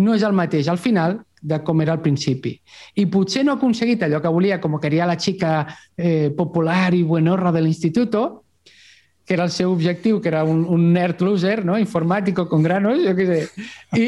no 0.00 0.14
és 0.14 0.22
el 0.26 0.36
mateix 0.36 0.68
al 0.70 0.78
final 0.78 1.18
de 1.40 1.58
com 1.64 1.80
era 1.80 1.96
al 1.96 2.02
principi. 2.04 2.52
I 3.00 3.06
potser 3.10 3.42
no 3.44 3.54
ha 3.54 3.58
aconseguit 3.58 4.02
allò 4.04 4.20
que 4.20 4.32
volia, 4.32 4.60
com 4.60 4.76
queria 4.80 5.08
la 5.08 5.18
xica 5.18 5.64
eh, 5.96 6.30
popular 6.36 6.92
i 6.94 7.02
buenorra 7.02 7.52
de 7.52 7.62
l'institut, 7.64 8.16
que 9.24 9.34
era 9.34 9.46
el 9.46 9.54
seu 9.54 9.72
objectiu, 9.72 10.20
que 10.20 10.28
era 10.28 10.44
un, 10.44 10.64
un 10.68 10.92
nerd 10.92 11.22
loser, 11.22 11.64
no? 11.64 11.78
informàtico 11.78 12.46
con 12.50 12.62
granos, 12.62 13.00
jo 13.04 13.14
què 13.16 13.26
sé. 13.28 13.40
I 13.96 14.06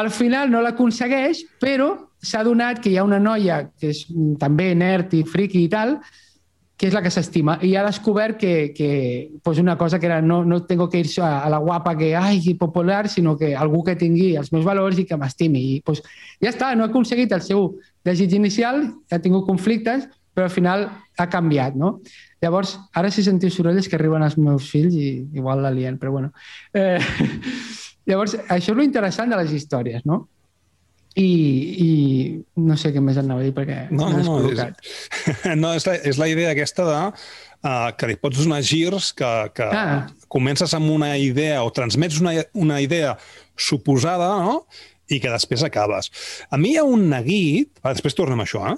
al 0.00 0.10
final 0.10 0.50
no 0.50 0.62
l'aconsegueix, 0.64 1.44
però 1.62 1.92
s'ha 2.24 2.42
donat 2.46 2.80
que 2.82 2.90
hi 2.90 2.98
ha 2.98 3.04
una 3.04 3.20
noia 3.20 3.62
que 3.78 3.92
és 3.92 4.06
també 4.40 4.72
nerd 4.74 5.12
i 5.14 5.22
friqui 5.28 5.66
i 5.66 5.70
tal, 5.70 5.98
que 6.76 6.88
és 6.88 6.94
la 6.94 7.02
que 7.04 7.12
s'estima. 7.14 7.56
I 7.62 7.76
ha 7.78 7.84
descobert 7.86 8.38
que, 8.38 8.72
que 8.74 9.30
pues 9.42 9.58
una 9.62 9.76
cosa 9.78 10.00
que 10.00 10.06
era 10.06 10.20
no, 10.20 10.44
no 10.44 10.64
tengo 10.64 10.88
que 10.90 10.98
ir 10.98 11.10
a, 11.22 11.44
a 11.44 11.50
la 11.50 11.58
guapa 11.58 11.96
que, 11.96 12.14
ai, 12.16 12.42
popular, 12.58 13.08
sinó 13.08 13.36
que 13.36 13.54
algú 13.54 13.84
que 13.84 13.94
tingui 13.96 14.34
els 14.36 14.50
meus 14.52 14.64
valors 14.64 14.98
i 14.98 15.06
que 15.06 15.16
m'estimi. 15.16 15.62
I 15.76 15.80
pues, 15.86 16.02
ja 16.42 16.50
està, 16.50 16.74
no 16.74 16.84
ha 16.84 16.90
aconseguit 16.90 17.32
el 17.32 17.42
seu 17.46 17.76
desig 18.04 18.34
inicial, 18.34 18.88
ha 19.10 19.22
tingut 19.22 19.46
conflictes, 19.46 20.08
però 20.34 20.48
al 20.48 20.52
final 20.52 20.88
ha 21.16 21.30
canviat, 21.30 21.78
no? 21.78 22.00
Llavors, 22.42 22.74
ara 22.92 23.10
si 23.14 23.22
sentiu 23.22 23.52
sorolles 23.54 23.86
que 23.88 23.96
arriben 23.96 24.24
els 24.26 24.34
meus 24.36 24.66
fills 24.68 24.96
i 24.98 25.22
igual 25.32 25.62
l'alien, 25.62 25.96
però 25.96 26.10
bueno. 26.18 26.32
Eh, 26.74 26.98
llavors, 28.10 28.34
això 28.48 28.74
és 28.74 28.76
lo 28.76 28.84
interessant 28.84 29.30
de 29.30 29.38
les 29.38 29.54
històries, 29.54 30.02
no? 30.04 30.24
I, 31.14 31.30
i 31.78 31.90
no 32.58 32.74
sé 32.80 32.90
què 32.90 32.98
més 32.98 33.18
anava 33.20 33.44
a 33.44 33.46
dir 33.46 33.52
perquè 33.54 33.84
no, 33.94 34.08
no, 34.10 34.22
no, 34.26 34.38
és, 34.50 34.62
no 35.62 35.70
és, 35.76 35.84
la, 35.86 35.94
és 36.10 36.18
la 36.18 36.26
idea 36.26 36.50
aquesta 36.50 36.86
de 36.88 36.96
uh, 37.64 37.92
que 37.94 38.08
li 38.10 38.16
pots 38.18 38.40
donar 38.42 38.58
girs 38.66 39.12
que, 39.14 39.30
que 39.54 39.68
ah. 39.68 40.08
comences 40.32 40.74
amb 40.74 40.90
una 40.90 41.12
idea 41.20 41.62
o 41.62 41.70
transmets 41.74 42.18
una, 42.22 42.34
una 42.58 42.80
idea 42.82 43.14
suposada 43.54 44.32
no? 44.42 44.56
i 45.06 45.20
que 45.22 45.30
després 45.30 45.62
acabes. 45.62 46.10
A 46.50 46.58
mi 46.58 46.74
hi 46.74 46.80
ha 46.80 46.88
un 46.88 47.06
neguit, 47.12 47.70
va, 47.84 47.94
després 47.94 48.16
tornem 48.18 48.42
a 48.42 48.48
això, 48.48 48.64
eh? 48.72 48.76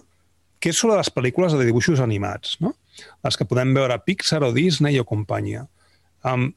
que 0.60 0.72
és 0.72 0.80
sobre 0.80 0.98
les 0.98 1.12
pel·lícules 1.12 1.56
de 1.56 1.64
dibuixos 1.64 2.04
animats, 2.04 2.56
no? 2.60 2.74
les 3.24 3.36
que 3.36 3.48
podem 3.48 3.72
veure 3.76 3.96
a 3.96 4.02
Pixar 4.02 4.42
o 4.44 4.52
Disney 4.52 5.00
o 5.00 5.08
companyia. 5.08 5.66
Um, 6.26 6.50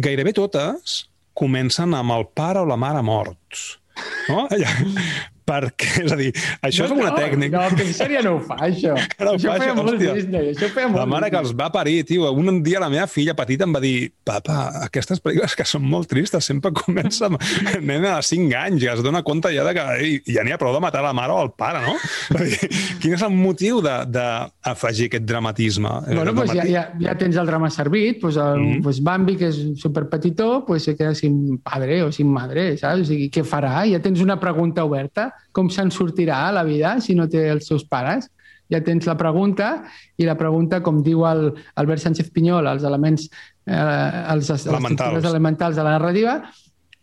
gairebé 0.00 0.32
totes 0.36 1.02
comencen 1.36 1.92
amb 1.96 2.12
el 2.16 2.26
pare 2.36 2.60
o 2.60 2.68
la 2.68 2.76
mare 2.80 3.00
morts 3.04 3.81
no? 4.28 4.48
perquè, 5.52 5.90
és 6.06 6.14
a 6.14 6.18
dir, 6.18 6.30
això 6.64 6.86
no, 6.86 6.96
és 6.96 6.98
una 6.98 7.10
no, 7.10 7.18
tècnica. 7.18 7.62
No, 7.62 7.78
Pixar 7.78 8.08
ja 8.12 8.22
no 8.24 8.36
ho 8.36 8.42
fa, 8.44 8.58
això. 8.68 8.96
No 9.22 9.36
això, 9.36 9.54
feia 9.60 9.74
molt 9.76 9.92
hòstia. 9.92 10.14
Disney, 10.16 10.50
això 10.52 10.68
feia 10.74 10.88
molt 10.90 10.98
La 10.98 11.06
mare 11.08 11.28
que 11.32 11.38
els 11.38 11.52
va 11.58 11.68
parir, 11.74 12.00
tio. 12.08 12.30
Un 12.32 12.62
dia 12.64 12.80
la 12.82 12.88
meva 12.92 13.06
filla 13.10 13.34
petita 13.38 13.66
em 13.68 13.74
va 13.74 13.82
dir 13.82 14.10
papa, 14.26 14.58
aquestes 14.86 15.22
pel·lícules 15.22 15.54
que 15.58 15.66
són 15.68 15.84
molt 15.88 16.10
tristes 16.10 16.48
sempre 16.48 16.72
comença 16.82 17.28
amb 17.28 17.40
nena 17.80 18.16
de 18.16 18.26
5 18.28 18.58
anys 18.62 18.86
i 18.86 18.90
es 18.92 19.02
dona 19.04 19.22
compte 19.26 19.52
ja 19.54 19.66
de 19.66 19.74
que 19.76 19.86
ei, 20.02 20.18
ja 20.34 20.44
n'hi 20.44 20.54
ha 20.54 20.60
prou 20.60 20.74
de 20.74 20.82
matar 20.82 21.04
la 21.04 21.14
mare 21.16 21.34
o 21.34 21.42
el 21.46 21.52
pare, 21.58 21.82
no? 21.86 21.94
Quin 23.02 23.16
és 23.16 23.24
el 23.24 23.34
motiu 23.34 23.82
d'afegir 23.82 25.10
aquest 25.10 25.26
dramatisme? 25.28 25.92
Bueno, 26.10 26.34
pues 26.36 26.52
ja, 26.56 26.66
ja, 26.68 26.84
ja 27.00 27.16
tens 27.18 27.38
el 27.40 27.48
drama 27.48 27.70
servit, 27.72 28.20
pues, 28.22 28.36
el, 28.36 28.58
mm 28.58 28.72
-hmm. 28.72 28.82
pues 28.82 29.02
Bambi, 29.02 29.36
que 29.36 29.48
és 29.48 29.58
superpetitó, 29.76 30.64
pues 30.66 30.84
se 30.84 30.96
queda 30.96 31.14
sin 31.14 31.58
padre 31.58 32.02
o 32.02 32.12
sin 32.12 32.28
madre, 32.28 32.76
saps? 32.76 33.02
O 33.02 33.04
sigui, 33.04 33.30
què 33.30 33.44
farà? 33.44 33.84
Ja 33.90 34.00
tens 34.00 34.20
una 34.20 34.38
pregunta 34.40 34.84
oberta 34.84 35.32
com 35.52 35.68
se'n 35.70 35.90
sortirà 35.90 36.46
a 36.48 36.54
la 36.54 36.62
vida 36.64 36.94
si 37.00 37.16
no 37.18 37.28
té 37.28 37.48
els 37.50 37.66
seus 37.68 37.84
pares? 37.84 38.30
Ja 38.72 38.80
tens 38.80 39.04
la 39.04 39.18
pregunta 39.20 39.82
i 40.16 40.24
la 40.24 40.36
pregunta, 40.38 40.80
com 40.80 41.02
diu 41.04 41.26
el 41.28 41.50
Albert 41.76 42.06
Sánchez 42.06 42.30
Pinyol, 42.32 42.70
els 42.70 42.86
elements, 42.88 43.26
eh, 43.66 43.76
els, 44.32 44.48
els 44.48 44.66
elementals. 44.70 45.24
elementals 45.28 45.76
de 45.76 45.84
la 45.84 45.98
narrativa, 45.98 46.38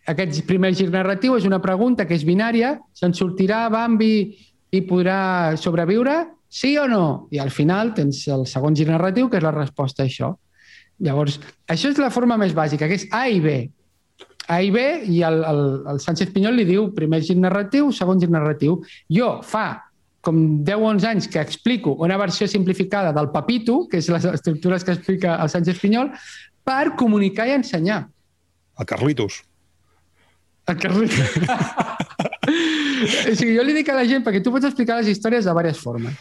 aquest 0.09 0.41
primer 0.49 0.71
gir 0.73 0.89
narratiu 0.89 1.35
és 1.37 1.45
una 1.45 1.61
pregunta 1.61 2.07
que 2.09 2.17
és 2.17 2.25
binària, 2.25 2.73
se'n 2.97 3.13
sortirà 3.13 3.67
Bambi 3.69 4.13
i 4.73 4.81
podrà 4.87 5.55
sobreviure? 5.57 6.23
Sí 6.49 6.73
o 6.81 6.87
no? 6.89 7.27
I 7.29 7.37
al 7.43 7.51
final 7.53 7.93
tens 7.93 8.23
el 8.33 8.47
segon 8.49 8.73
gir 8.77 8.87
narratiu, 8.89 9.29
que 9.29 9.37
és 9.37 9.45
la 9.45 9.53
resposta 9.53 10.01
a 10.01 10.09
això. 10.09 10.33
Llavors, 11.05 11.37
això 11.69 11.91
és 11.93 12.01
la 12.01 12.09
forma 12.09 12.39
més 12.41 12.55
bàsica, 12.57 12.89
que 12.89 12.97
és 12.97 13.05
A 13.13 13.27
i 13.29 13.37
B. 13.43 13.59
A 14.49 14.61
i 14.65 14.71
B, 14.73 14.81
i 15.05 15.21
el, 15.21 15.43
el, 15.45 15.59
el 15.91 15.99
Sánchez 16.01 16.31
Pinyol 16.33 16.57
li 16.57 16.65
diu 16.65 16.87
primer 16.95 17.21
gir 17.25 17.37
narratiu, 17.37 17.91
segon 17.93 18.21
gir 18.21 18.31
narratiu. 18.33 18.79
Jo 19.13 19.35
fa 19.45 19.67
com 20.25 20.39
10 20.65 20.81
o 20.81 20.87
11 20.89 21.07
anys 21.07 21.27
que 21.31 21.39
explico 21.39 21.93
una 22.03 22.17
versió 22.19 22.47
simplificada 22.49 23.13
del 23.15 23.29
Papito, 23.31 23.83
que 23.87 24.01
és 24.01 24.09
les 24.11 24.25
estructures 24.25 24.83
que 24.83 24.97
explica 24.97 25.37
el 25.37 25.51
Sánchez 25.53 25.79
Pinyol, 25.79 26.09
per 26.65 26.95
comunicar 26.99 27.47
i 27.47 27.55
ensenyar. 27.59 28.01
El 28.79 28.89
Carlitos. 28.89 29.43
El 30.67 30.81
Carlitos. 30.81 31.37
o 33.29 33.37
sigui, 33.37 33.53
jo 33.53 33.63
li 33.63 33.77
dic 33.77 33.93
a 33.93 34.01
la 34.01 34.09
gent, 34.09 34.25
perquè 34.25 34.41
tu 34.43 34.51
pots 34.55 34.67
explicar 34.67 34.99
les 34.99 35.13
històries 35.13 35.45
de 35.45 35.53
diverses 35.53 35.81
formes 35.85 36.17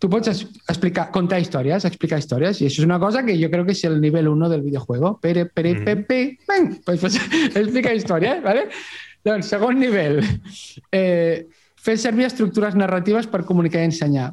tu 0.00 0.08
pots 0.08 0.30
explicar, 0.32 1.10
contar 1.12 1.38
històries, 1.42 1.84
explicar 1.84 2.18
històries, 2.22 2.62
i 2.62 2.66
això 2.70 2.80
és 2.80 2.86
una 2.86 2.98
cosa 2.98 3.20
que 3.22 3.36
jo 3.36 3.50
crec 3.52 3.66
que 3.68 3.74
és 3.76 3.84
el 3.84 3.98
nivell 4.00 4.30
1 4.32 4.48
del 4.48 4.62
videojuego. 4.64 5.12
Pere, 5.20 5.44
pere, 5.44 5.74
mm. 5.76 5.84
pepe, 5.84 6.20
ven, 6.48 6.70
pues, 6.86 7.02
pues, 7.02 7.18
explica 7.60 7.92
històries, 7.92 8.40
¿vale? 8.42 8.70
Doncs, 9.28 9.50
segon 9.52 9.76
nivell, 9.76 10.22
eh, 10.96 11.44
fer 11.76 11.96
servir 12.00 12.24
estructures 12.30 12.78
narratives 12.80 13.28
per 13.28 13.42
comunicar 13.44 13.82
i 13.84 13.90
ensenyar. 13.90 14.30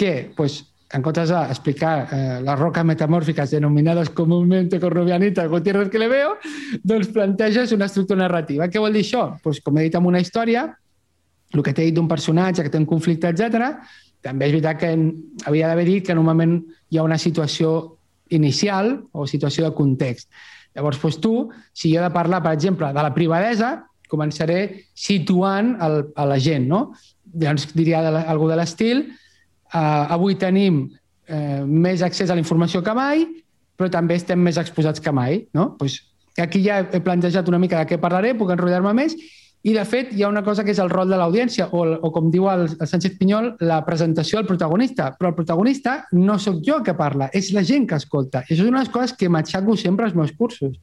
Què? 0.00 0.14
Pues, 0.38 0.62
en 0.96 1.04
comptes 1.04 1.28
d'explicar 1.34 1.92
eh, 2.00 2.38
les 2.46 2.56
roques 2.58 2.86
metamòrfiques 2.88 3.52
denominades 3.52 4.08
comúnmente 4.16 4.80
corrubianita 4.80 5.44
Gutiérrez 5.52 5.90
que 5.92 6.00
le 6.00 6.08
veo, 6.08 6.38
doncs 6.80 7.10
planteges 7.12 7.76
una 7.76 7.90
estructura 7.92 8.22
narrativa. 8.22 8.70
Què 8.72 8.80
vol 8.80 8.96
dir 8.96 9.04
això? 9.04 9.26
Pues, 9.44 9.60
com 9.60 9.76
he 9.76 9.84
dit 9.90 10.00
amb 10.00 10.08
una 10.08 10.24
història, 10.24 10.64
el 11.52 11.62
que 11.62 11.76
t'he 11.76 11.90
dit 11.90 11.94
d'un 11.94 12.08
personatge 12.08 12.64
que 12.64 12.72
té 12.72 12.80
un 12.80 12.88
conflicte, 12.88 13.28
etc 13.28 13.84
també 14.24 14.48
és 14.48 14.54
veritat 14.56 14.80
que 14.80 14.90
havia 15.44 15.68
d'haver 15.68 15.84
dit 15.88 16.06
que 16.06 16.16
normalment 16.16 16.58
hi 16.90 16.98
ha 16.98 17.06
una 17.06 17.20
situació 17.20 17.96
inicial 18.32 18.94
o 19.12 19.26
situació 19.28 19.66
de 19.68 19.74
context. 19.76 20.30
Llavors, 20.74 20.98
doncs 21.02 21.20
tu, 21.22 21.34
si 21.76 21.92
jo 21.92 22.00
he 22.00 22.04
de 22.04 22.14
parlar, 22.14 22.40
per 22.42 22.54
exemple, 22.56 22.88
de 22.90 23.04
la 23.04 23.12
privadesa, 23.14 23.74
començaré 24.10 24.88
situant 24.96 25.74
el, 25.84 26.00
a 26.16 26.26
la 26.28 26.38
gent, 26.42 26.66
no? 26.70 26.86
Llavors 27.34 27.68
diria 27.76 28.02
de 28.04 28.24
algú 28.32 28.48
de 28.50 28.58
l'estil, 28.58 29.04
eh, 29.04 29.78
avui 30.16 30.38
tenim 30.40 30.86
eh, 31.28 31.62
més 31.64 32.02
accés 32.02 32.30
a 32.30 32.38
la 32.38 32.42
informació 32.42 32.82
que 32.82 32.96
mai, 32.96 33.26
però 33.76 33.90
també 33.90 34.16
estem 34.18 34.40
més 34.40 34.58
exposats 34.60 35.02
que 35.02 35.12
mai, 35.14 35.44
no? 35.54 35.72
Pues, 35.78 36.00
aquí 36.40 36.62
ja 36.64 36.80
he 36.84 37.02
plantejat 37.04 37.48
una 37.50 37.60
mica 37.62 37.80
de 37.82 37.90
què 37.90 38.00
parlaré, 38.00 38.34
puc 38.38 38.50
enrotllar-me 38.54 38.94
més, 38.96 39.16
i, 39.64 39.72
de 39.72 39.82
fet, 39.88 40.10
hi 40.12 40.20
ha 40.20 40.28
una 40.28 40.42
cosa 40.44 40.60
que 40.60 40.74
és 40.74 40.78
el 40.82 40.90
rol 40.92 41.08
de 41.08 41.16
l'audiència, 41.16 41.70
o, 41.72 41.84
o 42.04 42.08
com 42.12 42.26
diu 42.32 42.50
el, 42.52 42.66
el 42.68 42.88
Sánchez 42.88 43.14
Pinyol, 43.16 43.46
la 43.64 43.78
presentació 43.86 44.36
del 44.36 44.48
protagonista. 44.50 45.06
Però 45.16 45.30
el 45.30 45.38
protagonista 45.38 45.94
no 46.12 46.36
sóc 46.38 46.58
jo 46.66 46.82
que 46.84 46.92
parla, 46.98 47.30
és 47.32 47.48
la 47.56 47.62
gent 47.64 47.86
que 47.88 47.96
escolta. 47.96 48.42
I 48.44 48.52
això 48.52 48.60
és 48.60 48.68
una 48.68 48.82
de 48.82 48.84
les 48.84 48.92
coses 48.92 49.16
que 49.16 49.30
m'aixaco 49.32 49.78
sempre 49.80 50.04
als 50.04 50.18
meus 50.18 50.34
cursos. 50.36 50.76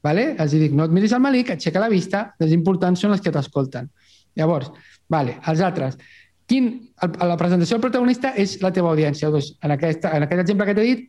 Vale? 0.00 0.24
Els 0.40 0.56
dic, 0.56 0.72
no 0.72 0.88
et 0.88 0.96
miris 0.96 1.12
al 1.12 1.20
malic, 1.20 1.52
aixeca 1.52 1.84
la 1.84 1.92
vista, 1.92 2.24
les 2.40 2.56
importants 2.56 3.04
són 3.04 3.12
les 3.12 3.20
que 3.20 3.34
t'escolten. 3.34 3.92
Llavors, 4.40 4.72
vale, 5.12 5.36
els 5.52 5.68
altres. 5.68 6.00
Quin, 6.48 6.72
el, 7.04 7.16
la 7.28 7.36
presentació 7.36 7.76
del 7.76 7.90
protagonista 7.90 8.32
és 8.40 8.56
la 8.64 8.72
teva 8.72 8.88
audiència. 8.94 9.28
Doncs, 9.28 9.58
en, 9.60 9.76
aquesta, 9.76 10.16
en 10.16 10.24
aquest 10.24 10.46
exemple 10.46 10.64
que 10.64 10.80
t'he 10.80 10.90
dit, 10.94 11.08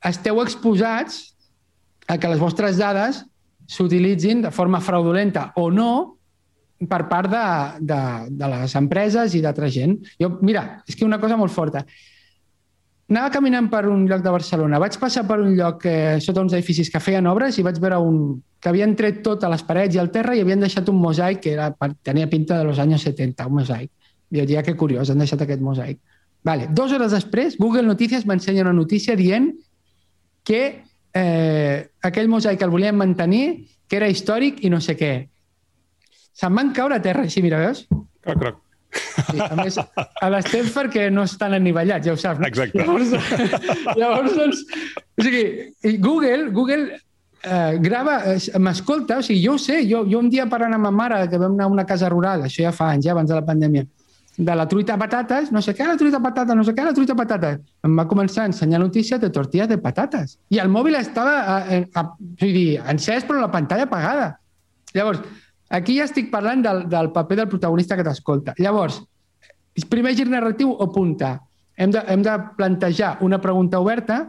esteu 0.00 0.40
exposats 0.40 1.26
a 2.08 2.16
que 2.16 2.32
les 2.32 2.40
vostres 2.40 2.80
dades 2.80 3.26
s'utilitzin 3.68 4.46
de 4.46 4.54
forma 4.54 4.80
fraudulenta 4.80 5.50
o 5.60 5.68
no 5.68 5.90
per 6.86 7.08
part 7.10 7.30
de, 7.32 7.46
de, 7.90 8.00
de 8.38 8.50
les 8.52 8.76
empreses 8.78 9.34
i 9.34 9.42
d'altra 9.42 9.70
gent. 9.72 9.96
Jo, 10.20 10.30
mira, 10.42 10.82
és 10.86 10.94
que 10.94 11.06
una 11.06 11.18
cosa 11.18 11.38
molt 11.40 11.54
forta. 11.54 11.82
Anava 13.08 13.32
caminant 13.32 13.70
per 13.72 13.86
un 13.88 14.04
lloc 14.06 14.20
de 14.20 14.32
Barcelona, 14.34 14.78
vaig 14.78 14.98
passar 15.00 15.24
per 15.26 15.38
un 15.40 15.54
lloc 15.56 15.86
eh, 15.88 16.18
sota 16.20 16.42
uns 16.44 16.52
edificis 16.52 16.90
que 16.92 17.00
feien 17.00 17.26
obres 17.26 17.56
i 17.56 17.64
vaig 17.64 17.78
veure 17.80 17.96
un, 18.04 18.18
que 18.60 18.68
havien 18.68 18.92
tret 18.98 19.22
tot 19.24 19.46
a 19.46 19.48
les 19.48 19.64
parets 19.64 19.96
i 19.96 20.02
al 20.02 20.10
terra 20.12 20.34
i 20.36 20.42
havien 20.44 20.60
deixat 20.60 20.90
un 20.92 20.98
mosaic 21.00 21.40
que 21.46 21.54
era, 21.54 21.70
tenia 22.04 22.28
pinta 22.28 22.58
de 22.58 22.68
los 22.68 22.78
anys 22.82 23.06
70, 23.08 23.46
un 23.48 23.62
mosaic. 23.62 23.90
Jo 24.28 24.44
diria 24.44 24.62
que 24.62 24.76
curiós, 24.76 25.08
han 25.08 25.24
deixat 25.24 25.40
aquest 25.40 25.64
mosaic. 25.64 26.02
Vale. 26.44 26.68
Dos 26.70 26.92
hores 26.92 27.14
després, 27.16 27.56
Google 27.58 27.88
Notícies 27.88 28.26
m'ensenya 28.28 28.66
una 28.66 28.76
notícia 28.76 29.16
dient 29.16 29.54
que 30.44 30.62
eh, 31.16 31.88
aquell 32.02 32.28
mosaic 32.28 32.62
el 32.62 32.70
volien 32.70 32.96
mantenir, 32.96 33.68
que 33.88 33.96
era 33.96 34.08
històric 34.12 34.62
i 34.64 34.70
no 34.70 34.82
sé 34.84 34.98
què. 35.00 35.12
Se'n 36.38 36.54
van 36.54 36.72
caure 36.76 36.98
a 36.98 37.02
terra, 37.02 37.26
així, 37.26 37.42
mira, 37.42 37.58
veus? 37.64 37.84
Croc, 38.22 38.38
croc. 38.38 38.64
Sí, 39.28 39.40
a 39.42 39.56
més, 39.58 39.76
a 39.76 40.28
l'estem 40.32 40.68
perquè 40.72 41.08
no 41.12 41.26
estan 41.28 41.56
anivellats, 41.56 42.06
ja 42.06 42.14
ho 42.14 42.20
saps. 42.20 42.40
No? 42.40 42.48
Exacte. 42.48 42.78
Llavors, 42.80 43.12
llavors 43.98 44.38
doncs, 44.38 44.62
o 45.18 45.26
sigui, 45.26 45.98
Google, 46.04 46.48
Google 46.54 46.86
eh, 47.42 47.78
grava, 47.84 48.20
eh, 48.32 48.38
m'escolta, 48.62 49.18
o 49.18 49.26
sigui, 49.26 49.42
jo 49.44 49.56
ho 49.56 49.62
sé, 49.62 49.82
jo, 49.90 50.04
jo 50.08 50.22
un 50.22 50.30
dia 50.32 50.46
parlant 50.50 50.78
amb 50.78 50.88
ma 50.88 50.94
mare, 50.94 51.24
que 51.28 51.40
vam 51.40 51.58
anar 51.58 51.68
a 51.68 51.74
una 51.74 51.86
casa 51.88 52.10
rural, 52.12 52.46
això 52.46 52.64
ja 52.64 52.74
fa 52.74 52.92
anys, 52.94 53.08
ja 53.08 53.16
abans 53.16 53.30
de 53.30 53.36
la 53.36 53.44
pandèmia, 53.46 53.84
de 54.38 54.54
la 54.54 54.68
truita 54.70 54.94
de 54.94 55.02
patates, 55.02 55.50
no 55.52 55.60
sé 55.64 55.74
què, 55.74 55.86
la 55.86 55.98
truita 55.98 56.20
de 56.20 56.24
patates, 56.28 56.56
no 56.56 56.64
sé 56.64 56.72
què, 56.74 56.86
la 56.86 56.94
truita 56.94 57.16
de 57.16 57.18
patates. 57.18 57.58
Em 57.84 57.98
va 57.98 58.06
començar 58.06 58.44
a 58.44 58.52
ensenyar 58.52 58.78
notícies 58.80 59.20
de 59.20 59.32
tortillas 59.34 59.68
de 59.68 59.80
patates. 59.82 60.38
I 60.54 60.62
el 60.62 60.70
mòbil 60.70 60.94
estava 61.00 61.34
a, 61.42 61.56
a, 61.58 61.80
a, 61.98 62.04
vull 62.38 62.54
dir, 62.54 62.68
encès, 62.94 63.26
però 63.26 63.42
la 63.42 63.50
pantalla 63.50 63.88
apagada. 63.90 64.28
Llavors, 64.94 65.26
aquí 65.68 65.98
ja 65.98 66.06
estic 66.08 66.30
parlant 66.32 66.62
del, 66.64 66.82
del 66.88 67.12
paper 67.12 67.42
del 67.42 67.50
protagonista 67.52 67.96
que 67.96 68.06
t'escolta. 68.06 68.54
Llavors, 68.58 69.02
primer 69.90 70.14
gir 70.16 70.28
narratiu 70.30 70.72
o 70.72 70.88
punta. 70.92 71.38
Hem 71.78 71.92
de, 71.94 72.02
hem 72.10 72.22
de 72.26 72.34
plantejar 72.56 73.18
una 73.22 73.40
pregunta 73.40 73.78
oberta 73.78 74.26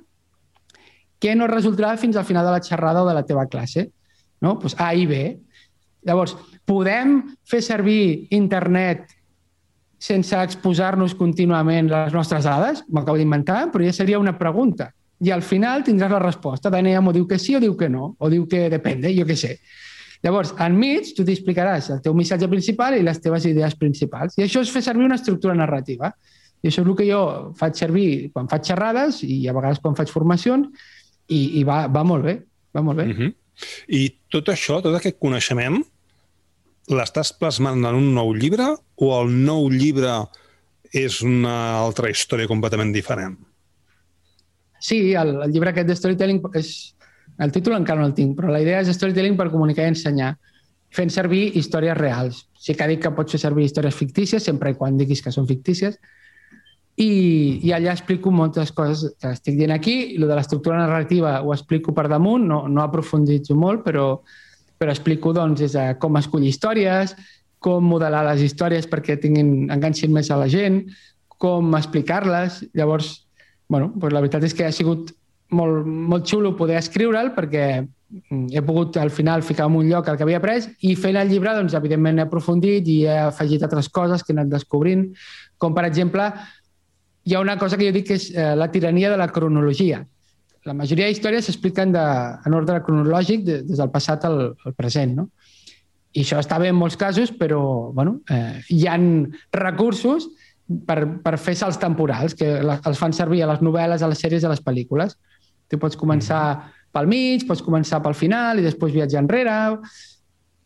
que 1.19 1.35
no 1.35 1.47
resultarà 1.47 1.95
fins 1.97 2.15
al 2.15 2.25
final 2.25 2.45
de 2.45 2.51
la 2.53 2.63
xerrada 2.63 3.03
o 3.03 3.07
de 3.07 3.15
la 3.17 3.25
teva 3.25 3.47
classe. 3.47 3.89
No? 4.41 4.57
Pues 4.59 4.75
A 4.79 4.93
i 4.95 5.05
B. 5.05 5.39
Llavors, 6.07 6.35
podem 6.65 7.23
fer 7.43 7.59
servir 7.65 8.29
internet 8.31 9.09
sense 9.99 10.37
exposar-nos 10.39 11.13
contínuament 11.19 11.89
les 11.91 12.13
nostres 12.15 12.47
dades? 12.47 12.85
M'acabo 12.87 13.19
d'inventar, 13.19 13.65
però 13.73 13.83
ja 13.83 13.93
seria 13.93 14.21
una 14.21 14.37
pregunta. 14.37 14.93
I 15.19 15.33
al 15.35 15.43
final 15.43 15.83
tindràs 15.83 16.13
la 16.13 16.21
resposta. 16.23 16.71
Daniel 16.71 17.09
o 17.09 17.13
diu 17.13 17.27
que 17.27 17.37
sí 17.37 17.57
o 17.57 17.59
diu 17.59 17.75
que 17.75 17.89
no, 17.91 18.13
o 18.17 18.29
diu 18.31 18.47
que 18.47 18.69
depende, 18.71 19.11
jo 19.17 19.27
què 19.27 19.35
sé. 19.35 19.57
Llavors, 20.25 20.51
enmig, 20.59 21.13
tu 21.15 21.23
t'explicaràs 21.23 21.89
el 21.95 22.01
teu 22.03 22.15
missatge 22.17 22.49
principal 22.51 22.97
i 22.97 23.03
les 23.05 23.21
teves 23.23 23.45
idees 23.47 23.75
principals. 23.79 24.35
I 24.35 24.43
això 24.45 24.63
és 24.65 24.71
fer 24.73 24.83
servir 24.83 25.07
una 25.07 25.19
estructura 25.19 25.55
narrativa. 25.55 26.11
I 26.59 26.67
això 26.67 26.83
és 26.83 26.89
el 26.89 26.95
que 26.99 27.07
jo 27.07 27.21
faig 27.59 27.77
servir 27.79 28.07
quan 28.33 28.49
faig 28.51 28.67
xerrades 28.67 29.21
i 29.23 29.45
a 29.47 29.55
vegades 29.55 29.79
quan 29.79 29.95
faig 29.95 30.11
formacions 30.11 30.67
i, 31.31 31.61
i 31.61 31.63
va, 31.63 31.85
va 31.87 32.03
molt 32.03 32.27
bé, 32.27 32.35
va 32.75 32.83
molt 32.83 32.99
bé. 32.99 33.05
Uh 33.07 33.19
-huh. 33.19 33.31
I 33.87 34.09
tot 34.31 34.49
això, 34.51 34.81
tot 34.83 34.95
aquest 34.95 35.19
coneixement, 35.19 35.79
l'estàs 36.89 37.31
plasmant 37.37 37.85
en 37.85 37.95
un 37.95 38.13
nou 38.13 38.33
llibre 38.33 38.75
o 38.95 39.21
el 39.21 39.31
nou 39.45 39.69
llibre 39.69 40.25
és 40.91 41.21
una 41.21 41.77
altra 41.77 42.09
història 42.09 42.49
completament 42.49 42.91
diferent? 42.93 43.37
Sí, 44.79 45.13
el, 45.13 45.35
el 45.43 45.51
llibre 45.51 45.69
aquest 45.69 45.87
de 45.87 45.95
storytelling 45.95 46.41
és... 46.55 46.95
El 47.39 47.51
títol 47.55 47.77
encara 47.77 48.01
no 48.01 48.09
el 48.09 48.15
tinc, 48.17 48.35
però 48.37 48.51
la 48.51 48.61
idea 48.61 48.81
és 48.83 48.91
storytelling 48.95 49.37
per 49.39 49.49
comunicar 49.53 49.85
i 49.87 49.93
ensenyar, 49.93 50.33
fent 50.95 51.11
servir 51.13 51.51
històries 51.59 51.97
reals. 51.97 52.45
Sí 52.59 52.75
que 52.75 52.87
dic 52.89 53.03
que 53.05 53.13
pots 53.15 53.35
fer 53.35 53.41
servir 53.41 53.67
històries 53.67 53.95
fictícies, 53.95 54.43
sempre 54.43 54.73
i 54.73 54.77
quan 54.79 54.97
diguis 54.99 55.21
que 55.23 55.31
són 55.31 55.47
fictícies, 55.47 55.99
i, 56.99 57.61
i 57.63 57.71
allà 57.71 57.93
explico 57.95 58.31
moltes 58.35 58.73
coses 58.75 59.13
que 59.21 59.31
estic 59.31 59.55
dient 59.55 59.71
aquí, 59.71 60.17
el 60.17 60.25
de 60.27 60.35
l'estructura 60.35 60.81
narrativa 60.81 61.37
ho 61.39 61.53
explico 61.55 61.93
per 61.95 62.09
damunt, 62.11 62.43
no, 62.49 62.65
no 62.67 62.83
aprofunditzo 62.83 63.55
molt, 63.55 63.85
però, 63.85 64.07
però 64.75 64.91
explico 64.91 65.31
doncs, 65.35 65.61
des 65.63 65.77
de 65.77 65.85
com 66.01 66.19
escollir 66.19 66.51
històries, 66.51 67.15
com 67.63 67.87
modelar 67.87 68.25
les 68.27 68.43
històries 68.43 68.87
perquè 68.91 69.15
tinguin, 69.19 69.69
enganxin 69.71 70.11
més 70.15 70.27
a 70.31 70.41
la 70.41 70.49
gent, 70.51 70.81
com 71.39 71.71
explicar-les. 71.79 72.65
Llavors, 72.75 73.13
bueno, 73.71 73.93
doncs 73.95 74.15
la 74.15 74.25
veritat 74.25 74.43
és 74.49 74.55
que 74.55 74.67
ha 74.67 74.75
sigut 74.75 75.13
molt, 75.55 75.87
molt 75.87 76.27
xulo 76.29 76.55
poder 76.57 76.77
escriure'l 76.79 77.33
perquè 77.35 77.65
he 78.49 78.61
pogut 78.65 78.97
al 78.97 79.11
final 79.13 79.43
ficar 79.45 79.67
en 79.69 79.75
un 79.77 79.89
lloc 79.89 80.07
el 80.09 80.17
que 80.17 80.25
havia 80.25 80.39
après 80.41 80.65
i 80.81 80.95
fent 80.97 81.17
el 81.19 81.29
llibre, 81.29 81.53
doncs, 81.53 81.75
evidentment 81.77 82.17
he 82.17 82.25
aprofundit 82.25 82.87
i 82.89 83.03
he 83.05 83.17
afegit 83.27 83.65
altres 83.65 83.89
coses 83.93 84.23
que 84.23 84.33
he 84.33 84.37
anat 84.37 84.49
descobrint, 84.49 85.11
com 85.57 85.75
per 85.77 85.85
exemple 85.85 86.31
hi 87.25 87.35
ha 87.35 87.43
una 87.43 87.59
cosa 87.61 87.77
que 87.77 87.85
jo 87.85 87.93
dic 87.93 88.07
que 88.09 88.17
és 88.17 88.31
eh, 88.33 88.55
la 88.57 88.71
tirania 88.73 89.11
de 89.13 89.19
la 89.21 89.29
cronologia 89.29 90.05
la 90.67 90.75
majoria 90.75 91.07
d'històries 91.07 91.47
s'expliquen 91.47 91.93
de, 91.95 92.05
en 92.45 92.55
ordre 92.57 92.81
cronològic 92.83 93.45
de, 93.47 93.61
des 93.67 93.79
del 93.79 93.91
passat 93.93 94.25
al, 94.27 94.39
al 94.65 94.75
present, 94.77 95.15
no? 95.21 95.29
I 96.17 96.23
això 96.23 96.39
està 96.41 96.57
bé 96.57 96.71
en 96.71 96.77
molts 96.77 96.97
casos, 96.97 97.31
però 97.37 97.61
bueno, 97.93 98.17
eh, 98.33 98.59
hi 98.73 98.87
han 98.89 99.29
recursos 99.53 100.25
per, 100.87 101.03
per 101.21 101.35
fer 101.37 101.53
salts 101.57 101.77
temporals 101.81 102.33
que 102.37 102.49
la, 102.65 102.79
els 102.89 103.01
fan 103.01 103.13
servir 103.13 103.43
a 103.45 103.49
les 103.51 103.61
novel·les, 103.65 104.01
a 104.01 104.09
les 104.09 104.23
sèries, 104.25 104.45
a 104.45 104.51
les 104.51 104.63
pel·lícules. 104.65 105.15
Tu 105.69 105.79
pots 105.81 105.97
començar 105.99 106.43
mm. 106.55 106.75
pel 106.97 107.07
mig, 107.11 107.45
pots 107.47 107.63
començar 107.65 108.01
pel 108.03 108.17
final 108.17 108.59
i 108.59 108.65
després 108.65 108.95
viatjar 108.95 109.23
enrere 109.23 109.55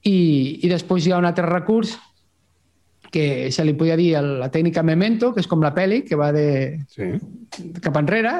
i, 0.03 0.17
i 0.63 0.71
després 0.71 1.05
hi 1.05 1.13
ha 1.13 1.21
un 1.21 1.29
altre 1.29 1.47
recurs 1.47 1.97
que 3.13 3.51
se 3.53 3.61
li 3.61 3.75
podia 3.77 3.93
dir 3.95 4.17
la 4.17 4.49
tècnica 4.49 4.81
memento, 4.81 5.29
que 5.35 5.43
és 5.43 5.47
com 5.47 5.61
la 5.61 5.69
pel·li, 5.75 5.99
que 6.01 6.17
va 6.17 6.31
de 6.33 6.45
sí. 6.89 7.11
cap 7.83 7.99
enrere, 7.99 8.31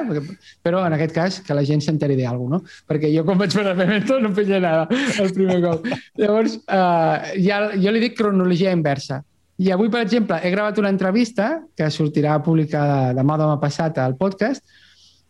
però 0.66 0.80
en 0.82 0.96
aquest 0.96 1.14
cas 1.14 1.36
que 1.46 1.54
la 1.54 1.62
gent 1.68 1.84
s'enteri 1.84 2.16
d'alguna 2.18 2.58
no? 2.58 2.72
Perquè 2.90 3.12
jo 3.14 3.22
quan 3.24 3.38
vaig 3.38 3.54
veure 3.54 3.76
memento 3.78 4.18
no 4.18 4.32
feia 4.34 4.58
nada 4.58 4.88
el 5.22 5.30
primer 5.36 5.60
cop. 5.62 5.86
Llavors, 6.18 6.58
eh, 6.66 7.38
ja, 7.46 7.60
jo 7.78 7.94
li 7.94 8.02
dic 8.02 8.18
cronologia 8.18 8.74
inversa. 8.74 9.20
I 9.62 9.70
avui, 9.70 9.86
per 9.94 10.02
exemple, 10.02 10.40
he 10.42 10.50
gravat 10.50 10.82
una 10.82 10.90
entrevista 10.90 11.52
que 11.78 11.86
sortirà 11.94 12.40
publicada 12.42 13.14
demà 13.14 13.38
demà 13.38 13.54
passat 13.62 14.02
al 14.02 14.18
podcast 14.18 14.66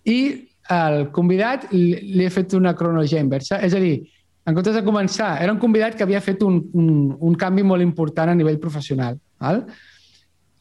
i 0.09 0.19
el 0.73 1.09
convidat 1.13 1.69
li 1.73 2.25
he 2.25 2.31
fet 2.33 2.55
una 2.57 2.75
cronologia 2.77 3.21
inversa. 3.21 3.61
És 3.65 3.75
a 3.77 3.83
dir, 3.83 3.99
en 4.45 4.57
comptes 4.57 4.77
de 4.77 4.85
començar, 4.85 5.35
era 5.43 5.53
un 5.53 5.61
convidat 5.61 5.97
que 5.97 6.05
havia 6.05 6.23
fet 6.25 6.43
un, 6.45 6.61
un, 6.77 6.89
un 7.21 7.37
canvi 7.41 7.65
molt 7.65 7.85
important 7.85 8.31
a 8.31 8.37
nivell 8.37 8.61
professional, 8.61 9.19
val? 9.41 9.65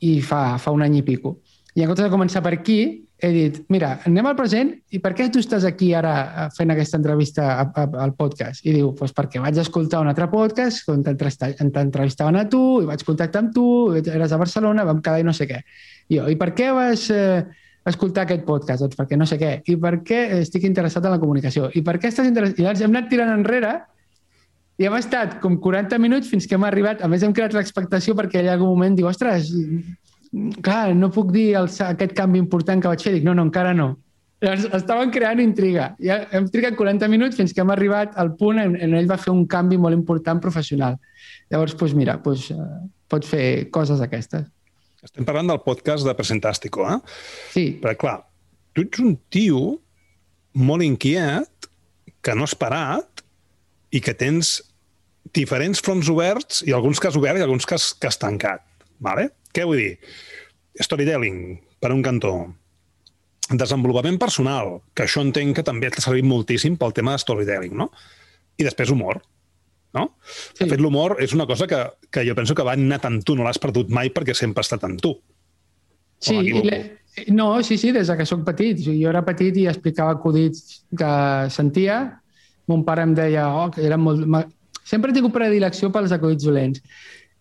i 0.04 0.18
fa, 0.24 0.58
fa 0.60 0.72
un 0.76 0.84
any 0.84 1.00
i 1.00 1.04
pico. 1.04 1.38
I 1.74 1.84
en 1.84 1.90
comptes 1.90 2.06
de 2.06 2.12
començar 2.12 2.44
per 2.44 2.54
aquí, 2.58 2.80
he 3.24 3.30
dit, 3.32 3.60
mira, 3.72 3.94
anem 4.08 4.28
al 4.28 4.36
present 4.36 4.74
i 4.92 5.00
per 5.00 5.14
què 5.16 5.30
tu 5.32 5.40
estàs 5.40 5.64
aquí 5.68 5.94
ara 5.96 6.14
eh, 6.26 6.48
fent 6.58 6.74
aquesta 6.74 7.00
entrevista 7.00 7.46
a, 7.54 7.66
a, 7.72 7.86
al 8.04 8.12
podcast? 8.20 8.66
I 8.68 8.74
diu, 8.76 8.92
pues 9.00 9.16
perquè 9.16 9.40
vaig 9.40 9.60
escoltar 9.62 10.02
un 10.04 10.12
altre 10.12 10.28
podcast 10.32 10.92
on 10.92 11.06
t'entrevistaven 11.06 12.42
a 12.42 12.46
tu 12.52 12.64
i 12.84 12.90
vaig 12.90 13.06
contactar 13.08 13.46
amb 13.46 13.54
tu, 13.56 13.66
eres 13.96 14.36
a 14.36 14.42
Barcelona, 14.42 14.84
vam 14.90 15.00
quedar 15.04 15.24
i 15.24 15.28
no 15.28 15.36
sé 15.36 15.48
què. 15.48 15.62
I 16.12 16.20
jo, 16.20 16.32
i 16.32 16.40
per 16.40 16.52
què 16.58 16.72
vas... 16.76 17.10
Eh, 17.12 17.44
escoltar 17.90 18.28
aquest 18.28 18.46
podcast? 18.48 18.84
Doncs 18.84 19.00
perquè 19.00 19.18
no 19.20 19.28
sé 19.30 19.40
què. 19.42 19.56
I 19.70 19.76
per 19.80 19.98
què 20.08 20.20
estic 20.40 20.68
interessat 20.70 21.06
en 21.06 21.16
la 21.16 21.22
comunicació? 21.22 21.70
I 21.76 21.84
per 21.86 21.98
què 22.00 22.12
estàs 22.12 22.30
interessat? 22.30 22.60
I 22.60 22.68
llavors 22.68 22.86
hem 22.86 22.94
anat 22.96 23.10
tirant 23.12 23.34
enrere 23.34 23.74
i 24.82 24.88
hem 24.88 24.96
estat 24.98 25.38
com 25.44 25.60
40 25.62 26.00
minuts 26.02 26.32
fins 26.32 26.48
que 26.48 26.58
hem 26.58 26.66
arribat. 26.68 27.04
A 27.04 27.10
més, 27.12 27.24
hem 27.26 27.36
creat 27.36 27.54
l'expectació 27.58 28.16
perquè 28.18 28.42
en 28.42 28.54
algun 28.54 28.74
moment 28.74 28.96
diu, 28.98 29.10
ostres, 29.10 29.52
clar, 30.66 30.96
no 30.98 31.12
puc 31.14 31.34
dir 31.36 31.52
el, 31.60 31.70
aquest 31.90 32.16
canvi 32.18 32.42
important 32.42 32.82
que 32.82 32.90
vaig 32.90 33.06
fer. 33.06 33.18
Dic, 33.18 33.28
no, 33.28 33.36
no, 33.38 33.46
encara 33.50 33.76
no. 33.78 33.94
Llavors, 34.44 34.66
estaven 34.76 35.12
creant 35.14 35.40
intriga. 35.40 35.94
Ja 36.04 36.18
hem 36.36 36.50
trigat 36.52 36.76
40 36.76 37.08
minuts 37.12 37.38
fins 37.40 37.54
que 37.56 37.64
hem 37.64 37.72
arribat 37.72 38.18
al 38.20 38.34
punt 38.40 38.60
en, 38.60 38.74
en 38.76 38.98
ell 38.98 39.08
va 39.08 39.20
fer 39.22 39.32
un 39.32 39.46
canvi 39.48 39.78
molt 39.80 39.96
important 39.96 40.42
professional. 40.44 40.98
Llavors, 41.54 41.78
doncs 41.80 41.96
mira, 41.96 42.18
doncs, 42.26 42.50
uh, 42.52 42.82
pots 43.08 43.30
fer 43.30 43.46
coses 43.72 44.04
aquestes. 44.04 44.50
Estem 45.04 45.26
parlant 45.28 45.50
del 45.52 45.60
podcast 45.66 46.08
de 46.08 46.14
Presentàstico, 46.16 46.86
eh? 46.88 47.00
Sí. 47.52 47.66
Però, 47.84 47.94
clar, 48.00 48.18
tu 48.72 48.86
ets 48.86 49.02
un 49.04 49.18
tio 49.34 49.64
molt 50.56 50.86
inquiet, 50.86 51.68
que 52.24 52.36
no 52.38 52.48
has 52.48 52.56
parat 52.56 53.24
i 53.92 54.00
que 54.00 54.14
tens 54.16 54.62
diferents 55.36 55.82
fronts 55.84 56.08
oberts 56.14 56.62
i 56.64 56.72
alguns 56.72 57.02
que 57.02 57.10
has 57.10 57.18
obert 57.20 57.42
i 57.42 57.44
alguns 57.44 57.68
que 57.68 57.76
has, 57.76 57.90
que 58.00 58.08
has 58.08 58.20
tancat. 58.22 58.64
Vale? 59.04 59.28
Què 59.52 59.66
vull 59.68 59.82
dir? 59.82 59.94
Storytelling, 60.80 61.58
per 61.84 61.92
un 61.92 62.04
cantó. 62.06 62.34
Desenvolupament 63.52 64.16
personal, 64.22 64.78
que 64.96 65.04
això 65.04 65.22
entenc 65.26 65.60
que 65.60 65.68
també 65.68 65.92
t'ha 65.92 66.06
servit 66.06 66.26
moltíssim 66.26 66.80
pel 66.80 66.96
tema 66.96 67.18
de 67.18 67.26
storytelling, 67.26 67.76
no? 67.76 67.92
I 68.56 68.64
després 68.64 68.94
humor 68.94 69.20
no? 69.94 70.08
Sí. 70.26 70.64
De 70.64 70.72
fet, 70.72 70.82
l'humor 70.82 71.18
és 71.24 71.36
una 71.38 71.48
cosa 71.50 71.68
que, 71.70 71.80
que 72.12 72.26
jo 72.28 72.36
penso 72.36 72.56
que 72.56 72.66
va 72.66 72.76
anar 72.78 73.02
en 73.10 73.22
tu, 73.22 73.38
no 73.38 73.46
l'has 73.46 73.62
perdut 73.62 73.94
mai 73.94 74.12
perquè 74.14 74.36
sempre 74.38 74.62
ha 74.64 74.68
estat 74.68 74.84
en 74.90 74.98
tu. 75.02 75.14
Sí, 76.24 76.40
le... 76.64 76.80
no, 77.36 77.62
sí, 77.64 77.78
sí, 77.78 77.92
des 77.92 78.10
que 78.10 78.26
sóc 78.26 78.44
petit. 78.48 78.80
Jo 78.86 79.12
era 79.12 79.24
petit 79.26 79.58
i 79.60 79.68
explicava 79.68 80.16
acudits 80.16 80.84
que 80.98 81.14
sentia 81.52 82.04
mon 82.72 82.84
pare 82.88 83.04
em 83.04 83.16
deia 83.16 83.50
oh, 83.52 83.68
que 83.72 83.84
eren 83.84 84.02
molt... 84.04 84.54
Sempre 84.88 85.12
he 85.12 85.16
tingut 85.16 85.36
predilecció 85.36 85.90
pels 85.92 86.14
acudits 86.16 86.48
dolents. 86.48 86.82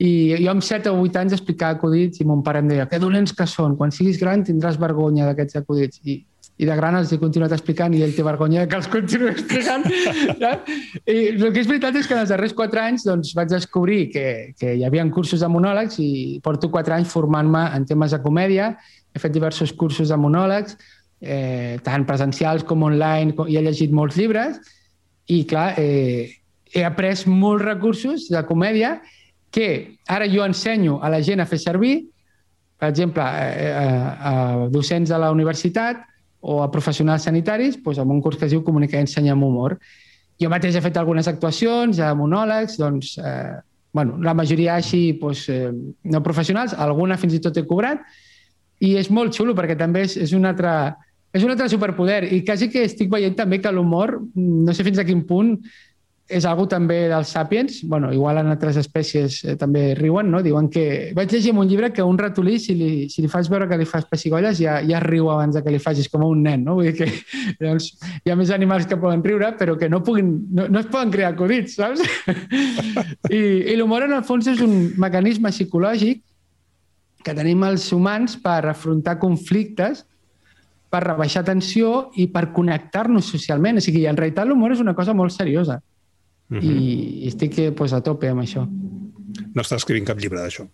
I 0.03 0.35
jo 0.41 0.51
amb 0.51 0.65
7 0.67 0.91
o 0.91 0.99
8 1.05 1.21
anys 1.21 1.37
explicava 1.37 1.77
acudits 1.77 2.23
i 2.23 2.27
mon 2.27 2.43
pare 2.43 2.63
em 2.63 2.71
deia 2.71 2.89
que 2.91 2.99
dolents 3.03 3.35
que 3.39 3.47
són, 3.47 3.77
quan 3.79 3.95
siguis 3.95 4.19
gran 4.19 4.43
tindràs 4.47 4.79
vergonya 4.83 5.29
d'aquests 5.29 5.61
acudits. 5.63 6.03
I, 6.03 6.21
I 6.63 6.67
de 6.69 6.77
gran 6.79 6.95
els 6.95 7.11
he 7.11 7.19
continuat 7.19 7.53
explicant 7.57 7.95
i 7.97 8.05
ell 8.07 8.13
té 8.15 8.23
vergonya 8.23 8.69
que 8.71 8.79
els 8.79 8.87
continuï 8.91 9.33
explicant. 9.33 9.83
saps? 10.43 10.75
I 11.11 11.17
el 11.33 11.49
que 11.51 11.65
és 11.65 11.71
veritat 11.71 11.97
és 11.99 12.07
que 12.07 12.15
en 12.15 12.23
els 12.23 12.31
darrers 12.31 12.55
4 12.55 12.83
anys 12.85 13.07
doncs, 13.09 13.33
vaig 13.35 13.51
descobrir 13.51 14.03
que, 14.15 14.27
que 14.59 14.77
hi 14.79 14.85
havia 14.87 15.05
cursos 15.11 15.43
de 15.43 15.49
monòlegs 15.51 15.99
i 16.05 16.11
porto 16.45 16.71
4 16.71 17.01
anys 17.01 17.11
formant-me 17.11 17.65
en 17.75 17.87
temes 17.89 18.15
de 18.15 18.21
comèdia. 18.23 18.77
He 19.11 19.23
fet 19.23 19.35
diversos 19.35 19.75
cursos 19.75 20.13
de 20.13 20.21
monòlegs, 20.21 20.77
eh, 21.19 21.81
tant 21.83 22.07
presencials 22.07 22.63
com 22.69 22.87
online, 22.87 23.35
com- 23.35 23.51
i 23.51 23.59
he 23.59 23.65
llegit 23.67 23.91
molts 23.91 24.21
llibres 24.21 24.63
i, 25.27 25.43
clar, 25.51 25.73
eh, 25.83 26.31
he 26.73 26.87
après 26.87 27.27
molts 27.27 27.67
recursos 27.67 28.29
de 28.31 28.45
comèdia 28.47 29.01
que 29.53 29.99
ara 30.09 30.31
jo 30.31 30.47
ensenyo 30.47 31.01
a 31.03 31.11
la 31.13 31.21
gent 31.27 31.43
a 31.43 31.47
fer 31.51 31.59
servir, 31.61 32.07
per 32.79 32.89
exemple, 32.95 33.23
eh, 33.23 33.75
a, 33.75 34.15
a 34.31 34.71
docents 34.71 35.11
de 35.11 35.19
la 35.19 35.35
universitat 35.35 36.07
o 36.43 36.59
a 36.63 36.71
professionals 36.75 37.25
sanitaris, 37.29 37.79
doncs 37.83 38.01
amb 38.03 38.13
un 38.13 38.21
curs 38.23 38.37
que 38.39 38.49
es 38.49 38.53
diu 38.53 38.65
Comunicar 38.67 38.99
i 38.99 39.07
ensenyar 39.07 39.37
amb 39.37 39.47
humor. 39.47 39.79
Jo 40.43 40.51
mateix 40.51 40.75
he 40.75 40.83
fet 40.83 40.99
algunes 40.99 41.29
actuacions, 41.31 42.01
a 42.03 42.11
monòlegs, 42.19 42.77
doncs, 42.81 43.15
eh, 43.23 43.61
bueno, 43.95 44.19
la 44.19 44.35
majoria 44.35 44.75
així 44.75 45.13
doncs, 45.21 45.47
eh, 45.49 45.71
no 46.05 46.23
professionals, 46.23 46.75
alguna 46.75 47.17
fins 47.17 47.39
i 47.39 47.41
tot 47.41 47.57
he 47.57 47.67
cobrat, 47.69 48.03
i 48.83 48.97
és 48.99 49.11
molt 49.15 49.35
xulo 49.37 49.55
perquè 49.55 49.79
també 49.79 50.03
és, 50.09 50.19
és 50.19 50.35
un 50.35 50.49
altre 50.51 50.75
és 51.33 51.45
un 51.47 51.53
altre 51.55 51.69
superpoder 51.73 52.27
i 52.35 52.43
quasi 52.45 52.69
que 52.69 52.83
estic 52.85 53.09
veient 53.09 53.37
també 53.39 53.57
que 53.63 53.71
l'humor, 53.73 54.19
no 54.35 54.75
sé 54.77 54.85
fins 54.85 54.99
a 55.01 55.07
quin 55.09 55.23
punt, 55.25 55.55
és 56.31 56.45
algo 56.47 56.65
també 56.71 57.09
dels 57.11 57.33
sàpiens, 57.35 57.81
bueno, 57.89 58.13
igual 58.15 58.39
en 58.41 58.53
altres 58.53 58.77
espècies 58.81 59.41
eh, 59.45 59.55
també 59.59 59.93
riuen, 59.99 60.31
no? 60.31 60.41
Diuen 60.45 60.69
que... 60.73 61.13
Vaig 61.17 61.33
llegir 61.33 61.51
en 61.53 61.61
un 61.61 61.69
llibre 61.69 61.93
que 61.93 62.05
un 62.07 62.19
ratolí, 62.19 62.59
si 62.63 62.77
li, 62.79 62.91
si 63.13 63.25
li 63.25 63.31
fas 63.31 63.51
veure 63.51 63.69
que 63.69 63.79
li 63.81 63.87
fas 63.89 64.07
pessigolles, 64.09 64.61
ja, 64.63 64.79
ja 64.87 65.03
riu 65.03 65.29
abans 65.33 65.59
de 65.59 65.63
que 65.65 65.75
li 65.75 65.83
facis 65.83 66.09
com 66.13 66.25
un 66.25 66.45
nen, 66.47 66.65
no? 66.65 66.79
Vull 66.79 66.89
dir 66.91 66.95
que 67.03 67.11
doncs, 67.65 67.93
hi 68.25 68.33
ha 68.33 68.39
més 68.39 68.55
animals 68.55 68.89
que 68.89 69.01
poden 69.01 69.25
riure, 69.25 69.53
però 69.59 69.77
que 69.79 69.91
no, 69.93 70.03
puguin, 70.07 70.33
no, 70.55 70.69
no 70.71 70.81
es 70.81 70.89
poden 70.93 71.13
crear 71.13 71.35
acudits, 71.35 71.77
saps? 71.81 72.01
I, 73.29 73.43
i 73.75 73.77
l'humor, 73.77 74.07
en 74.07 74.17
el 74.17 74.25
fons, 74.27 74.49
és 74.49 74.63
un 74.65 74.95
mecanisme 75.03 75.53
psicològic 75.53 76.23
que 77.23 77.37
tenim 77.37 77.63
els 77.67 77.91
humans 77.95 78.39
per 78.43 78.63
afrontar 78.71 79.19
conflictes, 79.23 80.07
per 80.93 81.01
rebaixar 81.07 81.45
tensió 81.47 82.11
i 82.21 82.27
per 82.29 82.51
connectar-nos 82.53 83.31
socialment. 83.33 83.79
O 83.81 83.85
sigui, 83.85 84.05
en 84.09 84.19
realitat 84.19 84.49
l'humor 84.49 84.75
és 84.75 84.83
una 84.83 84.93
cosa 84.97 85.15
molt 85.17 85.33
seriosa 85.33 85.81
Uh 86.53 86.61
i, 86.61 87.25
i 87.25 87.29
estic 87.31 87.59
eh, 87.59 87.71
pues, 87.73 87.93
a 87.97 88.03
tope 88.05 88.29
amb 88.29 88.43
això. 88.45 88.67
No 88.69 89.63
està 89.65 89.79
escrivint 89.81 90.05
cap 90.09 90.19
llibre 90.21 90.41
d'això. 90.43 90.67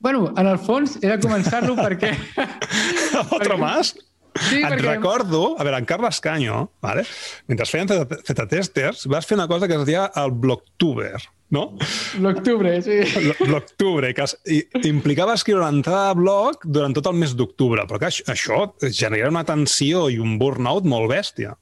bueno, 0.00 0.32
en 0.38 0.46
el 0.46 0.58
fons 0.62 1.00
de 1.02 1.16
començar-lo 1.18 1.74
perquè... 1.84 2.12
Otro 3.36 3.58
más? 3.58 3.94
Sí, 4.38 4.60
Et 4.60 4.68
perquè... 4.68 4.84
recordo, 4.86 5.56
a 5.58 5.64
veure, 5.66 5.80
en 5.82 5.86
Carles 5.88 6.20
Canyo, 6.22 6.68
vale? 6.84 7.02
mentre 7.50 7.66
feien 7.66 7.88
zeta- 7.90 8.20
zetatesters, 8.22 9.06
vas 9.10 9.26
fer 9.26 9.34
una 9.34 9.48
cosa 9.50 9.66
que 9.66 9.74
es 9.74 9.82
deia 9.88 10.04
el 10.22 10.30
Blocktuber, 10.30 11.18
no? 11.50 11.72
L'octubre, 12.22 12.76
sí. 12.84 13.00
L'octubre, 13.48 14.12
que 14.14 14.22
es, 14.28 14.36
i, 14.46 14.60
implicava 14.86 15.34
escriure 15.34 15.64
l'entrada 15.64 16.12
de 16.12 16.20
blog 16.20 16.62
durant 16.70 16.94
tot 16.94 17.08
el 17.10 17.18
mes 17.18 17.34
d'octubre, 17.34 17.82
però 17.90 17.98
que 17.98 18.12
això, 18.12 18.28
això 18.30 18.60
genera 18.94 19.32
una 19.32 19.42
tensió 19.48 20.06
i 20.12 20.20
un 20.22 20.38
burnout 20.38 20.86
molt 20.86 21.10
bèstia. 21.10 21.56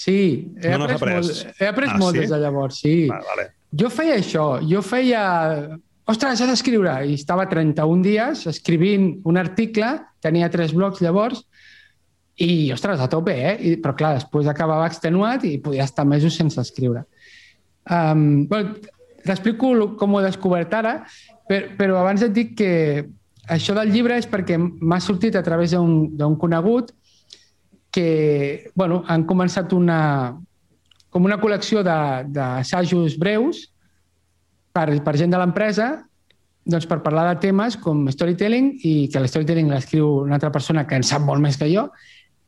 Sí, 0.00 0.52
he 0.56 0.70
No 0.72 0.86
après, 0.86 0.96
après? 0.96 1.14
molt, 1.18 1.46
he 1.60 1.66
après 1.68 1.88
Ah, 1.90 1.98
molt 2.00 2.16
sí? 2.16 2.20
des 2.22 2.30
de 2.32 2.38
llavors, 2.40 2.76
sí. 2.80 2.94
Vale, 3.10 3.24
vale. 3.28 3.46
Jo 3.76 3.90
feia 3.92 4.16
això, 4.16 4.46
jo 4.64 4.80
feia... 4.82 5.22
Ostres, 6.08 6.40
he 6.40 6.46
d'escriure! 6.48 6.94
I 7.06 7.18
estava 7.20 7.44
31 7.50 8.00
dies 8.02 8.46
escrivint 8.50 9.10
un 9.28 9.36
article, 9.36 9.90
tenia 10.24 10.48
tres 10.50 10.72
blocs 10.74 11.02
llavors, 11.04 11.44
i, 12.40 12.72
ostres, 12.72 13.02
a 13.04 13.10
tope, 13.12 13.34
eh? 13.36 13.52
I, 13.60 13.74
però 13.76 13.92
clar, 13.98 14.14
després 14.16 14.48
acabava 14.48 14.88
extenuat 14.88 15.44
i 15.44 15.58
podia 15.60 15.84
estar 15.84 16.06
mesos 16.08 16.34
sense 16.34 16.58
escriure. 16.60 17.04
Um, 17.84 18.46
bueno, 18.48 18.80
T'explico 19.20 19.74
com 20.00 20.14
ho 20.14 20.20
he 20.22 20.24
descobert 20.24 20.72
ara, 20.72 20.94
per, 21.44 21.74
però 21.76 21.98
abans 22.00 22.22
et 22.24 22.32
dic 22.32 22.54
que 22.56 22.70
això 23.52 23.74
del 23.76 23.92
llibre 23.92 24.16
és 24.16 24.24
perquè 24.24 24.56
m'ha 24.56 25.00
sortit 25.04 25.36
a 25.36 25.42
través 25.44 25.74
d'un 25.76 26.38
conegut 26.40 26.94
que 27.90 28.70
bueno, 28.74 29.02
han 29.08 29.26
començat 29.26 29.72
una, 29.74 30.36
com 31.10 31.26
una 31.26 31.40
col·lecció 31.42 31.82
de- 31.86 32.28
d'assajos 32.30 33.18
breus 33.18 33.66
per, 34.72 34.88
per 35.02 35.16
gent 35.18 35.34
de 35.34 35.40
l'empresa 35.40 35.90
doncs 36.70 36.86
per 36.86 37.00
parlar 37.02 37.24
de 37.30 37.40
temes 37.42 37.76
com 37.80 38.04
storytelling 38.12 38.74
i 38.86 38.94
que 39.10 39.18
el 39.18 39.28
storytelling 39.28 39.70
l'escriu 39.72 40.10
una 40.26 40.36
altra 40.38 40.52
persona 40.52 40.86
que 40.86 40.98
en 41.00 41.06
sap 41.06 41.24
molt 41.26 41.42
més 41.42 41.58
que 41.58 41.70
jo 41.72 41.88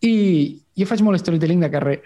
i 0.02 0.62
jo 0.78 0.86
faig 0.88 1.02
molt 1.04 1.20
storytelling 1.20 1.60
de 1.62 1.68
carrer. 1.70 1.98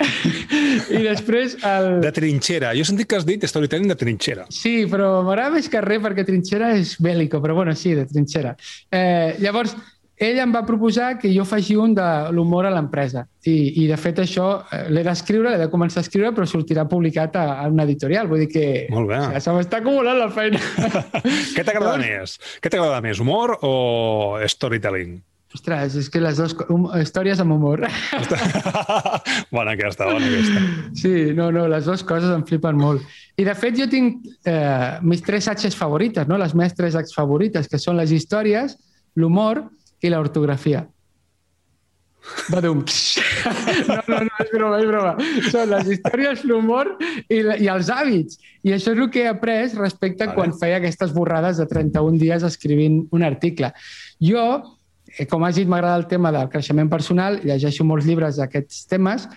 I 0.98 1.02
després... 1.04 1.54
El... 1.64 2.00
De 2.02 2.10
trinxera. 2.12 2.72
Jo 2.76 2.82
he 2.82 2.88
sentit 2.88 3.08
que 3.08 3.16
has 3.16 3.26
dit 3.26 3.44
storytelling 3.48 3.88
de 3.88 3.96
trinxera. 3.98 4.46
Sí, 4.52 4.84
però 4.90 5.22
m'agrada 5.24 5.54
més 5.54 5.68
carrer 5.72 6.00
perquè 6.04 6.24
trinxera 6.26 6.72
és 6.76 6.96
bèl·lico, 7.02 7.40
però 7.44 7.54
bueno, 7.56 7.76
sí, 7.78 7.94
de 7.96 8.04
trinxera. 8.10 8.56
Eh, 8.90 9.36
llavors, 9.40 9.76
ell 10.16 10.38
em 10.40 10.52
va 10.52 10.64
proposar 10.64 11.18
que 11.20 11.30
jo 11.34 11.44
faci 11.44 11.76
un 11.76 11.94
de 11.96 12.06
l'humor 12.32 12.66
a 12.66 12.72
l'empresa. 12.72 13.26
I, 13.44 13.82
I, 13.82 13.86
de 13.90 13.98
fet, 14.00 14.22
això 14.24 14.46
eh, 14.72 14.86
l'he 14.92 15.04
d'escriure, 15.04 15.52
l'he 15.52 15.60
de 15.60 15.68
començar 15.72 16.00
a 16.00 16.06
escriure, 16.06 16.32
però 16.36 16.48
sortirà 16.48 16.86
publicat 16.88 17.36
a, 17.36 17.46
a 17.60 17.68
una 17.72 17.84
editorial. 17.84 18.30
Vull 18.30 18.46
dir 18.46 18.50
que 18.54 18.66
Molt 18.92 19.12
bé. 19.12 19.20
ja 19.36 19.44
se 19.44 19.54
m'està 19.54 19.82
acumulant 19.82 20.18
la 20.18 20.30
feina. 20.32 20.60
Què 21.56 21.64
t'agrada 21.64 21.98
més? 22.00 22.38
Què 22.64 22.72
t'agrada 22.72 23.02
més, 23.04 23.20
humor 23.20 23.58
o 23.60 23.74
storytelling? 24.48 25.18
Ostres, 25.56 25.94
és 25.96 26.08
que 26.12 26.20
les 26.20 26.36
dues 26.36 26.52
hum, 26.68 26.88
històries 27.00 27.38
amb 27.40 27.54
humor. 27.54 27.84
bona 29.54 29.76
aquesta, 29.76 30.08
bona 30.08 30.26
aquesta. 30.26 30.64
Sí, 30.98 31.12
no, 31.36 31.52
no, 31.54 31.68
les 31.70 31.86
dues 31.86 32.02
coses 32.08 32.32
em 32.34 32.42
flipen 32.48 32.76
molt. 32.80 33.04
I, 33.36 33.44
de 33.46 33.54
fet, 33.56 33.76
jo 33.78 33.86
tinc 33.88 34.26
eh, 34.48 34.98
mis 35.06 35.22
tres 35.24 35.48
H's 35.52 35.76
favorites, 35.78 36.28
no? 36.28 36.40
les 36.40 36.52
meves 36.56 36.76
tres 36.76 36.98
H's 36.98 37.14
favorites, 37.16 37.70
que 37.70 37.80
són 37.80 37.96
les 38.00 38.12
històries, 38.16 38.76
l'humor 39.16 39.62
i 40.02 40.10
l'ortografia. 40.12 40.86
Badum. 42.50 42.84
No, 43.86 43.94
no, 44.08 44.16
no, 44.26 44.30
és 44.42 44.48
broma, 44.50 44.78
és 44.82 44.86
broma. 44.88 45.12
Són 45.52 45.68
les 45.70 45.88
històries, 45.94 46.40
l'humor 46.48 46.88
i, 47.30 47.38
la- 47.46 47.56
i 47.62 47.68
els 47.70 47.86
hàbits. 47.92 48.38
I 48.66 48.72
això 48.74 48.90
és 48.96 48.98
el 48.98 49.10
que 49.14 49.22
he 49.22 49.28
après 49.30 49.74
respecte 49.78 50.24
a 50.24 50.30
Vale. 50.30 50.34
quan 50.34 50.54
feia 50.58 50.80
aquestes 50.80 51.12
borrades 51.14 51.60
de 51.60 51.66
31 51.70 52.18
dies 52.18 52.42
escrivint 52.48 53.04
un 53.14 53.22
article. 53.22 53.70
Jo, 54.18 54.42
eh, 55.18 55.26
com 55.30 55.44
has 55.46 55.54
dit, 55.60 55.68
m'agrada 55.70 56.00
el 56.00 56.08
tema 56.10 56.32
del 56.34 56.48
creixement 56.50 56.90
personal, 56.90 57.38
llegeixo 57.46 57.84
molts 57.86 58.08
llibres 58.08 58.40
d'aquests 58.40 58.86
temes 58.90 59.28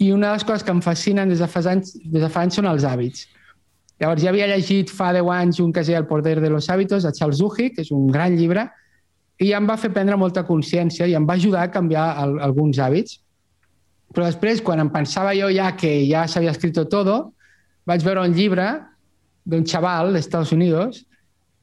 i 0.00 0.08
una 0.12 0.30
de 0.32 0.38
les 0.38 0.44
coses 0.48 0.64
que 0.64 0.72
em 0.72 0.80
fascinen 0.82 1.28
des 1.28 1.42
de 1.44 1.48
fa 1.50 1.60
anys, 1.74 1.92
des 2.04 2.22
de 2.24 2.30
fa 2.32 2.46
anys 2.46 2.56
són 2.62 2.70
els 2.70 2.86
hàbits. 2.88 3.26
Llavors, 4.00 4.22
ja 4.24 4.32
havia 4.32 4.48
llegit 4.50 4.88
fa 4.90 5.12
10 5.12 5.28
anys 5.36 5.60
un 5.60 5.72
que 5.72 5.80
es 5.84 5.86
deia 5.92 6.00
El 6.00 6.06
poder 6.08 6.40
de 6.40 6.48
los 6.50 6.70
hábitos, 6.70 7.02
de 7.04 7.12
Charles 7.12 7.38
Duhigg, 7.38 7.74
que 7.76 7.82
és 7.84 7.92
un 7.92 8.08
gran 8.10 8.34
llibre, 8.38 8.70
i 9.42 9.50
em 9.56 9.66
va 9.66 9.78
fer 9.80 9.90
prendre 9.92 10.18
molta 10.20 10.44
consciència 10.46 11.08
i 11.10 11.14
em 11.18 11.26
va 11.26 11.34
ajudar 11.34 11.64
a 11.64 11.72
canviar 11.74 12.06
el, 12.22 12.36
alguns 12.44 12.78
hàbits. 12.78 13.18
Però 14.14 14.28
després, 14.28 14.62
quan 14.62 14.78
em 14.78 14.90
pensava 14.94 15.32
jo 15.34 15.48
ja 15.50 15.72
que 15.74 15.90
ja 16.06 16.26
s'havia 16.30 16.52
escrit 16.54 16.78
todo, 16.90 17.32
vaig 17.86 18.04
veure 18.06 18.22
un 18.22 18.36
llibre 18.36 18.68
d'un 19.44 19.66
xaval 19.66 20.14
d'Estats 20.14 20.54
Unidos 20.54 21.02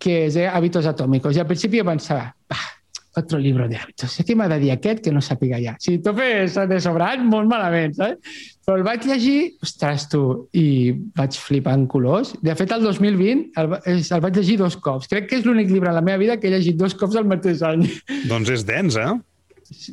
que 0.01 0.25
es 0.25 0.35
deia 0.35 0.55
Hábitos 0.57 0.85
Atómicos. 0.89 1.37
I 1.37 1.43
al 1.43 1.47
principi 1.47 1.83
pensava, 1.85 2.33
bah, 2.49 2.67
otro 3.15 3.39
libro 3.39 3.67
de 3.67 3.77
hábitos. 3.77 4.15
Què 4.23 4.35
m'ha 4.37 4.47
de 4.51 4.59
dir 4.61 4.71
aquest 4.73 5.01
que 5.03 5.11
no 5.11 5.21
sàpiga 5.23 5.59
ja? 5.61 5.75
Si 5.83 5.97
t'ho 6.03 6.13
fes 6.17 6.55
de 6.69 6.79
sobrat, 6.83 7.23
molt 7.23 7.49
malament, 7.51 7.95
saps? 7.97 8.37
Però 8.65 8.77
el 8.77 8.85
vaig 8.85 9.03
llegir, 9.09 9.55
ostres, 9.65 10.05
tu, 10.11 10.21
i 10.55 10.93
vaig 11.17 11.35
flipar 11.35 11.73
en 11.79 11.87
colors. 11.91 12.35
De 12.45 12.55
fet, 12.55 12.71
el 12.71 12.85
2020 12.85 13.59
el, 13.59 13.75
el 13.99 14.23
vaig 14.23 14.39
llegir 14.39 14.59
dos 14.61 14.77
cops. 14.79 15.09
Crec 15.11 15.27
que 15.27 15.41
és 15.41 15.47
l'únic 15.47 15.71
llibre 15.71 15.91
a 15.91 15.97
la 15.97 16.05
meva 16.05 16.21
vida 16.21 16.37
que 16.39 16.47
he 16.47 16.55
llegit 16.55 16.79
dos 16.79 16.95
cops 16.95 17.19
el 17.19 17.27
mateix 17.27 17.65
any. 17.67 17.87
Doncs 18.29 18.53
és 18.55 18.67
dens, 18.67 18.99
eh? 19.01 19.11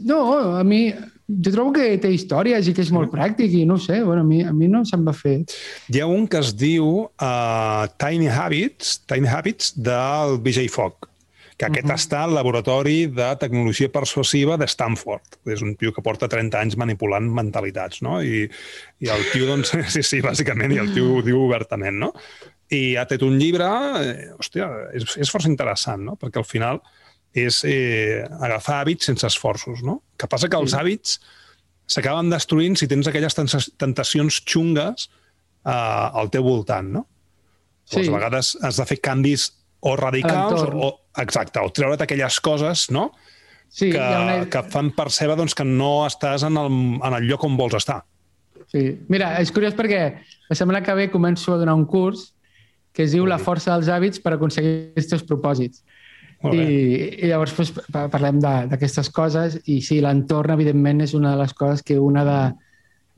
No, 0.07 0.25
a 0.59 0.65
mi... 0.65 0.89
Jo 1.29 1.51
trobo 1.53 1.75
que 1.77 1.91
té 2.01 2.09
històries 2.09 2.71
i 2.71 2.73
que 2.73 2.81
és 2.81 2.89
molt 2.89 3.11
pràctic 3.13 3.53
i 3.53 3.67
no 3.69 3.75
sé, 3.77 3.99
bueno, 4.01 4.23
a 4.23 4.25
mi, 4.25 4.39
a 4.49 4.53
mi 4.57 4.65
no 4.73 4.81
se'm 4.89 5.03
va 5.05 5.13
fer... 5.13 5.35
Hi 5.93 6.01
ha 6.01 6.07
un 6.09 6.25
que 6.25 6.41
es 6.41 6.55
diu 6.57 6.87
uh, 7.05 7.83
Tiny 8.01 8.31
Habits, 8.33 8.95
Tiny 9.05 9.29
Habits 9.29 9.75
del 9.77 10.39
Vijay 10.41 10.71
Fogg, 10.73 11.05
que 11.59 11.67
aquest 11.67 11.87
uh 11.87 11.91
-huh. 11.91 11.99
està 11.99 12.19
al 12.23 12.35
laboratori 12.35 13.07
de 13.07 13.37
tecnologia 13.37 13.89
persuasiva 13.91 14.57
de 14.57 14.67
Stanford. 14.67 15.41
És 15.47 15.61
un 15.61 15.75
tio 15.75 15.93
que 15.93 16.03
porta 16.03 16.29
30 16.29 16.61
anys 16.61 16.77
manipulant 16.77 17.27
mentalitats, 17.29 18.01
no? 18.01 18.23
I, 18.23 18.49
i 19.01 19.09
el 19.09 19.25
tio, 19.33 19.47
doncs, 19.47 19.73
sí, 19.95 20.03
sí, 20.03 20.21
bàsicament, 20.21 20.73
i 20.73 20.79
el 20.79 20.95
tio 20.95 21.17
ho 21.17 21.23
diu 21.23 21.43
obertament, 21.43 21.99
no? 21.99 22.13
I 22.71 22.97
ha 22.97 23.07
tret 23.07 23.23
un 23.23 23.39
llibre, 23.39 23.67
eh, 24.05 24.31
hòstia, 24.39 24.71
és, 24.95 25.17
és 25.17 25.31
força 25.31 25.49
interessant, 25.49 26.05
no? 26.05 26.17
Perquè 26.17 26.39
al 26.39 26.45
final 26.45 26.81
és 27.35 27.65
eh, 27.65 28.25
agafar 28.41 28.85
hàbits 28.85 29.05
sense 29.07 29.27
esforços, 29.27 29.83
no? 29.83 30.03
Que 30.17 30.29
passa 30.29 30.49
que 30.49 30.57
els 30.57 30.75
hàbits 30.75 31.19
s'acaben 31.89 32.31
destruint 32.31 32.77
si 32.77 32.87
tens 32.87 33.09
aquelles 33.09 33.35
tentacions 33.77 34.43
xungues 34.47 35.09
uh, 35.65 36.21
al 36.21 36.31
teu 36.31 36.45
voltant, 36.45 36.93
no? 36.93 37.07
Sí. 37.89 38.05
O 38.05 38.13
a 38.13 38.19
vegades 38.19 38.57
has 38.63 38.77
de 38.77 38.85
fer 38.85 39.01
canvis 39.01 39.58
o 39.81 39.95
radicals 39.97 40.65
o, 40.75 40.93
exacte, 41.23 41.61
o 41.63 41.71
treure't 41.71 42.03
aquelles 42.03 42.41
coses, 42.41 42.89
no? 42.91 43.11
Sí, 43.69 43.91
que, 43.93 44.01
una... 44.01 44.41
que 44.49 44.63
fan 44.73 44.91
percebre 44.97 45.37
doncs, 45.37 45.55
que 45.55 45.67
no 45.67 46.07
estàs 46.07 46.47
en 46.47 46.57
el, 46.57 46.73
en 47.05 47.19
el 47.19 47.29
lloc 47.29 47.45
on 47.45 47.59
vols 47.59 47.77
estar. 47.79 48.01
Sí. 48.73 48.99
Mira, 49.09 49.35
és 49.41 49.53
curiós 49.55 49.77
perquè 49.77 50.03
la 50.49 50.57
setmana 50.57 50.83
que 50.85 50.97
ve 50.97 51.09
començo 51.13 51.55
a 51.55 51.61
donar 51.61 51.77
un 51.77 51.87
curs 51.89 52.33
que 52.93 53.05
es 53.07 53.13
diu 53.15 53.29
La 53.31 53.39
força 53.39 53.77
dels 53.77 53.89
hàbits 53.93 54.21
per 54.25 54.35
aconseguir 54.35 54.97
els 54.99 55.07
teus 55.07 55.23
propòsits. 55.23 55.85
I, 56.51 56.63
I 57.19 57.29
llavors 57.31 57.53
pues, 57.55 57.73
parlem 57.91 58.39
d'aquestes 58.43 59.11
coses 59.15 59.59
i 59.67 59.81
sí, 59.83 60.01
l'entorn, 60.03 60.55
evidentment, 60.55 61.03
és 61.07 61.15
una 61.19 61.35
de 61.35 61.43
les 61.43 61.55
coses 61.55 61.83
que 61.87 61.99
una 61.99 62.25
de, 62.27 62.41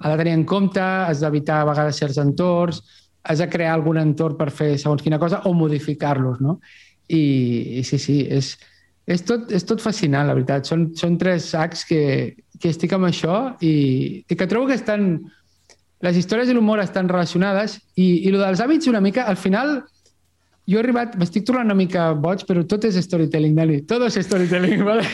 ha 0.00 0.12
de 0.12 0.18
tenir 0.20 0.34
en 0.36 0.44
compte, 0.48 0.80
has 0.80 1.20
d'evitar 1.20 1.60
a 1.60 1.68
vegades 1.68 2.00
certs 2.00 2.20
entorns, 2.20 2.80
has 3.22 3.38
de 3.38 3.48
crear 3.52 3.74
algun 3.74 4.00
entorn 4.00 4.36
per 4.38 4.50
fer 4.54 4.76
segons 4.78 5.02
quina 5.04 5.18
cosa 5.20 5.42
o 5.48 5.52
modificar-los, 5.56 6.40
no? 6.40 6.58
I, 7.10 7.80
I 7.80 7.84
sí, 7.84 7.98
sí, 7.98 8.20
és, 8.30 8.54
és, 9.06 9.24
tot, 9.26 9.50
és 9.52 9.66
tot 9.66 9.82
fascinant, 9.82 10.28
la 10.28 10.36
veritat. 10.38 10.68
Són, 10.70 10.90
són 10.96 11.18
tres 11.20 11.50
sacs 11.52 11.84
que, 11.88 12.02
que 12.60 12.72
estic 12.72 12.94
amb 12.96 13.10
això 13.10 13.42
i, 13.60 14.24
i 14.24 14.38
que 14.38 14.48
trobo 14.48 14.70
que 14.70 14.78
estan 14.78 15.12
les 16.00 16.16
històries 16.16 16.48
i 16.48 16.56
l'humor 16.56 16.80
estan 16.80 17.10
relacionades 17.10 17.76
i, 17.94 18.22
i 18.24 18.30
el 18.30 18.38
dels 18.40 18.62
hàbits 18.64 18.88
una 18.88 19.02
mica, 19.04 19.26
al 19.28 19.36
final, 19.36 19.82
jo 20.70 20.78
he 20.78 20.82
arribat, 20.84 21.16
m'estic 21.20 21.44
tornant 21.48 21.68
una 21.68 21.76
mica 21.76 22.10
boig, 22.16 22.46
però 22.48 22.64
tot 22.68 22.86
és 22.88 22.96
storytelling, 23.04 23.56
Dani. 23.58 23.80
Tot 23.90 24.06
és 24.06 24.16
storytelling, 24.24 24.84
¿vale? 24.86 25.04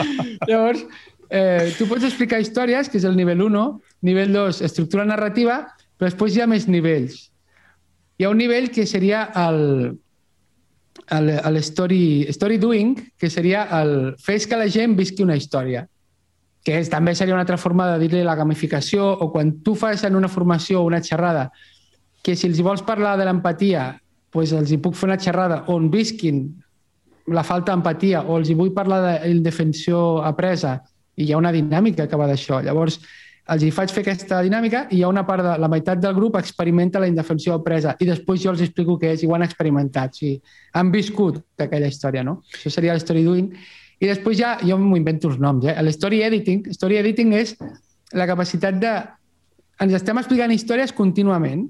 Llavors, 0.48 0.82
eh, 1.30 1.70
tu 1.78 1.86
pots 1.90 2.08
explicar 2.08 2.40
històries, 2.42 2.90
que 2.90 2.98
és 2.98 3.06
el 3.06 3.18
nivell 3.18 3.44
1, 3.46 3.66
nivell 4.08 4.34
2, 4.34 4.64
estructura 4.66 5.06
narrativa, 5.06 5.62
però 5.94 6.10
després 6.10 6.34
hi 6.34 6.42
ha 6.42 6.50
més 6.50 6.66
nivells. 6.66 7.28
Hi 8.22 8.24
ha 8.24 8.30
un 8.30 8.38
nivell 8.38 8.68
que 8.70 8.84
seria 8.86 9.24
el, 9.34 9.98
el, 11.10 11.28
el 11.28 11.56
story, 11.56 12.28
story 12.30 12.56
doing, 12.56 12.92
que 13.18 13.28
seria 13.28 13.64
el 13.80 14.14
fes 14.14 14.46
que 14.46 14.54
la 14.60 14.68
gent 14.70 14.94
visqui 14.94 15.24
una 15.26 15.34
història 15.34 15.80
que 16.62 16.76
és, 16.78 16.86
també 16.86 17.16
seria 17.18 17.34
una 17.34 17.42
altra 17.42 17.58
forma 17.58 17.88
de 17.90 17.96
dir-li 18.04 18.20
la 18.22 18.36
gamificació, 18.38 19.08
o 19.10 19.26
quan 19.32 19.50
tu 19.66 19.74
fas 19.74 20.04
en 20.06 20.14
una 20.14 20.30
formació 20.30 20.84
o 20.84 20.86
una 20.86 21.00
xerrada, 21.02 21.48
que 22.22 22.36
si 22.38 22.46
els 22.46 22.60
vols 22.62 22.84
parlar 22.86 23.16
de 23.18 23.26
l'empatia, 23.26 23.88
doncs 24.30 24.54
els 24.54 24.70
hi 24.70 24.78
puc 24.78 24.94
fer 24.94 25.08
una 25.10 25.18
xerrada 25.18 25.64
on 25.74 25.90
visquin 25.90 26.44
la 27.26 27.42
falta 27.42 27.74
d'empatia, 27.74 28.22
o 28.22 28.38
els 28.38 28.54
hi 28.54 28.54
vull 28.54 28.70
parlar 28.70 29.00
d'indefensió 29.24 30.22
apresa, 30.22 30.76
i 31.18 31.26
hi 31.26 31.34
ha 31.34 31.42
una 31.42 31.50
dinàmica 31.50 32.06
que 32.06 32.22
va 32.22 32.30
d'això. 32.30 32.62
Llavors, 32.62 33.00
els 33.50 33.62
hi 33.66 33.70
faig 33.74 33.90
fer 33.90 34.04
aquesta 34.04 34.38
dinàmica 34.44 34.84
i 34.90 35.00
hi 35.00 35.02
ha 35.02 35.10
una 35.10 35.24
part 35.26 35.42
de 35.42 35.52
la 35.58 35.68
meitat 35.70 35.98
del 36.02 36.14
grup 36.14 36.36
experimenta 36.38 37.00
la 37.02 37.08
indefensió 37.10 37.56
apresa 37.56 37.96
i 37.98 38.06
després 38.06 38.42
jo 38.44 38.52
els 38.52 38.62
explico 38.62 38.94
què 39.00 39.16
és 39.16 39.24
i 39.24 39.26
ho 39.26 39.34
han 39.34 39.42
experimentat. 39.42 40.14
O 40.14 40.20
sigui, 40.20 40.36
han 40.78 40.92
viscut 40.94 41.40
aquella 41.58 41.90
història, 41.90 42.22
no? 42.22 42.38
Això 42.54 42.70
seria 42.70 42.94
l'story 42.94 43.24
doing. 43.26 43.50
I 44.02 44.10
després 44.10 44.38
ja, 44.38 44.54
jo 44.62 44.78
m'ho 44.78 44.98
invento 44.98 45.30
els 45.30 45.40
noms, 45.42 45.66
eh? 45.66 45.74
L'story 45.82 46.22
editing, 46.26 46.70
story 46.74 47.00
editing 47.02 47.34
és 47.38 47.56
la 48.14 48.28
capacitat 48.30 48.78
de... 48.82 48.94
Ens 49.82 49.94
estem 49.98 50.18
explicant 50.20 50.52
històries 50.54 50.94
contínuament. 50.94 51.66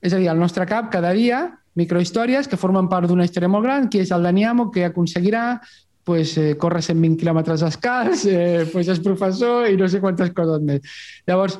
És 0.00 0.14
a 0.14 0.20
dir, 0.20 0.28
al 0.30 0.40
nostre 0.40 0.64
cap, 0.68 0.88
cada 0.92 1.12
dia, 1.16 1.42
microhistòries 1.76 2.48
que 2.48 2.56
formen 2.60 2.88
part 2.88 3.08
d'una 3.08 3.24
història 3.28 3.50
molt 3.52 3.64
gran, 3.66 3.88
qui 3.92 4.00
és 4.00 4.12
el 4.14 4.24
Daniamo, 4.24 4.70
que 4.72 4.86
aconseguirà 4.88 5.58
pues, 6.06 6.36
eh, 6.38 6.54
córrer 6.54 6.84
120 6.86 7.18
quilòmetres 7.18 7.64
escals, 7.66 8.24
eh, 8.30 8.64
pues 8.70 8.86
és 8.86 9.00
professor 9.02 9.66
i 9.66 9.74
no 9.76 9.88
sé 9.90 9.98
quantes 9.98 10.30
coses 10.30 10.62
més. 10.62 10.98
Llavors, 11.26 11.58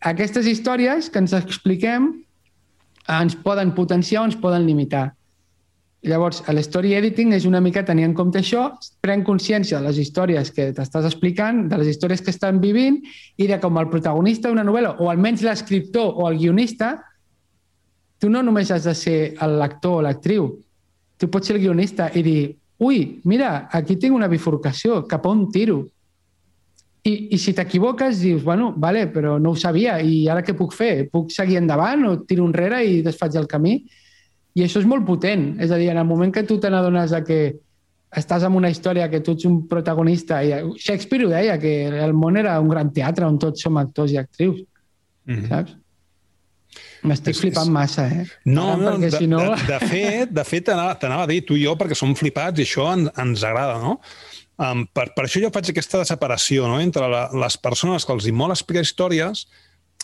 aquestes 0.00 0.48
històries 0.48 1.10
que 1.12 1.20
ens 1.20 1.34
expliquem 1.36 2.06
ens 3.20 3.36
poden 3.44 3.74
potenciar 3.76 4.22
o 4.22 4.30
ens 4.30 4.38
poden 4.40 4.64
limitar. 4.64 5.10
Llavors, 6.08 6.40
l'story 6.48 6.94
editing 6.96 7.34
és 7.36 7.44
una 7.44 7.60
mica 7.60 7.84
tenir 7.84 8.08
en 8.08 8.14
compte 8.16 8.40
això, 8.40 8.70
pren 9.04 9.26
consciència 9.28 9.78
de 9.78 9.86
les 9.90 10.00
històries 10.00 10.50
que 10.56 10.70
t'estàs 10.72 11.04
explicant, 11.06 11.68
de 11.68 11.82
les 11.82 11.92
històries 11.92 12.24
que 12.24 12.32
estan 12.32 12.64
vivint 12.64 12.96
i 13.36 13.46
de 13.46 13.60
com 13.60 13.76
el 13.76 13.90
protagonista 13.92 14.48
d'una 14.48 14.64
novel·la, 14.64 14.96
o 15.04 15.12
almenys 15.12 15.44
l'escriptor 15.44 16.16
o 16.16 16.30
el 16.30 16.40
guionista, 16.40 16.96
tu 18.18 18.32
no 18.32 18.40
només 18.40 18.72
has 18.72 18.88
de 18.88 18.96
ser 18.96 19.20
l'actor 19.36 20.00
o 20.00 20.02
l'actriu, 20.08 20.48
tu 21.20 21.28
pots 21.28 21.52
ser 21.52 21.60
el 21.60 21.66
guionista 21.68 22.08
i 22.16 22.24
dir 22.24 22.40
ui, 22.82 23.20
mira, 23.24 23.68
aquí 23.72 23.96
tinc 23.96 24.14
una 24.16 24.28
bifurcació, 24.28 25.02
cap 25.08 25.26
on 25.30 25.46
tiro? 25.54 25.84
I, 27.02 27.12
i 27.34 27.38
si 27.38 27.54
t'equivoques, 27.54 28.20
dius, 28.22 28.44
bueno, 28.46 28.72
vale, 28.78 29.08
però 29.10 29.38
no 29.42 29.54
ho 29.54 29.58
sabia, 29.58 29.96
i 29.98 30.28
ara 30.30 30.44
què 30.46 30.54
puc 30.58 30.74
fer? 30.74 31.08
Puc 31.10 31.32
seguir 31.34 31.58
endavant 31.58 32.04
o 32.06 32.14
tiro 32.26 32.46
enrere 32.46 32.82
i 32.86 33.00
desfaig 33.02 33.38
el 33.40 33.48
camí? 33.50 33.80
I 34.54 34.66
això 34.66 34.82
és 34.82 34.86
molt 34.86 35.06
potent. 35.08 35.56
És 35.64 35.72
a 35.72 35.78
dir, 35.80 35.90
en 35.90 35.98
el 35.98 36.06
moment 36.06 36.30
que 36.34 36.44
tu 36.46 36.60
te 36.62 36.70
n'adones 36.70 37.14
que 37.26 37.40
estàs 38.12 38.44
en 38.46 38.54
una 38.54 38.70
història 38.70 39.08
que 39.10 39.22
tu 39.24 39.34
ets 39.34 39.48
un 39.48 39.62
protagonista, 39.68 40.42
i 40.44 40.52
Shakespeare 40.76 41.26
ho 41.26 41.32
deia, 41.32 41.58
que 41.58 41.72
el 41.88 42.12
món 42.14 42.36
era 42.36 42.58
un 42.60 42.68
gran 42.70 42.92
teatre 42.92 43.26
on 43.26 43.38
tots 43.40 43.64
som 43.64 43.78
actors 43.80 44.12
i 44.12 44.20
actrius, 44.20 44.60
mm 45.26 45.34
-hmm. 45.34 45.48
saps? 45.48 45.78
M'estic 47.08 47.36
flipant 47.38 47.70
massa, 47.72 48.06
eh? 48.06 48.26
No, 48.46 48.76
no, 48.80 48.94
de, 49.02 49.10
si 49.14 49.26
no... 49.30 49.40
De, 49.42 49.66
de 49.68 49.80
fet, 49.90 50.30
de 50.32 50.44
fet 50.46 50.68
t'anava 50.68 51.24
a 51.24 51.30
dir 51.30 51.42
tu 51.46 51.58
i 51.58 51.64
jo 51.66 51.74
perquè 51.78 51.98
som 51.98 52.14
flipats 52.18 52.62
i 52.62 52.66
això 52.66 52.88
en, 52.94 53.08
ens 53.24 53.44
agrada, 53.46 53.80
no? 53.82 53.98
Um, 54.62 54.84
per, 54.94 55.08
per 55.16 55.26
això 55.26 55.40
jo 55.42 55.50
faig 55.50 55.72
aquesta 55.72 56.04
separació 56.06 56.68
no? 56.70 56.78
entre 56.84 57.08
la, 57.10 57.24
les 57.34 57.56
persones 57.58 58.04
que 58.06 58.14
els 58.14 58.28
hi 58.28 58.34
mola 58.36 58.54
explicar 58.54 58.84
històries 58.84 59.46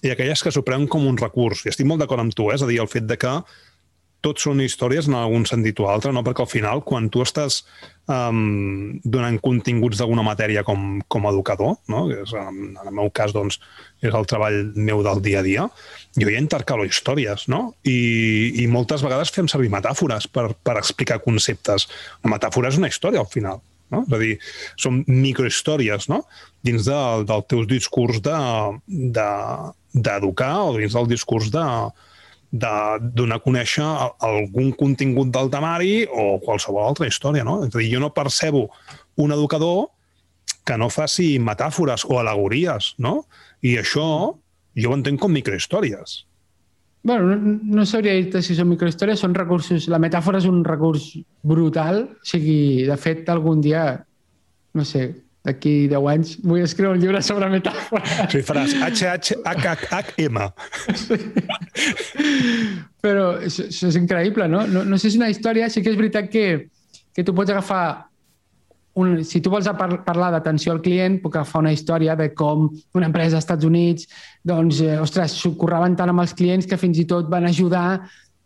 i 0.02 0.10
aquelles 0.10 0.42
que 0.42 0.50
s'ho 0.54 0.64
prenen 0.66 0.88
com 0.90 1.06
un 1.06 1.18
recurs. 1.20 1.64
I 1.64 1.72
estic 1.72 1.86
molt 1.86 2.02
d'acord 2.02 2.24
amb 2.24 2.34
tu, 2.34 2.48
eh? 2.50 2.56
és 2.56 2.64
a 2.64 2.70
dir, 2.70 2.80
el 2.82 2.90
fet 2.90 3.06
de 3.06 3.18
que 3.20 3.34
tots 4.24 4.42
són 4.48 4.60
històries 4.64 5.06
en 5.06 5.14
algun 5.14 5.44
sentit 5.46 5.78
o 5.80 5.86
altre, 5.90 6.10
no? 6.14 6.24
perquè 6.26 6.42
al 6.42 6.50
final, 6.50 6.82
quan 6.86 7.06
tu 7.12 7.22
estàs 7.22 7.60
um, 8.10 8.98
donant 9.04 9.38
continguts 9.44 10.00
d'alguna 10.00 10.24
matèria 10.26 10.64
com, 10.66 10.98
com 11.06 11.26
a 11.26 11.32
educador, 11.34 11.76
no? 11.92 12.00
és, 12.10 12.32
en 12.34 12.74
el 12.82 12.90
meu 12.98 13.12
cas 13.14 13.34
doncs, 13.36 13.60
és 14.02 14.14
el 14.14 14.26
treball 14.30 14.58
meu 14.74 15.04
del 15.06 15.22
dia 15.22 15.38
a 15.42 15.46
dia, 15.46 15.68
jo 16.18 16.26
ja 16.32 16.42
intercalo 16.42 16.86
històries, 16.88 17.46
no? 17.52 17.60
I, 17.86 17.98
i 18.64 18.66
moltes 18.70 19.02
vegades 19.06 19.30
fem 19.34 19.48
servir 19.50 19.70
metàfores 19.74 20.26
per, 20.30 20.50
per 20.66 20.76
explicar 20.80 21.22
conceptes. 21.22 21.86
Una 22.24 22.34
metàfora 22.36 22.72
és 22.72 22.78
una 22.80 22.90
història, 22.90 23.22
al 23.22 23.30
final. 23.30 23.62
No? 23.88 24.02
És 24.04 24.12
a 24.12 24.18
dir, 24.20 24.34
són 24.76 25.04
microhistòries 25.08 26.10
no? 26.12 26.18
dins 26.66 26.84
de, 26.90 26.98
del 27.28 27.42
teu 27.48 27.64
discurs 27.68 28.18
d'educar 28.20 29.30
de, 29.94 30.02
de, 30.02 30.68
o 30.68 30.76
dins 30.76 30.92
del 30.98 31.08
discurs 31.08 31.48
de, 31.54 31.64
de 32.50 32.72
donar 33.12 33.38
a 33.38 33.44
conèixer 33.44 33.84
algun 34.24 34.72
contingut 34.78 35.30
del 35.34 35.50
temari 35.52 36.06
o 36.08 36.38
qualsevol 36.44 36.86
altra 36.86 37.08
història. 37.08 37.44
No? 37.44 37.60
És 37.66 37.74
a 37.74 37.78
dir, 37.78 37.90
jo 37.92 38.00
no 38.00 38.14
percebo 38.16 38.68
un 39.20 39.34
educador 39.36 39.88
que 40.64 40.76
no 40.80 40.88
faci 40.92 41.36
metàfores 41.40 42.04
o 42.08 42.18
alegories, 42.20 42.94
no? 43.00 43.22
I 43.64 43.78
això 43.80 44.08
jo 44.78 44.90
ho 44.90 44.96
entenc 44.96 45.20
com 45.20 45.32
microhistòries. 45.32 46.24
Bueno, 47.08 47.36
no, 47.36 47.54
no 47.78 47.86
sabria 47.86 48.16
dir-te 48.18 48.42
si 48.44 48.56
són 48.58 48.68
microhistòries, 48.72 49.20
són 49.22 49.36
recursos... 49.36 49.86
La 49.88 50.00
metàfora 50.02 50.40
és 50.42 50.48
un 50.48 50.60
recurs 50.66 51.12
brutal, 51.46 52.02
o 52.18 52.26
sigui, 52.26 52.84
de 52.88 52.96
fet, 53.00 53.28
algun 53.32 53.62
dia, 53.64 53.84
no 54.76 54.84
sé, 54.84 55.06
d'aquí 55.48 55.74
10 55.90 56.08
anys, 56.12 56.34
vull 56.44 56.64
escriure 56.64 56.94
un 56.94 57.02
llibre 57.02 57.22
sobre 57.24 57.48
metàfora. 57.52 58.28
Sí, 58.32 58.42
faràs 58.46 58.76
H-H-H-H-M. 58.78 60.42
Sí. 60.98 61.18
Però 63.04 63.30
això, 63.38 63.66
això 63.68 63.88
és 63.90 63.96
increïble, 63.98 64.48
no? 64.50 64.66
no? 64.68 64.84
No 64.84 64.98
sé 65.00 65.10
si 65.10 65.20
una 65.20 65.30
història, 65.32 65.70
sí 65.72 65.82
que 65.82 65.92
és 65.92 65.98
veritat 65.98 66.30
que, 66.32 66.46
que 67.14 67.24
tu 67.24 67.34
pots 67.34 67.54
agafar 67.54 68.08
un, 68.98 69.24
si 69.24 69.40
tu 69.40 69.50
vols 69.50 69.68
par 69.78 69.90
parlar 70.06 70.32
d'atenció 70.34 70.74
al 70.74 70.80
client, 70.82 71.20
puc 71.22 71.36
agafar 71.36 71.62
una 71.62 71.72
història 71.72 72.16
de 72.18 72.32
com 72.34 72.66
una 72.98 73.06
empresa 73.06 73.38
als 73.38 73.46
Estats 73.46 73.66
Units, 73.68 74.08
doncs, 74.44 74.80
eh, 74.82 74.96
ostres, 74.98 75.36
s'ho 75.38 75.54
curraven 75.60 75.94
tant 75.98 76.10
amb 76.10 76.24
els 76.24 76.34
clients 76.34 76.66
que 76.66 76.80
fins 76.80 76.98
i 76.98 77.06
tot 77.06 77.30
van 77.30 77.46
ajudar 77.46 77.86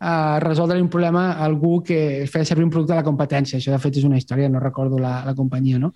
a 0.03 0.39
resoldre 0.43 0.81
un 0.81 0.91
problema 0.91 1.31
a 1.31 1.45
algú 1.47 1.77
que 1.81 2.27
feia 2.29 2.45
servir 2.45 2.65
un 2.67 2.73
producte 2.73 2.93
de 2.93 2.99
la 2.99 3.07
competència. 3.07 3.57
Això, 3.57 3.71
de 3.71 3.79
fet, 3.79 3.97
és 3.97 4.05
una 4.05 4.19
història, 4.19 4.49
no 4.51 4.61
recordo 4.61 4.99
la, 4.99 5.21
la 5.25 5.33
companyia, 5.33 5.79
no? 5.79 5.93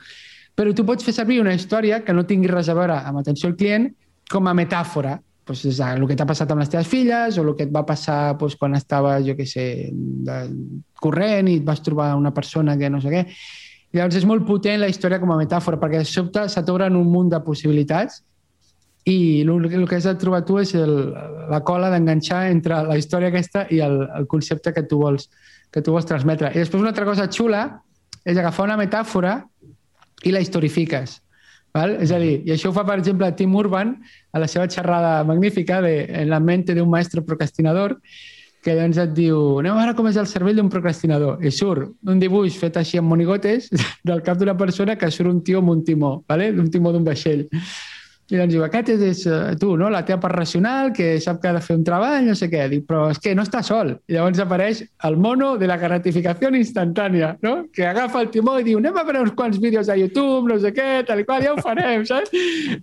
Però 0.57 0.73
tu 0.73 0.83
pots 0.87 1.05
fer 1.05 1.13
servir 1.13 1.37
una 1.43 1.53
història 1.53 2.01
que 2.03 2.15
no 2.17 2.25
tingui 2.25 2.49
res 2.49 2.69
a 2.71 2.75
veure 2.77 2.97
amb 3.05 3.21
atenció 3.21 3.51
al 3.51 3.55
client 3.59 3.91
com 4.31 4.49
a 4.49 4.55
metàfora. 4.57 5.19
Pues 5.47 5.61
és 5.69 5.77
el 5.79 6.03
que 6.09 6.17
t'ha 6.19 6.25
passat 6.27 6.49
amb 6.51 6.59
les 6.59 6.71
teves 6.73 6.89
filles 6.91 7.37
o 7.37 7.43
el 7.45 7.53
que 7.55 7.67
et 7.67 7.71
va 7.71 7.85
passar 7.87 8.35
pues, 8.39 8.57
quan 8.59 8.75
estaves, 8.75 9.23
jo 9.23 9.37
què 9.37 9.45
sé, 9.47 9.67
de, 9.93 10.39
corrent 10.99 11.47
i 11.47 11.59
et 11.61 11.67
vas 11.67 11.83
trobar 11.85 12.15
una 12.19 12.33
persona 12.35 12.75
que 12.77 12.89
no 12.91 12.99
sé 13.03 13.13
què. 13.13 13.23
Llavors 13.95 14.17
és 14.19 14.25
molt 14.27 14.43
potent 14.49 14.81
la 14.81 14.89
història 14.91 15.21
com 15.21 15.31
a 15.31 15.37
metàfora 15.39 15.79
perquè 15.79 16.01
de 16.01 16.09
sobte 16.09 16.43
t'obren 16.65 16.97
un 16.99 17.07
munt 17.07 17.29
de 17.31 17.39
possibilitats 17.45 18.19
i 19.07 19.45
el 19.47 19.87
que 19.87 19.95
has 19.95 20.09
de 20.09 20.17
trobar 20.19 20.43
tu 20.43 20.57
és 20.59 20.73
el, 20.75 21.13
la 21.47 21.61
cola 21.63 21.93
d'enganxar 21.93 22.49
entre 22.51 22.81
la 22.89 22.97
història 22.99 23.29
aquesta 23.31 23.63
i 23.71 23.79
el, 23.79 24.01
el 24.19 24.27
concepte 24.27 24.73
que 24.75 24.83
tu, 24.83 24.99
vols, 24.99 25.29
que 25.71 25.81
tu 25.81 25.93
vols 25.95 26.09
transmetre. 26.09 26.51
I 26.51 26.59
després 26.59 26.81
una 26.81 26.91
altra 26.91 27.07
cosa 27.07 27.29
xula 27.31 27.63
és 28.27 28.35
agafar 28.35 28.67
una 28.67 28.75
metàfora 28.75 29.37
i 30.23 30.33
la 30.33 30.41
historifiques. 30.41 31.19
Val? 31.75 31.97
És 32.01 32.11
a 32.15 32.19
dir, 32.21 32.39
i 32.47 32.53
això 32.55 32.71
ho 32.71 32.75
fa, 32.75 32.85
per 32.87 32.97
exemple, 32.97 33.29
Tim 33.37 33.53
Urban 33.55 33.93
a 34.33 34.41
la 34.41 34.47
seva 34.49 34.67
xerrada 34.71 35.21
magnífica 35.27 35.81
de 35.81 36.07
En 36.23 36.29
la 36.29 36.39
mente 36.39 36.73
d'un 36.73 36.89
maestro 36.89 37.23
procrastinador, 37.25 37.97
que 38.63 38.73
llavors 38.75 38.97
et 38.99 39.13
diu 39.15 39.59
anem 39.61 39.75
a 39.75 39.81
veure 39.81 39.95
com 39.95 40.07
és 40.09 40.17
el 40.19 40.27
cervell 40.27 40.57
d'un 40.59 40.71
procrastinador. 40.71 41.43
I 41.45 41.51
surt 41.55 41.93
un 42.11 42.19
dibuix 42.19 42.57
fet 42.59 42.79
així 42.79 42.99
amb 42.99 43.07
monigotes 43.13 43.69
del 44.09 44.23
cap 44.25 44.39
d'una 44.39 44.57
persona 44.57 44.97
que 44.99 45.11
surt 45.13 45.31
un 45.31 45.43
tio 45.45 45.61
amb 45.61 45.71
un 45.75 45.83
timó, 45.87 46.17
¿vale? 46.27 46.49
un 46.51 46.71
timó 46.73 46.91
d'un 46.91 47.05
vaixell. 47.07 47.47
I 48.27 48.35
doncs 48.35 48.51
diu, 48.51 48.63
aquest 48.65 48.89
és, 48.91 49.03
és 49.07 49.21
eh, 49.31 49.53
tu, 49.59 49.69
no? 49.79 49.87
la 49.87 50.01
teva 50.03 50.19
part 50.19 50.35
racional, 50.35 50.91
que 50.91 51.13
sap 51.23 51.39
que 51.39 51.47
ha 51.47 51.53
de 51.55 51.61
fer 51.63 51.77
un 51.77 51.85
treball, 51.87 52.25
no 52.27 52.33
sé 52.35 52.49
què. 52.51 52.65
Dic, 52.67 52.83
però 52.89 53.05
és 53.13 53.21
que 53.23 53.31
no 53.37 53.45
està 53.47 53.61
sol. 53.63 53.93
I 54.11 54.17
llavors 54.17 54.41
apareix 54.43 54.81
el 55.07 55.15
mono 55.15 55.53
de 55.61 55.69
la 55.69 55.77
gratificació 55.79 56.51
instantània, 56.59 57.37
no? 57.45 57.53
que 57.71 57.85
agafa 57.87 58.25
el 58.25 58.31
timó 58.33 58.57
i 58.59 58.65
diu, 58.67 58.81
anem 58.81 58.99
a 58.99 59.05
veure 59.07 59.21
uns 59.23 59.35
quants 59.37 59.61
vídeos 59.63 59.87
a 59.87 59.95
YouTube, 59.95 60.49
no 60.51 60.57
sé 60.59 60.73
què, 60.75 61.05
tal 61.07 61.21
i 61.23 61.27
qual, 61.27 61.45
ja 61.45 61.53
ho 61.53 61.61
farem, 61.63 62.03
saps? 62.09 62.33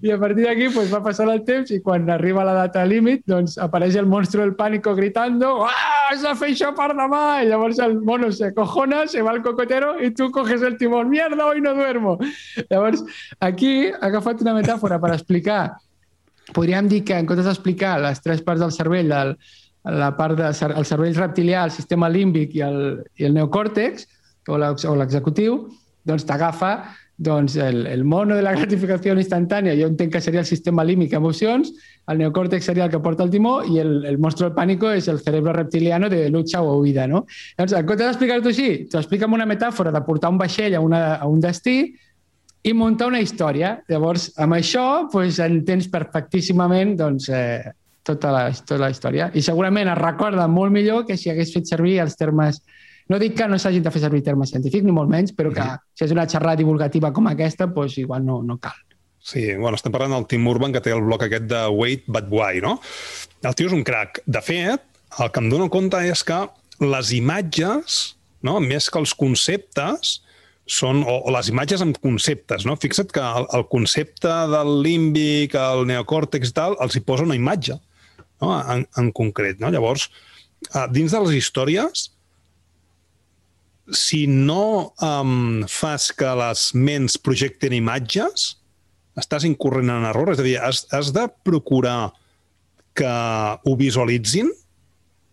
I 0.00 0.14
a 0.14 0.18
partir 0.22 0.48
d'aquí 0.48 0.70
pues, 0.72 0.88
va 0.92 1.02
passar 1.04 1.28
el 1.28 1.44
temps 1.44 1.74
i 1.76 1.82
quan 1.84 2.08
arriba 2.08 2.46
la 2.48 2.56
data 2.62 2.86
límit 2.88 3.26
doncs 3.28 3.58
apareix 3.60 3.98
el 4.00 4.08
monstru 4.08 4.40
del 4.40 4.54
pànico 4.56 4.94
gritando 4.96 5.52
ah, 5.68 6.08
has 6.08 6.24
de 6.24 6.32
fer 6.40 6.50
això 6.54 6.72
per 6.76 6.90
demà! 6.96 7.22
I 7.44 7.50
llavors 7.50 7.80
el 7.84 7.98
mono 8.00 8.30
se 8.32 8.52
cojona, 8.56 9.04
se 9.12 9.20
va 9.24 9.34
al 9.36 9.42
cocotero 9.44 9.94
i 10.00 10.12
tu 10.16 10.30
coges 10.32 10.64
el 10.64 10.78
timón, 10.80 11.12
mierda, 11.12 11.50
hoy 11.50 11.60
no 11.64 11.74
duermo! 11.76 12.16
Llavors, 12.70 13.04
aquí 13.44 13.90
ha 13.92 14.06
agafat 14.08 14.40
una 14.44 14.56
metàfora 14.56 15.00
per 15.02 15.12
explicar 15.12 15.33
explicar, 15.34 15.76
podríem 16.54 16.88
dir 16.88 17.02
que 17.04 17.18
en 17.18 17.26
comptes 17.26 17.46
d'explicar 17.48 17.98
les 18.00 18.22
tres 18.22 18.42
parts 18.42 18.62
del 18.62 18.72
cervell, 18.72 19.12
el, 19.12 19.36
la 19.84 20.14
part 20.16 20.38
del 20.38 20.52
de, 20.54 20.74
el 20.78 20.86
cervell 20.86 21.16
reptilià, 21.16 21.64
el 21.64 21.74
sistema 21.74 22.08
límbic 22.08 22.54
i 22.54 22.62
el, 22.64 22.82
i 23.18 23.26
el 23.26 23.34
neocòrtex, 23.34 24.06
o 24.48 24.58
l'executiu, 24.60 25.64
doncs 26.04 26.26
t'agafa 26.28 26.74
doncs, 27.16 27.54
el, 27.56 27.86
el 27.86 28.02
mono 28.04 28.34
de 28.34 28.42
la 28.42 28.52
gratificació 28.58 29.14
instantània, 29.14 29.76
jo 29.78 29.86
entenc 29.86 30.12
que 30.12 30.20
seria 30.20 30.42
el 30.42 30.48
sistema 30.48 30.84
límbic 30.84 31.14
emocions, 31.14 31.70
el 32.10 32.18
neocòrtex 32.18 32.66
seria 32.66 32.84
el 32.84 32.90
que 32.90 33.00
porta 33.00 33.24
el 33.24 33.30
timó 33.30 33.60
i 33.64 33.78
el, 33.78 34.04
el 34.04 34.18
monstruo 34.18 34.50
del 34.50 34.56
pànico 34.56 34.90
és 34.92 35.08
el 35.08 35.20
cerebro 35.22 35.54
reptiliano 35.54 36.10
de 36.10 36.28
lucha 36.28 36.60
o 36.62 36.80
huida. 36.80 37.06
No? 37.06 37.24
Llavors, 37.56 37.76
en 37.78 37.86
comptes 37.86 38.10
d'explicar-t'ho 38.10 38.50
així, 38.50 38.68
t'ho 38.90 39.00
explica 39.00 39.28
amb 39.28 39.38
una 39.38 39.46
metàfora 39.48 39.94
de 39.94 40.02
portar 40.04 40.34
un 40.34 40.40
vaixell 40.42 40.74
a, 40.74 40.82
una, 40.84 41.04
a 41.14 41.30
un 41.30 41.40
destí 41.40 41.94
i 42.64 42.72
muntar 42.72 43.10
una 43.12 43.20
història. 43.20 43.76
Llavors, 43.90 44.30
amb 44.40 44.56
això 44.56 44.84
doncs, 45.12 45.40
entens 45.44 45.88
perfectíssimament 45.92 46.94
doncs, 46.98 47.28
eh, 47.28 47.74
tota, 48.04 48.32
la, 48.32 48.46
tota 48.56 48.80
la 48.86 48.90
història. 48.92 49.28
I 49.36 49.42
segurament 49.44 49.90
es 49.92 50.00
recorda 50.00 50.46
molt 50.48 50.72
millor 50.72 51.04
que 51.08 51.18
si 51.20 51.32
hagués 51.32 51.52
fet 51.54 51.68
servir 51.70 51.98
els 52.04 52.16
termes... 52.20 52.62
No 53.12 53.18
dic 53.20 53.34
que 53.36 53.44
no 53.50 53.58
s'hagin 53.60 53.84
de 53.84 53.90
fer 53.92 54.00
servir 54.00 54.22
termes 54.24 54.48
científics, 54.48 54.84
ni 54.84 54.92
molt 54.96 55.10
menys, 55.12 55.34
però 55.36 55.50
que 55.52 55.64
si 55.92 56.06
és 56.06 56.12
una 56.14 56.24
xerrada 56.24 56.56
divulgativa 56.56 57.10
com 57.12 57.28
aquesta, 57.28 57.66
doncs 57.68 57.98
igual 58.00 58.24
no, 58.24 58.38
no 58.40 58.56
cal. 58.56 58.78
Sí, 59.20 59.42
bueno, 59.56 59.76
estem 59.76 59.92
parlant 59.92 60.14
del 60.16 60.24
Tim 60.28 60.48
Urban, 60.48 60.72
que 60.72 60.80
té 60.84 60.92
el 60.92 61.04
bloc 61.04 61.26
aquest 61.26 61.44
de 61.50 61.60
Wait 61.68 62.08
But 62.08 62.32
Why, 62.32 62.62
no? 62.64 62.78
El 63.44 63.56
tio 63.56 63.68
és 63.68 63.76
un 63.76 63.84
crac. 63.84 64.22
De 64.24 64.40
fet, 64.44 64.88
el 65.20 65.30
que 65.32 65.44
em 65.44 65.52
dono 65.52 65.68
compte 65.72 66.00
és 66.08 66.24
que 66.24 66.46
les 66.80 67.12
imatges, 67.12 68.00
no? 68.44 68.56
més 68.64 68.88
que 68.88 69.00
els 69.00 69.12
conceptes, 69.16 70.18
són, 70.70 71.02
o, 71.04 71.18
o 71.28 71.32
les 71.34 71.50
imatges 71.52 71.82
amb 71.84 71.98
conceptes, 72.02 72.64
no? 72.64 72.76
Fixa't 72.80 73.12
que 73.12 73.22
el, 73.22 73.46
el 73.56 73.66
concepte 73.72 74.32
del 74.52 74.78
límbic, 74.84 75.56
el 75.60 75.84
neocòrtex 75.90 76.52
i 76.52 76.56
tal, 76.56 76.76
els 76.84 76.96
hi 76.96 77.04
posa 77.04 77.26
una 77.26 77.36
imatge, 77.36 77.76
no? 78.42 78.54
en, 78.56 78.86
en 79.00 79.12
concret, 79.16 79.60
no? 79.60 79.70
Llavors, 79.74 80.08
uh, 80.72 80.86
dins 80.92 81.12
de 81.12 81.22
les 81.26 81.38
històries, 81.42 82.08
si 83.92 84.24
no 84.26 84.94
um, 85.04 85.64
fas 85.68 86.08
que 86.16 86.30
les 86.40 86.70
ments 86.72 87.18
projecten 87.20 87.76
imatges, 87.76 88.54
estàs 89.20 89.44
incorrent 89.44 89.92
en 89.92 90.06
error. 90.08 90.32
És 90.32 90.40
a 90.40 90.46
dir, 90.46 90.56
has, 90.56 90.86
has 90.96 91.12
de 91.14 91.26
procurar 91.44 92.14
que 92.96 93.10
ho 93.10 93.74
visualitzin 93.76 94.48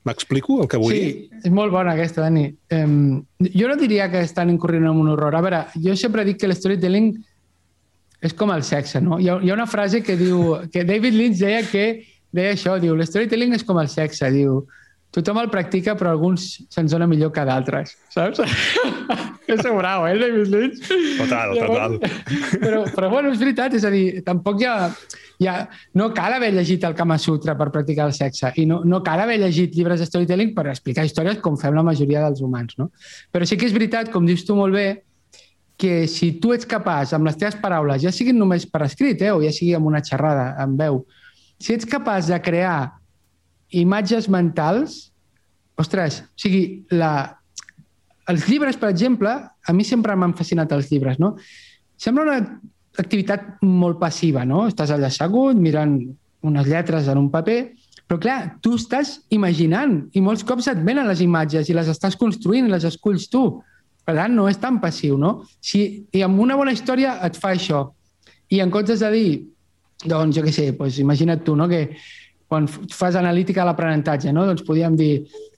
M'explico 0.07 0.61
el 0.63 0.69
que 0.69 0.79
vull 0.81 0.93
sí, 0.95 1.01
dir? 1.01 1.11
Sí, 1.29 1.41
és 1.45 1.53
molt 1.53 1.73
bona 1.73 1.93
aquesta, 1.93 2.23
Dani. 2.25 2.47
Um, 2.73 3.19
jo 3.53 3.67
no 3.69 3.75
diria 3.77 4.09
que 4.09 4.23
estan 4.25 4.49
incorrent 4.49 4.87
en 4.87 5.01
un 5.03 5.11
horror. 5.13 5.35
A 5.37 5.43
veure, 5.45 5.59
jo 5.83 5.93
sempre 5.99 6.25
dic 6.25 6.39
que 6.41 6.49
l'storytelling 6.49 7.11
és 8.21 8.33
com 8.37 8.53
el 8.53 8.63
sexe, 8.65 9.01
no? 9.01 9.19
Hi 9.21 9.29
ha, 9.29 9.37
hi 9.41 9.51
ha 9.51 9.57
una 9.57 9.69
frase 9.69 10.01
que 10.05 10.17
diu... 10.17 10.55
que 10.73 10.85
David 10.85 11.17
Lynch 11.17 11.41
deia 11.41 11.61
que 11.69 11.85
deia 12.33 12.55
això, 12.55 12.77
diu, 12.81 12.95
l'storytelling 12.97 13.53
és 13.57 13.65
com 13.67 13.77
el 13.81 13.89
sexe, 13.93 14.29
diu, 14.33 14.63
tothom 15.15 15.41
el 15.41 15.49
practica 15.53 15.95
però 15.99 16.13
alguns 16.15 16.53
se'ns 16.71 16.93
dona 16.93 17.07
millor 17.09 17.33
que 17.35 17.43
d'altres, 17.47 17.95
saps? 18.13 18.41
és 19.51 19.65
brau, 19.65 20.05
eh, 20.07 20.15
David 20.19 20.53
Lynch? 20.53 20.85
Total, 21.17 21.57
total. 21.57 21.97
Però, 22.61 22.85
però 22.95 23.09
bueno, 23.11 23.33
és 23.33 23.41
veritat, 23.41 23.75
és 23.75 23.87
a 23.87 23.91
dir, 23.91 24.21
tampoc 24.27 24.61
hi 24.61 24.69
ha 24.69 24.77
ja, 25.41 25.55
no 25.97 26.11
cal 26.13 26.35
haver 26.35 26.51
llegit 26.53 26.83
el 26.85 26.93
Kama 26.93 27.17
Sutra 27.17 27.55
per 27.57 27.71
practicar 27.73 28.05
el 28.05 28.13
sexe 28.13 28.51
i 28.61 28.67
no, 28.69 28.83
no 28.85 29.01
cal 29.01 29.23
haver 29.23 29.39
llegit 29.41 29.73
llibres 29.73 30.03
de 30.03 30.05
storytelling 30.05 30.53
per 30.53 30.67
explicar 30.69 31.05
històries 31.07 31.39
com 31.41 31.57
fem 31.57 31.73
la 31.73 31.85
majoria 31.85 32.21
dels 32.27 32.43
humans. 32.45 32.77
No? 32.77 32.91
Però 33.33 33.47
sí 33.49 33.57
que 33.57 33.65
és 33.65 33.73
veritat, 33.73 34.11
com 34.13 34.27
dius 34.29 34.45
tu 34.45 34.55
molt 34.57 34.77
bé, 34.77 34.85
que 35.81 36.05
si 36.05 36.35
tu 36.37 36.53
ets 36.53 36.67
capaç, 36.69 37.15
amb 37.17 37.25
les 37.25 37.39
teves 37.41 37.57
paraules, 37.57 38.03
ja 38.03 38.13
siguin 38.13 38.37
només 38.37 38.67
per 38.69 38.83
escrit 38.85 39.23
eh, 39.25 39.31
o 39.33 39.41
ja 39.41 39.49
sigui 39.49 39.73
amb 39.73 39.89
una 39.89 40.03
xerrada, 40.05 40.51
amb 40.61 40.77
veu, 40.77 41.01
si 41.57 41.73
ets 41.73 41.89
capaç 41.89 42.29
de 42.29 42.37
crear 42.45 43.00
imatges 43.71 44.27
mentals, 44.31 45.11
ostres, 45.79 46.21
o 46.25 46.41
sigui, 46.43 46.63
la, 46.91 47.11
els 48.31 48.47
llibres, 48.49 48.77
per 48.77 48.91
exemple, 48.91 49.31
a 49.31 49.73
mi 49.73 49.85
sempre 49.87 50.15
m'han 50.15 50.35
fascinat 50.37 50.71
els 50.75 50.91
llibres, 50.91 51.19
no? 51.21 51.35
Sembla 52.01 52.25
una 52.27 52.39
activitat 53.01 53.61
molt 53.63 53.99
passiva, 54.01 54.43
no? 54.47 54.65
Estàs 54.69 54.93
allà 54.93 55.09
assegut, 55.11 55.57
mirant 55.57 55.97
unes 56.47 56.67
lletres 56.67 57.07
en 57.11 57.19
un 57.21 57.29
paper, 57.33 57.59
però 58.09 58.19
clar, 58.19 58.39
tu 58.59 58.73
estàs 58.75 59.21
imaginant 59.31 60.01
i 60.17 60.23
molts 60.23 60.43
cops 60.43 60.67
et 60.67 60.81
venen 60.83 61.07
les 61.07 61.21
imatges 61.23 61.69
i 61.69 61.75
les 61.77 61.87
estàs 61.87 62.17
construint 62.19 62.67
i 62.67 62.73
les 62.73 62.83
esculls 62.89 63.29
tu. 63.31 63.45
Per 64.03 64.15
tant, 64.17 64.33
no 64.35 64.47
és 64.49 64.57
tan 64.59 64.81
passiu, 64.83 65.15
no? 65.21 65.45
Si, 65.61 66.03
I 66.11 66.25
amb 66.25 66.41
una 66.41 66.57
bona 66.59 66.73
història 66.75 67.19
et 67.23 67.37
fa 67.39 67.53
això. 67.53 67.85
I 68.51 68.59
en 68.59 68.73
comptes 68.73 68.99
de 68.99 69.11
dir, 69.13 69.29
doncs, 70.03 70.35
jo 70.35 70.43
què 70.43 70.51
sé, 70.51 70.65
doncs 70.75 70.97
imagina't 70.99 71.45
tu, 71.45 71.55
no?, 71.55 71.69
que 71.71 71.85
quan 72.51 72.67
fas 72.67 73.15
analítica 73.15 73.61
a 73.63 73.69
l'aprenentatge, 73.69 74.33
no? 74.35 74.43
doncs 74.43 74.65
podíem 74.67 74.97
dir, 74.99 75.13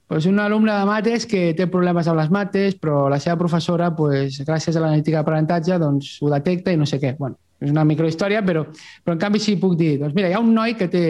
pues 0.05 0.27
un 0.29 0.37
alumne 0.37 0.75
de 0.77 0.85
mates 0.85 1.25
que 1.25 1.55
té 1.57 1.65
problemes 1.65 2.05
amb 2.05 2.19
les 2.19 2.29
mates, 2.29 2.75
però 2.77 3.07
la 3.09 3.17
seva 3.23 3.33
professora, 3.39 3.87
pues, 3.97 4.37
gràcies 4.45 4.77
a 4.77 4.83
l'analítica 4.83 5.23
d'aprenentatge, 5.23 5.79
doncs, 5.81 6.19
ho 6.21 6.29
detecta 6.29 6.69
i 6.69 6.77
no 6.77 6.85
sé 6.85 6.99
què. 7.01 7.15
Bueno, 7.17 7.39
és 7.57 7.73
una 7.73 7.87
microhistòria, 7.89 8.43
però, 8.45 8.67
però 9.01 9.17
en 9.17 9.25
canvi 9.25 9.41
sí 9.41 9.57
puc 9.57 9.73
dir, 9.79 9.95
doncs 10.03 10.13
mira, 10.13 10.29
hi 10.29 10.37
ha 10.37 10.43
un 10.43 10.53
noi 10.53 10.77
que 10.77 10.91
té 10.93 11.03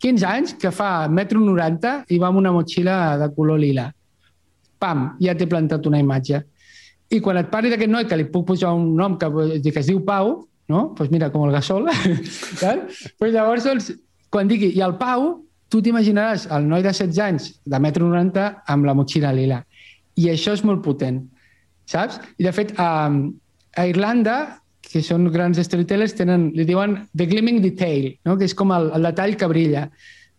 15 0.00 0.28
anys, 0.30 0.56
que 0.56 0.72
fa 0.72 1.04
metro 1.12 1.44
90 1.44 1.94
i 2.08 2.22
va 2.22 2.32
amb 2.32 2.40
una 2.40 2.56
motxilla 2.56 3.18
de 3.20 3.28
color 3.36 3.60
lila. 3.60 3.90
Pam, 4.80 5.10
ja 5.20 5.36
t'he 5.36 5.50
plantat 5.50 5.84
una 5.90 6.00
imatge. 6.00 6.46
I 7.12 7.20
quan 7.20 7.42
et 7.42 7.52
parli 7.52 7.68
d'aquest 7.68 7.92
noi, 7.92 8.08
que 8.08 8.16
li 8.16 8.30
puc 8.32 8.48
posar 8.54 8.72
un 8.72 8.94
nom 8.96 9.20
que, 9.20 9.28
que 9.66 9.80
es 9.82 9.92
diu 9.92 10.00
Pau, 10.06 10.38
no? 10.72 10.94
pues 10.96 11.10
mira, 11.12 11.28
com 11.28 11.44
el 11.44 11.52
gasol, 11.52 11.90
pues 13.18 13.34
llavors, 13.34 13.68
doncs, 13.68 13.92
quan 14.30 14.50
digui, 14.50 14.70
i 14.76 14.82
el 14.86 14.96
Pau 15.00 15.32
tu 15.70 15.80
t'imaginaràs 15.82 16.48
el 16.54 16.66
noi 16.70 16.82
de 16.82 16.92
16 16.92 17.20
anys 17.26 17.50
de 17.66 17.78
metro 17.82 18.08
90 18.08 18.46
amb 18.74 18.88
la 18.88 18.94
motxilla 18.98 19.32
lila. 19.34 19.60
I 20.18 20.32
això 20.32 20.54
és 20.56 20.64
molt 20.66 20.82
potent, 20.84 21.22
saps? 21.88 22.18
I 22.38 22.46
de 22.48 22.54
fet, 22.54 22.74
a, 22.78 23.10
a 23.78 23.86
Irlanda, 23.90 24.38
que 24.90 25.02
són 25.06 25.28
grans 25.30 25.60
storytellers, 25.62 26.16
tenen, 26.18 26.50
li 26.56 26.66
diuen 26.66 26.98
the 27.14 27.28
gleaming 27.30 27.60
detail, 27.62 28.10
no? 28.26 28.34
que 28.38 28.48
és 28.48 28.56
com 28.56 28.74
el, 28.74 28.90
el 28.96 29.06
detall 29.10 29.36
que 29.38 29.48
brilla. 29.50 29.86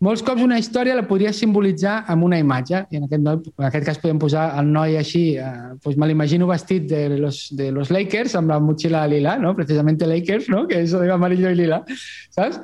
Molts 0.02 0.24
cops 0.26 0.42
una 0.42 0.58
història 0.58 0.96
la 0.98 1.06
podria 1.06 1.30
simbolitzar 1.36 2.00
amb 2.10 2.26
una 2.26 2.40
imatge, 2.42 2.80
i 2.90 2.98
en 2.98 3.06
aquest, 3.06 3.22
noi, 3.22 3.38
en 3.54 3.68
aquest 3.68 3.86
cas 3.86 4.00
podem 4.02 4.20
posar 4.20 4.48
el 4.58 4.72
noi 4.74 4.98
així, 4.98 5.22
eh, 5.38 5.76
doncs 5.84 6.00
me 6.02 6.10
l'imagino 6.10 6.50
vestit 6.50 6.88
de 6.90 7.04
los, 7.22 7.44
de 7.56 7.70
los 7.72 7.94
Lakers 7.94 8.34
amb 8.40 8.50
la 8.52 8.58
motxilla 8.60 9.06
lila, 9.08 9.38
no? 9.40 9.54
precisament 9.56 10.02
Lakers, 10.02 10.50
no? 10.50 10.66
que 10.68 10.82
és 10.84 10.96
amarillo 10.98 11.54
i 11.54 11.60
lila, 11.62 11.84
saps? 12.34 12.60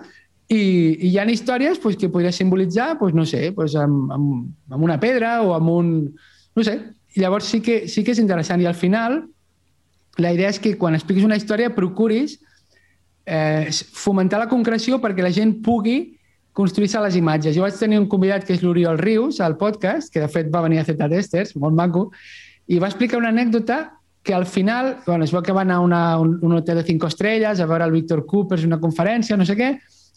I, 0.48 0.58
i 0.58 1.10
hi 1.12 1.18
ha 1.20 1.26
històries 1.28 1.80
pues, 1.84 1.98
que 2.00 2.10
podria 2.10 2.32
simbolitzar, 2.32 2.98
pues, 3.00 3.14
no 3.14 3.26
sé, 3.26 3.52
pues, 3.56 3.76
amb, 3.76 4.12
amb, 4.12 4.52
amb 4.72 4.84
una 4.84 5.00
pedra 5.00 5.42
o 5.44 5.54
amb 5.56 5.72
un... 5.74 5.90
No 6.56 6.64
sé. 6.64 6.78
I 7.18 7.24
llavors 7.24 7.50
sí 7.52 7.62
que, 7.62 7.88
sí 7.92 8.04
que 8.04 8.14
és 8.14 8.22
interessant. 8.22 8.62
I 8.62 8.70
al 8.70 8.78
final, 8.78 9.26
la 10.18 10.32
idea 10.34 10.50
és 10.50 10.60
que 10.60 10.78
quan 10.80 10.96
expliquis 10.96 11.26
una 11.28 11.38
història 11.38 11.74
procuris 11.76 12.38
eh, 13.26 13.68
fomentar 13.94 14.40
la 14.40 14.48
concreció 14.50 15.02
perquè 15.04 15.26
la 15.26 15.34
gent 15.36 15.58
pugui 15.66 16.18
construir-se 16.58 17.02
les 17.04 17.20
imatges. 17.20 17.54
Jo 17.54 17.68
vaig 17.68 17.76
tenir 17.78 18.00
un 18.00 18.08
convidat 18.10 18.48
que 18.48 18.56
és 18.56 18.64
l'Oriol 18.66 18.98
Rius, 18.98 19.42
al 19.46 19.60
podcast, 19.60 20.10
que 20.14 20.24
de 20.24 20.32
fet 20.32 20.50
va 20.54 20.64
venir 20.66 20.80
a 20.82 20.88
Z 20.88 20.98
Testers, 20.98 21.54
molt 21.60 21.76
maco, 21.78 22.08
i 22.66 22.80
va 22.82 22.90
explicar 22.90 23.20
una 23.20 23.30
anècdota 23.30 23.84
que 24.24 24.34
al 24.34 24.48
final, 24.50 24.98
bueno, 25.06 25.24
es 25.24 25.32
veu 25.32 25.44
que 25.46 25.54
va 25.56 25.62
anar 25.62 25.78
a 25.78 25.84
una, 25.86 26.02
un, 26.20 26.34
un 26.42 26.58
hotel 26.58 26.82
de 26.82 26.88
cinc 26.88 27.06
estrelles 27.08 27.62
a 27.62 27.68
veure 27.70 27.86
el 27.86 27.94
Víctor 27.94 28.26
Coopers, 28.26 28.66
una 28.66 28.80
conferència, 28.82 29.38
no 29.38 29.46
sé 29.46 29.56
què, 29.56 29.70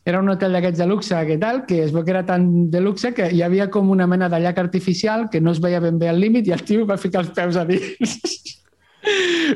era 0.05 0.20
un 0.20 0.28
hotel 0.32 0.55
d'aquests 0.57 0.78
de 0.80 0.86
luxe 0.88 1.18
que 1.26 1.36
tal, 1.38 1.64
que 1.66 1.82
es 1.84 1.92
veu 1.92 2.05
que 2.05 2.14
era 2.14 2.24
tan 2.26 2.70
de 2.70 2.80
luxe 2.80 3.12
que 3.14 3.28
hi 3.34 3.42
havia 3.44 3.68
com 3.70 3.90
una 3.92 4.07
mena 4.09 4.30
de 4.32 4.40
llac 4.40 4.59
artificial 4.59 5.28
que 5.30 5.40
no 5.40 5.53
es 5.53 5.61
veia 5.61 5.80
ben 5.80 5.98
bé 5.98 6.09
al 6.09 6.20
límit 6.20 6.48
i 6.48 6.55
el 6.57 6.64
tio 6.64 6.86
va 6.88 6.96
ficar 6.96 7.24
els 7.24 7.34
peus 7.36 7.57
a 7.61 7.66
dins. 7.68 8.16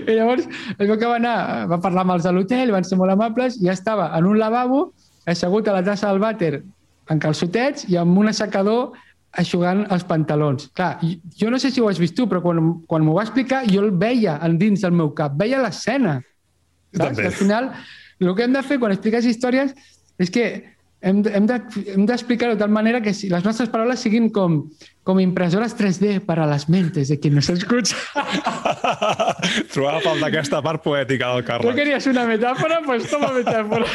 I 0.08 0.16
llavors 0.16 0.44
es 0.44 0.86
veu 0.88 0.98
que 0.98 1.08
va 1.08 1.16
anar, 1.16 1.38
va 1.70 1.80
parlar 1.80 2.04
amb 2.04 2.16
els 2.16 2.28
de 2.28 2.32
l'hotel, 2.32 2.72
van 2.72 2.84
ser 2.84 2.98
molt 3.00 3.12
amables, 3.12 3.56
i 3.60 3.68
ja 3.68 3.76
estava 3.76 4.10
en 4.18 4.28
un 4.28 4.38
lavabo, 4.40 4.86
assegut 5.28 5.68
a 5.68 5.78
la 5.78 5.84
tassa 5.84 6.12
del 6.12 6.20
vàter, 6.20 6.62
en 7.12 7.20
calçotets 7.20 7.88
i 7.92 7.98
amb 8.00 8.16
un 8.18 8.30
assecador 8.32 8.94
aixugant 9.40 9.82
els 9.92 10.04
pantalons. 10.06 10.68
Clar, 10.76 10.98
jo 11.36 11.50
no 11.50 11.58
sé 11.58 11.72
si 11.74 11.82
ho 11.82 11.88
has 11.90 11.98
vist 12.00 12.16
tu, 12.16 12.28
però 12.30 12.40
quan, 12.44 12.60
quan 12.88 13.04
m'ho 13.04 13.16
va 13.16 13.24
explicar 13.26 13.64
jo 13.66 13.82
el 13.82 13.90
veia 13.98 14.38
en 14.46 14.58
dins 14.60 14.84
del 14.84 14.94
meu 14.94 15.10
cap, 15.16 15.34
veia 15.40 15.62
l'escena. 15.62 16.20
Al 17.00 17.32
final, 17.34 17.72
el 18.20 18.34
que 18.36 18.46
hem 18.46 18.54
de 18.54 18.62
fer 18.62 18.78
quan 18.78 18.94
expliques 18.94 19.26
històries 19.26 19.74
és 20.18 20.30
que 20.30 20.46
hem, 21.04 21.20
hem 21.28 21.46
d'explicar-ho 22.08 22.54
de, 22.54 22.58
de 22.58 22.62
tal 22.64 22.72
manera 22.72 23.02
que 23.04 23.12
si 23.14 23.28
les 23.32 23.44
nostres 23.44 23.70
paraules 23.72 24.00
siguin 24.00 24.30
com, 24.32 24.62
com 25.04 25.20
impressores 25.20 25.76
3D 25.76 26.20
per 26.26 26.38
a 26.40 26.48
les 26.48 26.68
mentes 26.72 27.10
de 27.12 27.18
qui 27.20 27.30
nos 27.30 27.50
escucha. 27.52 27.96
Trobava 29.74 30.00
falta 30.04 30.30
aquesta 30.30 30.62
part 30.64 30.82
poètica 30.84 31.34
del 31.34 31.44
Carles. 31.44 31.68
Tu 31.68 31.76
queries 31.76 32.08
una 32.10 32.24
metàfora? 32.30 32.80
Pues 32.86 33.08
toma 33.10 33.34
metàfora. 33.36 33.90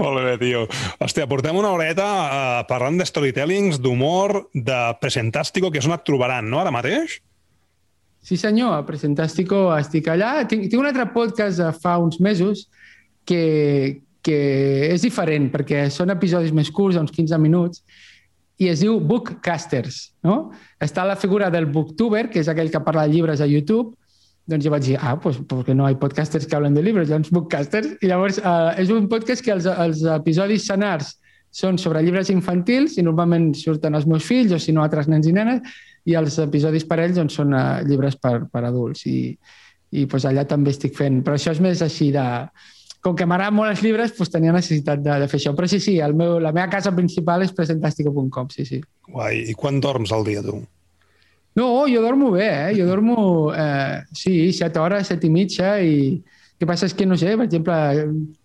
Molt 0.00 0.18
bé, 0.24 0.34
tio. 0.40 0.64
Hòstia, 0.98 1.28
portem 1.30 1.56
una 1.58 1.70
horeta 1.70 2.06
uh, 2.08 2.62
parlant 2.66 2.98
de 2.98 3.06
storytellings, 3.06 3.78
d'humor, 3.82 4.48
de 4.54 4.78
Presentàstico, 5.02 5.70
que 5.70 5.78
és 5.82 5.86
on 5.86 5.94
et 5.94 6.04
trobaran, 6.06 6.48
no, 6.50 6.58
ara 6.62 6.74
mateix? 6.74 7.20
Sí, 8.24 8.36
senyor, 8.40 8.74
a 8.74 8.86
Presentàstico 8.86 9.68
estic 9.76 10.10
allà. 10.10 10.32
Tinc, 10.50 10.66
tinc 10.66 10.82
un 10.82 10.88
altre 10.90 11.06
podcast 11.14 11.62
de 11.62 11.70
fa 11.76 11.96
uns 12.02 12.18
mesos 12.24 12.66
que, 13.28 14.02
que 14.24 14.38
és 14.88 15.04
diferent, 15.04 15.50
perquè 15.52 15.86
són 15.92 16.14
episodis 16.14 16.54
més 16.56 16.72
curts, 16.74 16.96
uns 17.00 17.12
15 17.14 17.38
minuts, 17.42 17.84
i 18.58 18.72
es 18.72 18.80
diu 18.82 18.98
Bookcasters. 18.98 20.00
No? 20.26 20.50
Està 20.82 21.04
la 21.06 21.18
figura 21.20 21.52
del 21.54 21.68
booktuber, 21.70 22.26
que 22.32 22.40
és 22.42 22.48
aquell 22.50 22.72
que 22.72 22.82
parla 22.82 23.06
de 23.06 23.14
llibres 23.14 23.42
a 23.44 23.46
YouTube, 23.46 23.94
doncs 24.48 24.64
jo 24.64 24.72
vaig 24.72 24.84
dir, 24.86 24.96
ah, 25.04 25.14
pues, 25.20 25.36
porque 25.46 25.74
no 25.76 25.86
hay 25.86 25.94
podcasters 26.00 26.46
que 26.46 26.56
hablen 26.56 26.74
de 26.74 26.82
llibres, 26.82 27.10
doncs 27.10 27.30
bookcasters. 27.30 27.98
I 28.00 28.08
llavors 28.08 28.38
eh, 28.40 28.80
és 28.80 28.90
un 28.90 29.08
podcast 29.12 29.44
que 29.44 29.52
els, 29.52 29.68
els 29.68 30.00
episodis 30.08 30.64
senars 30.70 31.12
són 31.52 31.76
sobre 31.80 32.00
llibres 32.04 32.30
infantils 32.32 32.96
i 32.98 33.04
normalment 33.04 33.50
surten 33.56 33.96
els 33.96 34.06
meus 34.08 34.24
fills 34.24 34.54
o 34.56 34.58
si 34.60 34.72
no 34.72 34.82
altres 34.84 35.08
nens 35.08 35.28
i 35.28 35.34
nenes 35.36 35.76
i 36.08 36.16
els 36.16 36.38
episodis 36.40 36.86
per 36.88 37.00
ells 37.02 37.16
doncs, 37.18 37.36
són 37.36 37.52
uh, 37.56 37.80
llibres 37.84 38.16
per, 38.20 38.46
per 38.52 38.64
adults 38.68 39.04
i, 39.08 39.34
i 39.92 40.06
pues, 40.08 40.24
allà 40.28 40.46
també 40.48 40.72
estic 40.72 40.96
fent. 40.96 41.20
Però 41.24 41.36
això 41.36 41.52
és 41.52 41.60
més 41.64 41.84
així 41.84 42.08
de 42.16 42.24
com 43.04 43.14
que 43.16 43.26
m'agraden 43.28 43.54
molt 43.54 43.70
els 43.70 43.82
llibres, 43.84 44.14
doncs 44.16 44.32
tenia 44.32 44.54
necessitat 44.54 45.02
de, 45.04 45.20
de 45.22 45.28
fer 45.30 45.38
això. 45.38 45.52
Però 45.56 45.68
sí, 45.70 45.78
sí, 45.82 45.98
el 46.02 46.16
meu, 46.18 46.38
la 46.42 46.52
meva 46.54 46.68
casa 46.72 46.92
principal 46.96 47.44
és 47.46 47.54
presentàstica.com, 47.54 48.50
sí, 48.54 48.66
sí. 48.66 48.80
Guai. 49.08 49.44
I 49.52 49.54
quan 49.58 49.78
dorms 49.84 50.12
al 50.14 50.26
dia, 50.26 50.42
tu? 50.44 50.58
No, 51.58 51.68
jo 51.90 52.02
dormo 52.02 52.32
bé, 52.34 52.48
eh? 52.48 52.74
Jo 52.78 52.86
dormo, 52.86 53.52
eh, 53.54 54.02
sí, 54.14 54.52
set 54.54 54.76
hores, 54.78 55.08
set 55.10 55.24
i 55.26 55.30
mitja, 55.30 55.76
i 55.82 56.18
el 56.18 56.60
que 56.60 56.68
passa 56.70 56.86
és 56.86 56.94
que, 56.94 57.06
no 57.06 57.16
sé, 57.18 57.32
per 57.38 57.48
exemple, 57.48 57.78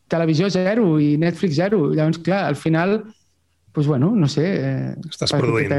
televisió 0.10 0.49
zero 0.54 0.95
i 1.01 1.14
Netflix 1.22 1.58
zero. 1.58 1.88
Llavors, 1.93 2.22
clar, 2.26 2.45
al 2.49 2.58
final, 2.58 2.99
doncs, 3.74 3.88
bueno, 3.88 4.14
no 4.18 4.30
sé... 4.30 4.47
Eh, 4.58 4.95
Estàs 5.10 5.34
produint. 5.34 5.74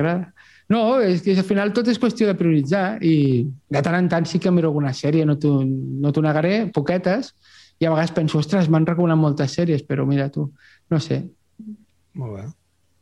No, 0.72 0.99
és 1.05 1.20
que 1.20 1.35
al 1.37 1.45
final 1.45 1.75
tot 1.77 1.91
és 1.93 1.99
qüestió 2.01 2.27
de 2.27 2.37
prioritzar 2.39 2.97
i 3.05 3.45
de 3.45 3.83
tant 3.85 3.99
en 3.99 4.07
tant 4.09 4.25
sí 4.27 4.39
que 4.41 4.53
miro 4.55 4.70
alguna 4.70 4.95
sèrie, 4.97 5.27
no 5.29 5.37
t'ho 5.37 5.59
no 5.64 6.12
negaré, 6.25 6.70
poquetes, 6.72 7.35
i 7.81 7.87
a 7.87 7.95
vegades 7.95 8.12
penso, 8.16 8.39
ostres, 8.39 8.68
m'han 8.70 8.87
recomanat 8.87 9.20
moltes 9.20 9.57
sèries, 9.57 9.83
però 9.87 10.07
mira 10.09 10.29
tu, 10.33 10.49
no 10.91 11.01
sé. 11.03 11.22
Molt 12.14 12.39
bé. 12.39 12.45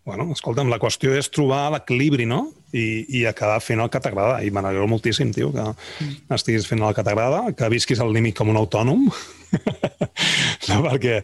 Bueno, 0.02 0.32
escolta'm, 0.34 0.66
la 0.66 0.80
qüestió 0.82 1.12
és 1.14 1.28
trobar 1.30 1.68
l'equilibri, 1.70 2.24
no? 2.26 2.48
I, 2.74 3.04
I 3.06 3.20
acabar 3.30 3.60
fent 3.62 3.78
el 3.84 3.90
que 3.92 4.00
t'agrada. 4.02 4.40
I 4.42 4.50
m'alegro 4.50 4.88
moltíssim, 4.90 5.30
tio, 5.34 5.52
que 5.54 5.62
mm. 5.62 6.32
estiguis 6.34 6.66
fent 6.66 6.82
el 6.82 6.96
que 6.96 7.04
t'agrada, 7.06 7.44
que 7.54 7.68
visquis 7.70 8.02
al 8.02 8.10
límit 8.14 8.34
com 8.34 8.50
un 8.50 8.58
autònom. 8.58 9.04
no, 10.70 10.80
perquè, 10.88 11.20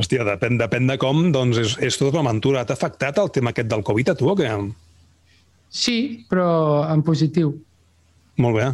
hòstia, 0.00 0.24
depèn, 0.30 0.56
depèn 0.62 0.88
de 0.88 0.96
com, 1.02 1.20
doncs 1.34 1.60
és, 1.60 1.76
és 1.90 2.00
tota 2.00 2.22
una 2.22 2.30
aventura. 2.30 2.64
T'ha 2.64 2.78
afectat 2.78 3.20
el 3.20 3.28
tema 3.34 3.52
aquest 3.52 3.68
del 3.74 3.84
Covid 3.84 4.14
a 4.14 4.16
tu 4.16 4.32
o 4.32 4.36
què? 4.38 4.48
Sí, 5.68 5.98
però 6.30 6.48
en 6.88 7.04
positiu. 7.04 7.52
Molt 8.40 8.56
bé. 8.56 8.70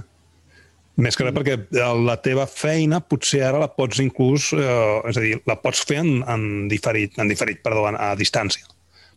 Més 1.00 1.16
que 1.16 1.26
res 1.26 1.34
perquè 1.36 1.56
la 2.04 2.16
teva 2.22 2.46
feina 2.50 3.00
potser 3.00 3.42
ara 3.46 3.60
la 3.62 3.70
pots 3.72 4.00
inclús, 4.02 4.50
eh, 4.56 5.10
és 5.10 5.16
a 5.16 5.24
dir, 5.24 5.38
la 5.48 5.56
pots 5.60 5.80
fer 5.88 6.00
en, 6.02 6.20
en 6.28 6.44
diferit, 6.70 7.16
en 7.22 7.30
diferit, 7.30 7.62
perdó, 7.64 7.86
a 7.90 8.12
distància. 8.20 8.66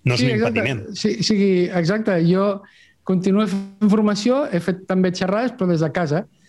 No 0.03 0.15
és 0.15 0.23
sí, 0.23 0.29
un 0.29 0.39
impediment. 0.39 0.85
Sí, 0.99 1.17
sí, 1.23 1.37
exacte. 1.71 2.17
Jo 2.27 2.61
continuo 3.07 3.45
fent 3.51 3.91
formació, 3.91 4.45
he 4.51 4.63
fet 4.63 4.83
també 4.87 5.11
xerrades, 5.15 5.55
però 5.59 5.69
des 5.71 5.83
de 5.83 5.91
casa 5.95 6.23
eh, 6.23 6.42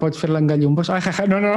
pots 0.00 0.18
fer-la 0.20 0.40
en 0.42 0.48
gallumbos. 0.50 0.90
Ah, 0.90 1.00
no, 1.30 1.40
no. 1.40 1.54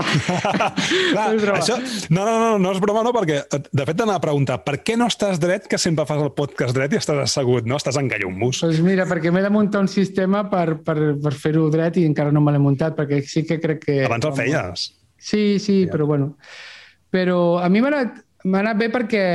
Clar, 1.12 1.28
no, 1.36 1.56
això, 1.56 1.78
no, 2.10 2.24
no, 2.24 2.36
no, 2.39 2.52
no 2.62 2.74
és 2.76 2.82
broma, 2.84 3.04
no, 3.04 3.14
perquè 3.16 3.41
de 3.50 3.88
fet 3.89 3.98
t'anava 3.98 4.20
a 4.22 4.24
preguntar 4.24 4.60
per 4.66 4.78
què 4.86 4.98
no 5.00 5.10
estàs 5.12 5.41
dret, 5.43 5.68
que 5.68 5.80
sempre 5.82 6.06
fas 6.10 6.22
el 6.24 6.32
podcast 6.38 6.76
dret 6.78 6.93
i 6.93 7.02
estàs 7.02 7.24
assegut, 7.26 7.68
no? 7.68 7.80
Estàs 7.82 8.00
en 8.00 8.12
gallumbos. 8.12 8.62
Doncs 8.64 8.78
pues 8.78 8.86
mira, 8.86 9.08
perquè 9.10 9.34
m'he 9.34 9.43
de 9.43 9.52
muntar 9.54 9.84
un 9.84 9.91
sistema 9.91 10.45
per, 10.52 10.80
per, 10.86 10.98
per 11.24 11.34
fer-ho 11.36 11.68
dret 11.74 12.00
i 12.00 12.06
encara 12.08 12.34
no 12.36 12.43
me 12.45 12.56
l'he 12.56 12.64
muntat, 12.64 12.95
perquè 12.98 13.24
sí 13.26 13.43
que 13.48 13.60
crec 13.64 13.84
que... 13.86 14.00
Abans 14.08 14.30
el 14.30 14.38
feies. 14.38 14.91
Sí, 15.18 15.58
sí, 15.60 15.82
ja. 15.86 15.91
però 15.91 16.08
bueno. 16.10 16.36
Però 17.14 17.58
a 17.64 17.68
mi 17.72 17.82
m'ha 17.82 17.91
anat, 17.93 18.22
anat 18.45 18.80
bé 18.80 18.91
perquè 18.93 19.26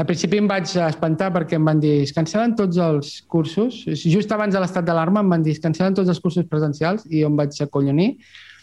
al 0.00 0.06
principi 0.08 0.38
em 0.40 0.46
vaig 0.48 0.70
espantar 0.80 1.28
perquè 1.34 1.58
em 1.58 1.66
van 1.68 1.80
dir 1.80 1.98
es 2.06 2.12
cancel·len 2.16 2.54
tots 2.56 2.78
els 2.80 3.10
cursos. 3.28 3.82
Just 4.00 4.30
abans 4.32 4.54
de 4.56 4.62
l'estat 4.62 4.86
d'alarma 4.86 5.20
em 5.20 5.34
van 5.34 5.42
dir 5.44 5.52
es 5.52 5.60
cancel·len 5.60 5.96
tots 5.98 6.08
els 6.08 6.20
cursos 6.24 6.46
presencials 6.48 7.04
i 7.10 7.20
jo 7.20 7.28
em 7.28 7.36
vaig 7.36 7.58
acollonir. 7.60 8.14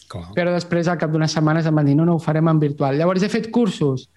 Clar. 0.10 0.24
Però 0.34 0.54
després, 0.56 0.88
al 0.88 0.98
cap 0.98 1.12
d'unes 1.14 1.36
setmanes, 1.36 1.68
em 1.68 1.78
van 1.78 1.86
dir 1.86 1.94
no, 2.00 2.08
no, 2.08 2.16
ho 2.18 2.24
farem 2.24 2.50
en 2.50 2.62
virtual. 2.64 2.98
Llavors 2.98 3.22
he 3.22 3.30
fet 3.30 3.52
cursos 3.54 4.08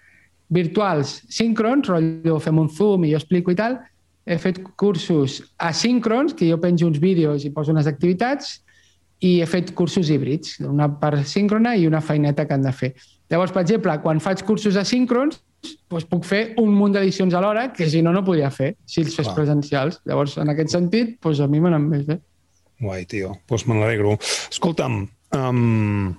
virtuals 0.48 1.18
síncrons, 1.28 1.90
rotllo, 1.90 2.38
fem 2.40 2.62
un 2.62 2.70
Zoom 2.72 3.04
i 3.04 3.12
jo 3.12 3.20
explico 3.20 3.52
i 3.52 3.58
tal. 3.58 3.76
He 4.24 4.38
fet 4.40 4.62
cursos 4.80 5.40
asíncrons, 5.58 6.32
que 6.38 6.48
jo 6.48 6.56
penjo 6.62 6.88
uns 6.88 7.02
vídeos 7.02 7.44
i 7.44 7.52
poso 7.52 7.74
unes 7.74 7.90
activitats, 7.90 8.60
i 9.20 9.42
he 9.42 9.50
fet 9.50 9.74
cursos 9.76 10.08
híbrids, 10.08 10.56
una 10.64 10.88
part 11.02 11.26
síncrona 11.28 11.74
i 11.76 11.84
una 11.90 12.00
feineta 12.00 12.46
que 12.48 12.56
han 12.56 12.64
de 12.64 12.72
fer. 12.72 12.94
Llavors, 13.28 13.52
per 13.52 13.66
exemple, 13.66 13.98
quan 14.00 14.22
faig 14.24 14.46
cursos 14.48 14.78
asíncrons, 14.80 15.42
doncs 15.90 16.06
puc 16.08 16.24
fer 16.24 16.40
un 16.62 16.72
munt 16.76 16.94
d'edicions 16.94 17.34
alhora 17.36 17.68
que 17.74 17.88
si 17.90 18.00
no, 18.02 18.12
no 18.16 18.24
podia 18.24 18.50
fer, 18.54 18.74
si 18.86 19.02
els 19.04 19.14
fes 19.16 19.26
Clar. 19.26 19.36
presencials. 19.36 20.00
Llavors, 20.08 20.38
en 20.40 20.52
aquest 20.52 20.72
sentit, 20.76 21.16
doncs 21.22 21.42
a 21.44 21.48
mi 21.50 21.60
m'han 21.60 21.78
més 21.88 22.06
bé. 22.08 22.20
Guai, 22.80 23.04
tio. 23.04 23.34
Doncs 23.50 23.66
me 23.68 23.76
n'alegro. 23.76 24.16
Escolta'm, 24.48 25.02
um, 25.36 26.14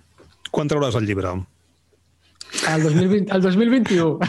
quan 0.54 0.70
trauràs 0.70 0.98
el 1.00 1.08
llibre? 1.10 1.34
El, 2.68 2.84
2020, 2.84 3.32
el 3.34 3.42
2021. 3.42 4.20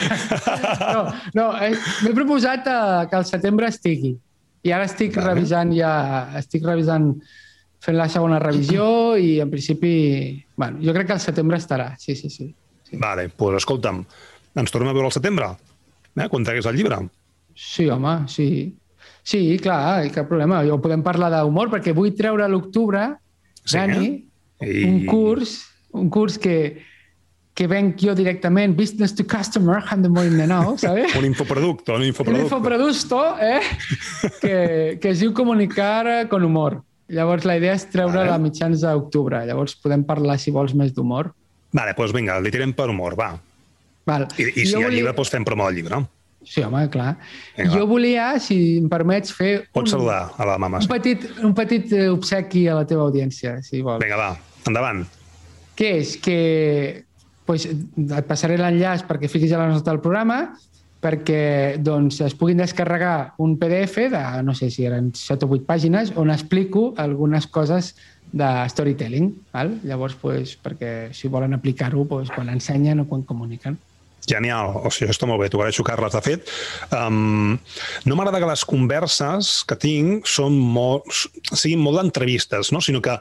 no, 0.94 1.06
no 1.36 1.46
eh, 1.58 1.72
m'he 2.06 2.12
proposat 2.14 2.68
uh, 2.70 3.04
que 3.10 3.18
al 3.18 3.26
setembre 3.28 3.68
estigui. 3.68 4.14
I 4.62 4.72
ara 4.72 4.86
estic 4.86 5.16
vale. 5.16 5.32
revisant 5.32 5.72
ja, 5.74 5.92
estic 6.38 6.64
revisant 6.64 7.10
fent 7.82 7.98
la 7.98 8.06
segona 8.08 8.38
revisió 8.38 9.16
i 9.18 9.40
en 9.42 9.50
principi, 9.50 9.94
bueno, 10.54 10.78
jo 10.84 10.94
crec 10.94 11.08
que 11.10 11.16
al 11.16 11.24
setembre 11.24 11.58
estarà, 11.58 11.96
sí, 11.98 12.14
sí, 12.14 12.30
sí. 12.30 12.46
sí. 12.86 13.00
Vale, 13.02 13.26
doncs 13.26 13.38
pues, 13.40 13.56
escolta'm, 13.58 14.04
ens 14.58 14.72
tornem 14.72 14.92
a 14.92 14.96
veure 14.96 15.08
al 15.08 15.14
setembre, 15.14 15.50
eh? 16.16 16.28
quan 16.28 16.44
treguis 16.44 16.68
el 16.68 16.78
llibre. 16.78 17.00
Sí, 17.56 17.88
home, 17.90 18.22
sí. 18.28 18.48
Sí, 19.22 19.58
clar, 19.62 20.02
cap 20.14 20.28
problema. 20.28 20.62
Jo 20.66 20.80
podem 20.82 21.02
parlar 21.04 21.30
d'humor, 21.34 21.70
perquè 21.72 21.94
vull 21.94 22.14
treure 22.18 22.44
a 22.44 22.50
l'octubre, 22.50 23.12
sí, 23.62 23.76
Dani, 23.76 24.08
eh? 24.60 24.66
I... 24.66 24.84
un 24.88 25.04
curs, 25.06 25.58
un 25.94 26.10
curs 26.10 26.38
que, 26.42 26.56
que 27.54 27.68
venc 27.70 28.00
jo 28.02 28.16
directament, 28.18 28.74
business 28.78 29.14
to 29.14 29.26
customer, 29.28 29.82
the 29.90 30.08
morning 30.08 30.48
now, 30.48 30.76
¿sabes? 30.78 31.14
un 31.16 31.24
infoproducto, 31.24 31.94
un 31.94 32.04
infoproducto. 32.04 32.40
Un 32.40 32.44
infoproducto, 32.46 33.22
eh? 33.40 33.60
que, 34.42 34.98
que 35.00 35.10
es 35.10 35.20
diu 35.20 35.32
comunicar 35.32 36.28
con 36.28 36.44
humor. 36.44 36.82
Llavors 37.12 37.44
la 37.44 37.58
idea 37.58 37.74
és 37.76 37.84
treure 37.92 38.22
vale. 38.22 38.32
a 38.32 38.40
mitjans 38.40 38.80
d'octubre. 38.80 39.42
Llavors 39.44 39.74
podem 39.76 40.04
parlar, 40.08 40.38
si 40.40 40.50
vols, 40.54 40.72
més 40.74 40.94
d'humor. 40.96 41.28
Vale, 41.76 41.92
doncs 41.96 42.14
vinga, 42.16 42.38
li 42.40 42.52
tirem 42.52 42.72
per 42.76 42.88
humor, 42.88 43.18
va. 43.18 43.34
Val. 44.08 44.26
I, 44.36 44.48
i 44.48 44.66
si 44.66 44.72
hi 44.72 44.74
ha 44.76 44.82
volia... 44.82 44.96
llibre, 44.98 45.14
doncs 45.18 45.32
fem 45.32 45.46
promo 45.46 45.68
del 45.68 45.80
llibre. 45.80 46.02
Sí, 46.42 46.62
home, 46.66 46.88
clar. 46.90 47.12
Vinga, 47.56 47.70
jo 47.76 47.86
volia, 47.86 48.32
si 48.42 48.58
em 48.80 48.88
permets, 48.90 49.30
fer... 49.36 49.52
Pots 49.70 49.92
un, 49.92 49.98
saludar 49.98 50.22
a 50.34 50.48
la 50.48 50.56
mama. 50.58 50.80
Un 50.82 50.90
petit, 50.90 51.28
un 51.46 51.54
petit 51.54 51.94
eh, 51.94 52.08
obsequi 52.10 52.66
a 52.66 52.80
la 52.80 52.88
teva 52.88 53.06
audiència, 53.06 53.60
si 53.62 53.82
vols. 53.84 54.02
Vinga, 54.02 54.18
va, 54.18 54.32
endavant. 54.66 55.04
Què 55.78 55.94
és? 56.00 56.16
Que 56.22 56.40
pues, 57.46 57.68
et 57.70 58.28
passaré 58.28 58.58
l'enllaç 58.58 59.06
perquè 59.08 59.30
fiquis 59.30 59.54
a 59.54 59.62
la 59.62 59.70
nota 59.70 59.90
del 59.90 60.02
programa 60.02 60.42
perquè 61.02 61.78
doncs, 61.82 62.20
es 62.22 62.34
puguin 62.38 62.60
descarregar 62.62 63.34
un 63.42 63.56
PDF 63.58 64.04
de, 64.12 64.22
no 64.46 64.54
sé 64.54 64.68
si 64.70 64.84
eren 64.86 65.10
7 65.18 65.48
o 65.48 65.56
8 65.56 65.66
pàgines, 65.66 66.12
on 66.14 66.30
explico 66.30 66.92
algunes 67.02 67.48
coses 67.50 67.96
de 68.30 68.50
storytelling. 68.70 69.32
Val? 69.52 69.74
Llavors, 69.82 70.14
pues, 70.22 70.54
perquè 70.62 71.10
si 71.12 71.28
volen 71.28 71.58
aplicar-ho 71.58 72.06
pues, 72.06 72.30
quan 72.30 72.52
ensenyen 72.54 73.02
o 73.02 73.08
quan 73.10 73.26
comuniquen. 73.26 73.80
Genial, 74.28 74.70
o 74.78 74.90
sigui, 74.92 75.08
això 75.08 75.16
està 75.16 75.26
molt 75.26 75.40
bé, 75.42 75.48
t'ho 75.50 75.58
agraeixo, 75.58 75.82
Carles. 75.86 76.14
De 76.14 76.20
fet, 76.22 76.50
um, 76.94 77.56
no 78.06 78.16
m'agrada 78.18 78.38
que 78.42 78.48
les 78.48 78.62
converses 78.68 79.50
que 79.66 79.76
tinc 79.82 80.28
són 80.30 80.54
molt, 80.54 81.08
siguin 81.50 81.82
molt 81.82 81.98
d'entrevistes, 81.98 82.70
no? 82.74 82.82
sinó 82.84 83.02
que 83.02 83.16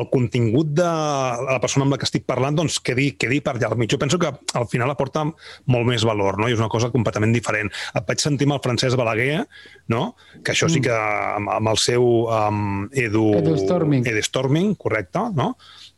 el 0.00 0.06
contingut 0.12 0.72
de 0.78 0.86
la 0.86 1.58
persona 1.60 1.84
amb 1.84 1.92
la 1.92 2.00
que 2.00 2.08
estic 2.08 2.24
parlant 2.28 2.56
doncs, 2.56 2.78
quedi, 2.80 3.10
quedi 3.20 3.42
per 3.44 3.56
allà 3.56 3.68
al 3.70 3.76
mig. 3.80 3.92
Jo 3.92 4.00
penso 4.00 4.20
que 4.22 4.32
al 4.32 4.68
final 4.72 4.92
aporta 4.92 5.26
molt 5.26 5.88
més 5.88 6.06
valor, 6.08 6.40
no? 6.40 6.48
i 6.48 6.56
és 6.56 6.62
una 6.62 6.72
cosa 6.72 6.88
completament 6.94 7.36
diferent. 7.36 7.68
Et 7.92 8.08
vaig 8.08 8.24
sentir 8.24 8.48
amb 8.48 8.56
el 8.56 8.64
Francesc 8.64 8.96
Balaguer, 8.96 9.42
no? 9.92 10.06
que 10.42 10.56
això 10.56 10.70
sí 10.72 10.80
mm. 10.80 10.86
que 10.88 10.96
amb, 11.36 11.52
amb 11.58 11.74
el 11.74 11.82
seu 11.82 12.08
um, 12.24 12.86
Edu... 12.96 13.28
Edu 13.42 13.58
Storming. 13.60 14.08
Edu 14.08 14.24
Storming, 14.24 14.72
correcte, 14.80 15.28
no? 15.36 15.52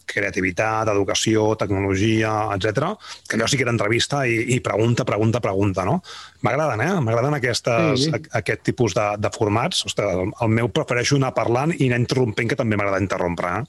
Creativitat, 0.08 0.88
educació, 0.92 1.52
tecnologia, 1.60 2.32
etc. 2.56 2.92
que 3.28 3.38
allò 3.38 3.48
sí 3.48 3.58
que 3.58 3.66
era 3.66 3.74
entrevista 3.74 4.24
i, 4.26 4.40
i 4.56 4.60
pregunta, 4.64 5.06
pregunta, 5.08 5.42
pregunta, 5.44 5.84
no? 5.88 5.98
M'agraden, 6.46 6.84
eh? 6.84 6.92
M'agraden 7.04 7.38
aquestes, 7.38 8.06
sí. 8.06 8.14
aquest 8.40 8.64
tipus 8.66 8.96
de, 8.98 9.08
de 9.20 9.32
formats. 9.34 9.84
Ostres, 9.88 10.14
el, 10.14 10.32
el 10.32 10.54
meu 10.60 10.72
prefereixo 10.72 11.18
anar 11.20 11.34
parlant 11.36 11.74
i 11.76 11.88
anar 11.88 12.00
interrompent, 12.04 12.50
que 12.50 12.58
també 12.58 12.78
m'agrada 12.78 13.02
interrompre, 13.04 13.60
eh? 13.60 13.66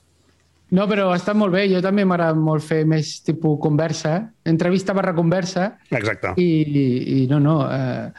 No, 0.78 0.86
però 0.86 1.08
està 1.16 1.34
molt 1.34 1.56
bé. 1.56 1.64
Jo 1.72 1.80
també 1.82 2.04
m'agrada 2.06 2.38
molt 2.38 2.62
fer 2.62 2.84
més 2.86 3.16
tipus 3.26 3.58
conversa, 3.62 4.20
entrevista 4.46 4.94
barra 4.94 5.16
conversa. 5.18 5.72
Exacte. 5.90 6.36
I, 6.38 6.50
i, 6.62 6.84
i 7.24 7.24
no, 7.32 7.40
no, 7.42 7.56
eh, 7.74 8.12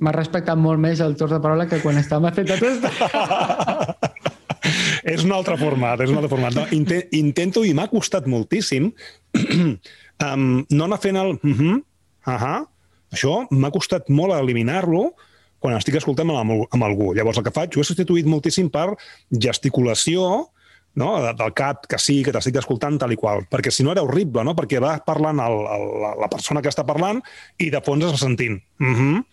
m'ha 0.00 0.12
respectat 0.14 0.58
molt 0.60 0.80
més 0.82 1.00
el 1.04 1.16
torn 1.16 1.36
de 1.36 1.40
paraula 1.42 1.68
que 1.70 1.80
quan 1.82 1.96
estàvem 2.00 2.32
fent 2.36 2.48
tot 2.52 4.05
és 5.06 5.22
un 5.24 5.34
altre 5.36 5.56
format, 5.60 6.00
és 6.02 6.10
un 6.10 6.18
altre 6.18 6.32
format. 6.32 6.56
No, 6.56 6.64
intent, 6.74 7.06
intento, 7.14 7.62
i 7.64 7.72
m'ha 7.76 7.86
costat 7.92 8.26
moltíssim, 8.30 8.90
um, 10.26 10.48
no 10.70 10.88
anar 10.88 10.98
fent 11.02 11.20
el... 11.20 11.36
Uh 11.36 11.54
-huh, 11.60 11.76
uh 12.26 12.42
-huh, 12.42 12.58
això 13.14 13.46
m'ha 13.50 13.70
costat 13.70 14.10
molt 14.10 14.34
eliminar-lo 14.34 15.14
quan 15.58 15.76
estic 15.76 15.96
escoltant 15.96 16.30
amb, 16.30 16.66
amb 16.70 16.84
algú. 16.84 17.14
Llavors, 17.14 17.38
el 17.38 17.44
que 17.44 17.54
faig, 17.54 17.76
ho 17.76 17.80
he 17.80 17.84
substituït 17.84 18.26
moltíssim 18.26 18.68
per 18.70 18.96
gesticulació, 19.30 20.50
no? 20.94 21.32
del 21.32 21.52
cap, 21.52 21.86
que 21.86 21.98
sí, 21.98 22.22
que 22.24 22.32
t'estic 22.32 22.56
escoltant, 22.56 22.98
tal 22.98 23.12
i 23.12 23.16
qual. 23.16 23.44
Perquè 23.50 23.70
si 23.70 23.84
no 23.84 23.92
era 23.92 24.02
horrible, 24.02 24.44
no? 24.44 24.54
perquè 24.54 24.80
va 24.82 24.96
parlant 25.06 25.38
el, 25.40 25.52
el, 25.52 25.86
la 26.20 26.28
persona 26.28 26.62
que 26.62 26.68
està 26.72 26.84
parlant 26.84 27.22
i 27.58 27.70
de 27.70 27.80
fons 27.80 28.04
es 28.04 28.20
sentint. 28.20 28.60
Uh 28.80 28.86
-huh, 28.86 29.24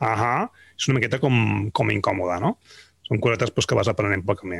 uh 0.00 0.16
-huh. 0.22 0.50
És 0.76 0.88
una 0.88 0.98
miqueta 0.98 1.18
com, 1.18 1.70
com 1.70 1.90
incòmode, 1.90 2.40
no? 2.40 2.58
Són 3.06 3.20
cosetes 3.20 3.50
pues, 3.50 3.66
que 3.66 3.74
vas 3.74 3.88
aprenent 3.88 4.24
pel 4.26 4.36
camí. 4.36 4.56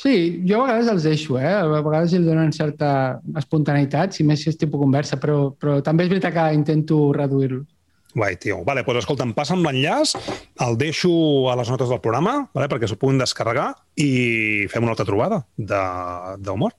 Sí, 0.00 0.40
jo 0.48 0.62
a 0.62 0.68
vegades 0.70 0.88
els 0.88 1.04
deixo, 1.04 1.36
eh? 1.36 1.50
A 1.60 1.66
vegades 1.68 2.14
els 2.16 2.24
donen 2.24 2.54
certa 2.56 3.20
espontaneïtat, 3.36 4.14
si 4.16 4.24
més 4.24 4.40
si 4.40 4.48
és 4.48 4.56
tipus 4.56 4.80
conversa, 4.80 5.18
però, 5.20 5.50
però 5.52 5.80
també 5.84 6.06
és 6.06 6.12
veritat 6.12 6.32
que 6.32 6.46
intento 6.56 7.10
reduir-lo. 7.12 7.66
Guai, 8.14 8.38
tio. 8.40 8.62
Vale, 8.66 8.82
doncs 8.82 9.04
escolta'm, 9.04 9.34
passa'm 9.36 9.60
l'enllaç, 9.62 10.16
el 10.64 10.78
deixo 10.80 11.12
a 11.52 11.56
les 11.60 11.68
notes 11.70 11.92
del 11.92 12.00
programa 12.02 12.48
vale, 12.56 12.66
perquè 12.72 12.88
s'ho 12.88 12.98
puguin 12.98 13.20
descarregar 13.20 13.68
i 14.00 14.66
fem 14.72 14.86
una 14.86 14.96
altra 14.96 15.06
trobada 15.06 15.44
d'humor. 15.56 16.74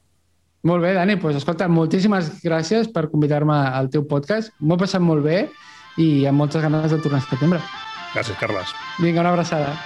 Molt 0.68 0.84
bé, 0.84 0.96
Dani. 0.98 1.16
Doncs 1.22 1.40
escolta, 1.40 1.70
moltíssimes 1.72 2.34
gràcies 2.44 2.90
per 2.94 3.08
convidar-me 3.14 3.58
al 3.70 3.90
teu 3.94 4.04
podcast. 4.10 4.54
M'ho 4.60 4.78
he 4.78 4.84
passat 4.84 5.02
molt 5.02 5.26
bé 5.26 5.46
i 6.02 6.26
amb 6.30 6.42
moltes 6.42 6.66
ganes 6.66 6.90
de 6.92 7.00
tornar 7.02 7.22
a 7.22 7.30
setembre. 7.30 7.62
Gràcies, 8.16 8.38
Carles. 8.42 8.74
Vinga, 9.00 9.24
una 9.24 9.34
abraçada. 9.34 9.78